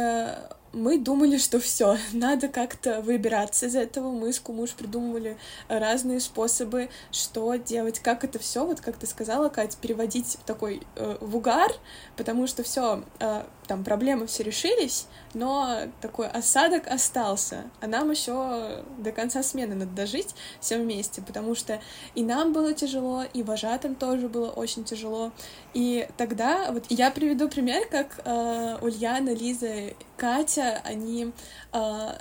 мы 0.72 0.98
думали, 0.98 1.38
что 1.38 1.60
все, 1.60 1.96
надо 2.12 2.48
как-то 2.48 3.00
выбираться 3.00 3.66
из 3.66 3.76
этого. 3.76 4.10
Мы 4.10 4.32
с 4.32 4.40
Кумуш 4.40 4.70
придумывали 4.70 5.36
разные 5.68 6.20
способы, 6.20 6.88
что 7.10 7.54
делать, 7.56 8.00
как 8.00 8.24
это 8.24 8.38
все, 8.38 8.64
вот 8.64 8.80
как 8.80 8.96
ты 8.96 9.06
сказала, 9.06 9.48
Катя, 9.48 9.76
переводить 9.80 10.38
в 10.40 10.44
такой 10.44 10.82
э, 10.96 11.16
в 11.20 11.36
угар, 11.36 11.72
потому 12.16 12.46
что 12.46 12.62
все, 12.62 13.04
э, 13.20 13.42
там 13.66 13.84
проблемы 13.84 14.26
все 14.26 14.42
решились, 14.42 15.06
но 15.34 15.82
такой 16.00 16.28
осадок 16.28 16.86
остался, 16.88 17.64
а 17.80 17.86
нам 17.86 18.10
еще 18.10 18.82
до 18.98 19.12
конца 19.12 19.42
смены 19.42 19.74
надо 19.74 19.92
дожить 19.92 20.34
все 20.60 20.78
вместе, 20.78 21.22
потому 21.22 21.54
что 21.54 21.80
и 22.14 22.22
нам 22.22 22.52
было 22.52 22.72
тяжело, 22.74 23.24
и 23.32 23.42
вожатым 23.42 23.94
тоже 23.94 24.28
было 24.28 24.50
очень 24.50 24.84
тяжело. 24.84 25.32
И 25.74 26.08
тогда 26.16 26.70
вот 26.72 26.84
я 26.88 27.10
приведу 27.10 27.48
пример, 27.48 27.86
как 27.88 28.20
э, 28.24 28.78
Ульяна, 28.80 29.34
Лиза, 29.34 29.94
Катя, 30.16 30.61
они 30.84 31.32
э, 31.72 32.18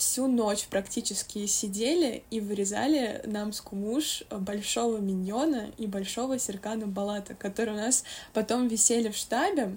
всю 0.00 0.26
ночь 0.26 0.66
практически 0.66 1.46
сидели 1.46 2.24
и 2.30 2.40
вырезали 2.40 3.22
нам 3.26 3.52
с 3.52 3.60
Кумуш 3.60 4.24
большого 4.30 4.96
миньона 4.98 5.70
и 5.76 5.86
большого 5.86 6.38
Серкана 6.38 6.86
Балата, 6.86 7.34
которые 7.34 7.76
у 7.76 7.80
нас 7.80 8.04
потом 8.32 8.66
висели 8.68 9.10
в 9.10 9.16
штабе. 9.16 9.76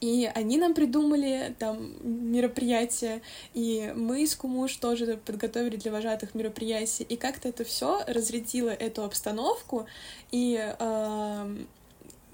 И 0.00 0.28
они 0.34 0.58
нам 0.58 0.74
придумали 0.74 1.54
там 1.58 1.94
мероприятия, 2.32 3.22
и 3.54 3.92
мы 3.94 4.26
с 4.26 4.34
Кумуш 4.34 4.76
тоже 4.76 5.16
подготовили 5.24 5.76
для 5.76 5.92
вожатых 5.92 6.34
мероприятий, 6.34 7.04
и 7.04 7.16
как-то 7.16 7.48
это 7.48 7.62
все 7.62 8.02
разрядило 8.08 8.70
эту 8.70 9.04
обстановку, 9.04 9.86
и 10.32 10.58
э, 10.58 11.56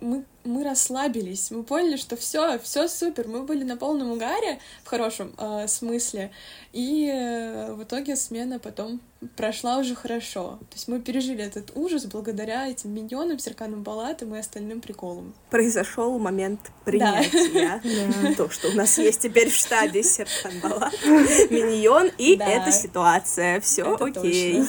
мы, 0.01 0.24
мы 0.44 0.64
расслабились, 0.64 1.51
мы 1.51 1.62
поняли, 1.62 1.97
что 1.97 2.16
все, 2.16 2.59
все 2.59 2.88
супер, 2.88 3.28
мы 3.28 3.42
были 3.42 3.64
на 3.64 3.76
полном 3.76 4.12
угаре 4.12 4.59
в 4.84 4.88
хорошем 4.88 5.32
э, 5.38 5.66
смысле, 5.68 6.30
и 6.72 7.11
э, 7.12 7.72
в 7.72 7.82
итоге 7.82 8.16
смена 8.16 8.59
потом 8.59 9.01
прошла 9.36 9.78
уже 9.78 9.94
хорошо. 9.94 10.59
То 10.70 10.74
есть 10.74 10.88
мы 10.88 11.01
пережили 11.01 11.42
этот 11.42 11.72
ужас 11.74 12.05
благодаря 12.05 12.68
этим 12.68 12.94
миньонам, 12.94 13.38
Серканом 13.38 13.82
Балатам 13.82 14.34
и 14.34 14.38
остальным 14.38 14.80
приколам. 14.80 15.34
Произошел 15.51 16.18
момент 16.18 16.61
принятия. 16.84 17.80
Да. 17.82 18.34
То, 18.36 18.51
что 18.51 18.68
у 18.68 18.72
нас 18.72 18.99
есть 18.99 19.20
теперь 19.20 19.49
в 19.49 19.55
штабе 19.55 20.03
Серкан 20.03 20.61
Балат, 20.62 20.94
миньон, 21.51 22.11
и 22.18 22.36
эта 22.36 22.70
ситуация. 22.70 23.61
Все 23.61 23.94
окей. 23.94 24.62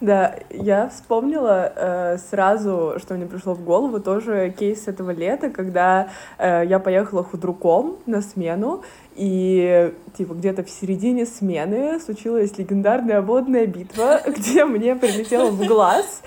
Да, 0.00 0.36
я 0.50 0.88
вспомнила 0.90 1.72
э, 1.74 2.18
сразу, 2.30 2.94
что 2.98 3.14
мне 3.14 3.26
пришло 3.26 3.54
в 3.54 3.64
голову, 3.64 3.98
тоже 3.98 4.54
кейс 4.56 4.86
этого 4.86 5.10
лета, 5.10 5.50
когда 5.50 6.10
э, 6.38 6.62
я 6.66 6.78
поехала 6.78 7.24
худруком 7.24 7.96
на 8.06 8.22
смену, 8.22 8.82
и 9.16 9.92
типа 10.16 10.34
где-то 10.34 10.62
в 10.62 10.70
середине 10.70 11.26
смены 11.26 11.98
случилась 11.98 12.56
легендарная 12.58 13.20
водная 13.22 13.66
битва, 13.66 14.20
где 14.26 14.64
мне 14.64 14.94
прилетело 14.94 15.50
в 15.50 15.66
глаз, 15.66 16.22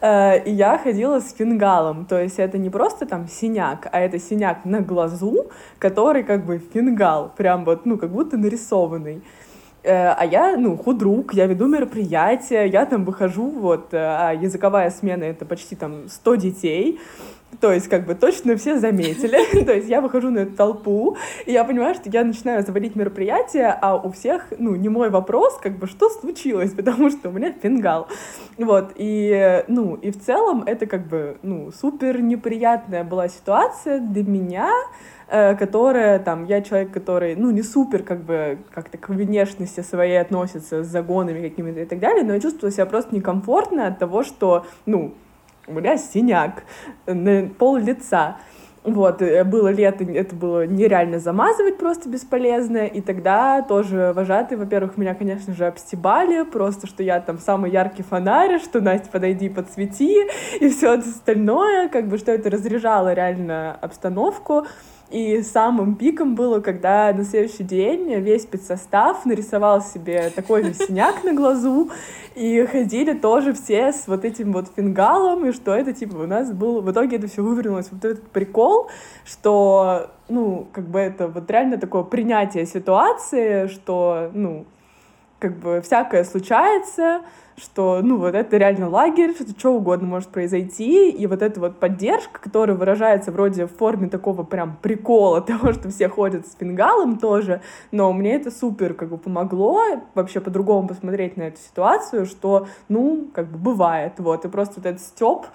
э, 0.00 0.42
и 0.42 0.50
я 0.50 0.76
ходила 0.76 1.20
с 1.20 1.32
фингалом. 1.32 2.06
То 2.06 2.20
есть 2.20 2.40
это 2.40 2.58
не 2.58 2.70
просто 2.70 3.06
там 3.06 3.28
синяк, 3.28 3.86
а 3.92 4.00
это 4.00 4.18
синяк 4.18 4.64
на 4.64 4.80
глазу, 4.80 5.46
который 5.78 6.24
как 6.24 6.44
бы 6.44 6.58
фингал, 6.58 7.30
прям 7.36 7.64
вот, 7.64 7.86
ну, 7.86 7.98
как 7.98 8.10
будто 8.10 8.36
нарисованный. 8.36 9.22
Э, 9.82 10.12
а 10.12 10.24
я, 10.24 10.56
ну, 10.56 10.76
худрук, 10.76 11.34
я 11.34 11.46
веду 11.46 11.66
мероприятия, 11.66 12.64
я 12.66 12.86
там 12.86 13.04
выхожу, 13.04 13.50
вот, 13.50 13.92
э, 13.92 13.96
а 13.98 14.32
языковая 14.32 14.90
смена— 14.90 15.24
это 15.24 15.44
почти 15.44 15.74
там 15.74 16.08
100 16.08 16.34
детей, 16.36 17.00
то 17.60 17.72
есть, 17.72 17.88
как 17.88 18.06
бы, 18.06 18.14
точно 18.14 18.56
все 18.56 18.78
заметили. 18.78 19.64
То 19.64 19.74
есть, 19.74 19.88
я 19.88 20.00
выхожу 20.00 20.30
на 20.30 20.40
эту 20.40 20.56
толпу, 20.56 21.16
и 21.44 21.52
я 21.52 21.64
понимаю, 21.64 21.94
что 21.94 22.08
я 22.08 22.24
начинаю 22.24 22.64
заводить 22.64 22.96
мероприятие, 22.96 23.76
а 23.80 23.96
у 23.96 24.10
всех, 24.10 24.46
ну, 24.58 24.74
не 24.74 24.88
мой 24.88 25.10
вопрос, 25.10 25.58
как 25.60 25.78
бы, 25.78 25.86
что 25.86 26.08
случилось, 26.08 26.72
потому 26.76 27.10
что 27.10 27.28
у 27.28 27.32
меня 27.32 27.52
фингал. 27.52 28.08
Вот, 28.56 28.92
и, 28.94 29.64
ну, 29.68 29.96
и 29.96 30.10
в 30.10 30.20
целом 30.20 30.62
это, 30.64 30.86
как 30.86 31.08
бы, 31.08 31.36
ну, 31.42 31.70
супер 31.72 32.20
неприятная 32.22 33.04
была 33.04 33.28
ситуация 33.28 33.98
для 33.98 34.24
меня, 34.24 34.70
которая, 35.32 36.18
там, 36.18 36.44
я 36.44 36.60
человек, 36.60 36.90
который, 36.90 37.34
ну, 37.36 37.50
не 37.50 37.62
супер, 37.62 38.02
как 38.02 38.20
бы, 38.20 38.58
как-то 38.70 38.98
к 38.98 39.08
внешности 39.08 39.80
своей 39.80 40.20
относится 40.20 40.84
с 40.84 40.86
загонами 40.86 41.48
какими-то 41.48 41.80
и 41.80 41.86
так 41.86 42.00
далее, 42.00 42.22
но 42.22 42.34
я 42.34 42.40
чувствовала 42.40 42.70
себя 42.70 42.84
просто 42.84 43.14
некомфортно 43.14 43.86
от 43.86 43.98
того, 43.98 44.24
что, 44.24 44.66
ну, 44.84 45.14
у 45.66 45.72
меня 45.72 45.96
синяк 45.96 46.64
на 47.06 47.48
пол 47.48 47.76
лица. 47.76 48.36
Вот, 48.84 49.22
э, 49.22 49.44
было 49.44 49.68
лето, 49.68 50.02
это 50.02 50.34
было 50.34 50.66
нереально 50.66 51.20
замазывать 51.20 51.78
просто 51.78 52.08
бесполезно, 52.08 52.78
и 52.78 53.00
тогда 53.00 53.62
тоже 53.62 54.12
вожатые, 54.12 54.58
во-первых, 54.58 54.96
меня, 54.96 55.14
конечно 55.14 55.54
же, 55.54 55.66
обстебали, 55.66 56.42
просто, 56.42 56.88
что 56.88 57.04
я 57.04 57.20
там 57.20 57.38
самый 57.38 57.70
яркий 57.70 58.02
фонарь, 58.02 58.58
что, 58.58 58.80
Настя, 58.80 59.08
подойди, 59.12 59.48
подсвети, 59.48 60.26
и 60.58 60.68
все 60.68 60.98
остальное, 60.98 61.88
как 61.90 62.08
бы, 62.08 62.18
что 62.18 62.32
это 62.32 62.50
разряжало 62.50 63.12
реально 63.12 63.78
обстановку, 63.80 64.66
и 65.12 65.42
самым 65.42 65.96
пиком 65.96 66.34
было, 66.34 66.60
когда 66.60 67.12
на 67.12 67.24
следующий 67.24 67.64
день 67.64 68.12
весь 68.14 68.44
спецсостав 68.44 69.26
нарисовал 69.26 69.82
себе 69.82 70.30
такой 70.34 70.64
же 70.64 70.72
синяк 70.72 71.22
на 71.22 71.34
глазу, 71.34 71.90
и 72.34 72.64
ходили 72.64 73.12
тоже 73.12 73.52
все 73.52 73.92
с 73.92 74.08
вот 74.08 74.24
этим 74.24 74.52
вот 74.52 74.68
фингалом, 74.74 75.46
и 75.46 75.52
что 75.52 75.74
это, 75.74 75.92
типа, 75.92 76.16
у 76.16 76.26
нас 76.26 76.50
был... 76.50 76.80
В 76.80 76.90
итоге 76.90 77.18
это 77.18 77.26
все 77.26 77.42
вывернулось. 77.42 77.88
Вот 77.90 78.04
этот 78.04 78.26
прикол, 78.28 78.88
что, 79.26 80.10
ну, 80.28 80.66
как 80.72 80.88
бы 80.88 80.98
это 80.98 81.28
вот 81.28 81.50
реально 81.50 81.76
такое 81.76 82.04
принятие 82.04 82.64
ситуации, 82.64 83.66
что, 83.66 84.30
ну, 84.32 84.64
как 85.38 85.58
бы 85.58 85.82
всякое 85.82 86.24
случается, 86.24 87.20
что, 87.56 88.00
ну, 88.02 88.18
вот 88.18 88.34
это 88.34 88.56
реально 88.56 88.88
лагерь, 88.88 89.34
что 89.34 89.50
что 89.50 89.74
угодно 89.74 90.06
может 90.06 90.28
произойти, 90.28 91.10
и 91.10 91.26
вот 91.26 91.42
эта 91.42 91.60
вот 91.60 91.78
поддержка, 91.78 92.40
которая 92.40 92.76
выражается 92.76 93.30
вроде 93.32 93.66
в 93.66 93.76
форме 93.76 94.08
такого 94.08 94.42
прям 94.42 94.76
прикола 94.80 95.40
того, 95.42 95.72
что 95.72 95.90
все 95.90 96.08
ходят 96.08 96.46
с 96.46 96.56
фингалом 96.56 97.18
тоже, 97.18 97.60
но 97.90 98.12
мне 98.12 98.34
это 98.34 98.50
супер 98.50 98.94
как 98.94 99.10
бы 99.10 99.18
помогло 99.18 99.80
вообще 100.14 100.40
по-другому 100.40 100.88
посмотреть 100.88 101.36
на 101.36 101.42
эту 101.42 101.58
ситуацию, 101.58 102.26
что, 102.26 102.66
ну, 102.88 103.28
как 103.34 103.46
бы 103.48 103.58
бывает, 103.58 104.14
вот, 104.18 104.44
и 104.44 104.48
просто 104.48 104.74
вот 104.76 104.86
этот 104.86 105.00
стёб 105.02 105.46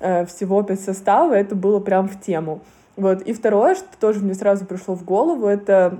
э, 0.00 0.26
всего 0.26 0.66
состава, 0.76 1.34
это 1.34 1.54
было 1.54 1.80
прям 1.80 2.08
в 2.08 2.20
тему. 2.20 2.60
Вот, 2.96 3.22
и 3.22 3.32
второе, 3.32 3.76
что 3.76 3.86
тоже 4.00 4.20
мне 4.20 4.34
сразу 4.34 4.64
пришло 4.66 4.96
в 4.96 5.04
голову, 5.04 5.46
это 5.46 5.98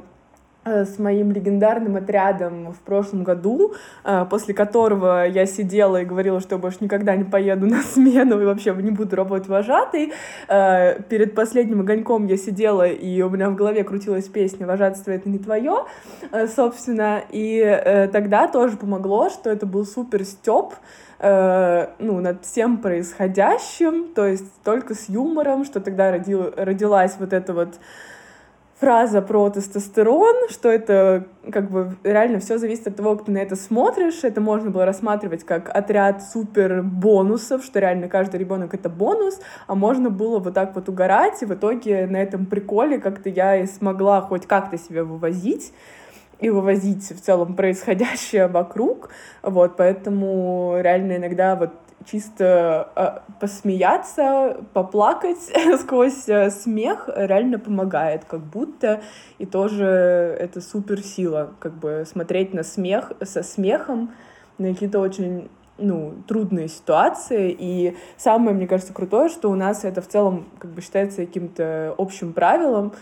с 0.85 0.99
моим 0.99 1.33
легендарным 1.33 1.97
отрядом 1.97 2.73
в 2.73 2.79
прошлом 2.81 3.25
году, 3.25 3.75
э, 4.05 4.27
после 4.31 4.55
которого 4.55 5.27
я 5.27 5.47
сидела 5.47 6.03
и 6.03 6.05
говорила, 6.05 6.41
что 6.41 6.57
я 6.57 6.61
больше 6.61 6.79
никогда 6.81 7.17
не 7.17 7.25
поеду 7.25 7.67
на 7.67 7.83
смену 7.83 8.41
и 8.41 8.45
вообще 8.45 8.75
не 8.75 8.91
буду 8.91 9.17
работать 9.17 9.49
вожатой. 9.49 10.13
Э, 10.49 11.01
перед 11.09 11.35
последним 11.35 11.81
огоньком 11.81 12.27
я 12.27 12.37
сидела, 12.37 12.87
и 12.87 13.23
у 13.23 13.31
меня 13.31 13.51
в 13.51 13.55
голове 13.55 13.85
крутилась 13.85 14.27
песня 14.27 14.67
«Вожатство— 14.67 15.11
это 15.13 15.29
не 15.29 15.39
твое», 15.39 15.85
собственно, 16.55 17.23
и 17.31 18.09
тогда 18.13 18.49
тоже 18.49 18.77
помогло, 18.77 19.31
что 19.31 19.51
это 19.51 19.67
был 19.67 19.87
супер 19.87 20.25
стёб, 20.25 20.75
ну, 21.21 22.21
над 22.21 22.45
всем 22.45 22.79
происходящим, 22.79 24.09
то 24.15 24.27
есть 24.27 24.47
только 24.63 24.95
с 24.95 25.09
юмором, 25.09 25.65
что 25.65 25.81
тогда 25.81 26.11
родил, 26.13 26.53
родилась 26.57 27.17
вот 27.19 27.33
эта 27.33 27.53
вот 27.53 27.75
фраза 28.81 29.23
про 29.23 29.51
тестостерон, 29.51 30.49
что 30.51 30.71
это 30.71 31.27
как 31.51 31.71
бы 31.71 31.97
реально 32.05 32.39
все 32.39 32.59
зависит 32.59 32.87
от 32.87 32.97
того, 32.97 33.17
как 33.17 33.27
ты 33.27 33.33
на 33.33 33.39
это 33.39 33.57
смотришь. 33.57 34.23
Это 34.23 34.41
можно 34.41 34.71
было 34.71 34.85
рассматривать 34.85 35.45
как 35.45 35.75
отряд 35.75 36.23
супер 36.23 36.83
бонусов, 36.83 37.65
что 37.65 37.81
реально 37.81 38.09
каждый 38.09 38.39
ребенок 38.39 38.75
это 38.75 38.89
бонус, 38.89 39.41
а 39.67 39.75
можно 39.75 40.11
было 40.11 40.39
вот 40.39 40.55
так 40.55 40.75
вот 40.75 40.89
угорать, 40.89 41.43
и 41.43 41.47
в 41.47 41.55
итоге 41.55 42.07
на 42.07 42.19
этом 42.19 42.47
приколе 42.47 42.99
как-то 42.99 43.29
я 43.29 43.57
и 43.57 43.67
смогла 43.67 44.21
хоть 44.21 44.47
как-то 44.47 44.79
себя 44.79 45.05
вывозить 45.05 45.73
и 46.39 46.51
вывозить 46.51 47.11
в 47.11 47.21
целом 47.21 47.55
происходящее 47.55 48.47
вокруг. 48.47 49.11
Вот, 49.43 49.77
поэтому 49.77 50.77
реально 50.81 51.17
иногда 51.17 51.57
вот 51.57 51.73
чисто 52.07 52.91
э, 52.97 53.19
посмеяться, 53.41 54.59
поплакать 54.73 55.39
сквозь 55.81 56.29
э, 56.29 56.51
смех 56.51 57.09
реально 57.15 57.59
помогает, 57.59 58.25
как 58.25 58.41
будто, 58.41 59.03
и 59.39 59.47
тоже 59.47 59.85
это 59.85 60.61
супер 60.61 61.03
сила, 61.03 61.53
как 61.59 61.75
бы 61.75 62.05
смотреть 62.07 62.55
на 62.55 62.63
смех 62.63 63.13
со 63.23 63.43
смехом, 63.43 64.13
на 64.59 64.73
какие-то 64.73 65.01
очень 65.01 65.49
ну, 65.79 66.15
трудные 66.27 66.69
ситуации. 66.69 67.55
И 67.59 67.97
самое, 68.17 68.55
мне 68.55 68.67
кажется, 68.67 68.93
крутое, 68.93 69.29
что 69.29 69.51
у 69.51 69.55
нас 69.55 69.85
это 69.85 70.03
в 70.03 70.09
целом 70.09 70.49
как 70.59 70.73
бы 70.73 70.81
считается 70.83 71.25
каким-то 71.25 71.95
общим 71.97 72.33
правилом, 72.33 72.93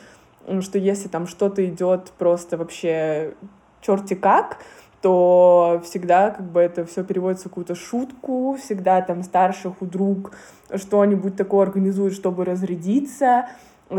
что 0.61 0.79
если 0.79 1.09
там 1.09 1.27
что-то 1.27 1.65
идет 1.65 2.13
просто 2.19 2.57
вообще 2.57 3.35
черти 3.81 4.15
как, 4.15 4.59
то 5.03 5.81
всегда 5.85 6.31
как 6.31 6.51
бы 6.51 6.61
это 6.61 6.85
все 6.85 7.05
переводится 7.05 7.49
в 7.49 7.51
какую-то 7.51 7.75
шутку, 7.75 8.57
всегда 8.61 9.01
там 9.03 9.23
старших 9.23 9.83
у 9.83 9.87
друг 9.87 10.33
что-нибудь 10.75 11.37
такое 11.37 11.63
организует, 11.63 12.15
чтобы 12.15 12.45
разрядиться. 12.45 13.47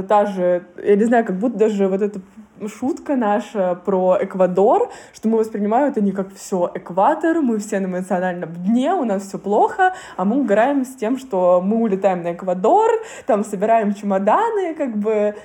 Та 0.10 0.26
же, 0.26 0.66
я 0.84 0.96
не 0.98 1.06
знаю, 1.06 1.24
как 1.24 1.40
будто 1.40 1.58
даже 1.58 1.88
вот 1.88 2.02
эта 2.02 2.20
шутка 2.68 3.16
наша 3.16 3.76
про 3.76 4.18
Эквадор, 4.20 4.90
что 5.14 5.30
мы 5.30 5.38
воспринимаем 5.38 5.90
это 5.90 6.02
не 6.02 6.12
как 6.12 6.34
все 6.34 6.70
экватор, 6.74 7.42
мы 7.42 7.60
все 7.60 7.80
на 7.80 7.86
эмоциональном 7.86 8.52
дне, 8.54 8.94
у 8.94 9.06
нас 9.06 9.24
все 9.24 9.38
плохо, 9.38 9.94
а 10.18 10.26
мы 10.26 10.38
угораем 10.42 10.84
с 10.84 10.96
тем, 10.96 11.18
что 11.18 11.62
мы 11.64 11.78
улетаем 11.78 12.24
на 12.24 12.34
Эквадор, 12.34 12.90
там 13.26 13.46
собираем 13.46 13.94
чемоданы, 13.94 14.76
как 14.76 14.98
бы 14.98 15.36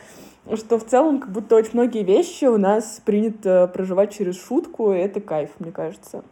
что 0.55 0.79
в 0.79 0.85
целом 0.85 1.21
как 1.21 1.31
будто 1.31 1.57
очень 1.57 1.73
многие 1.75 2.03
вещи 2.03 2.47
у 2.47 2.59
нас 2.59 3.01
принято 3.05 3.71
проживать 3.73 4.17
через 4.17 4.43
шутку, 4.43 4.93
и 4.93 4.99
это 4.99 5.21
кайф, 5.21 5.51
мне 5.59 5.73
кажется. 5.73 6.23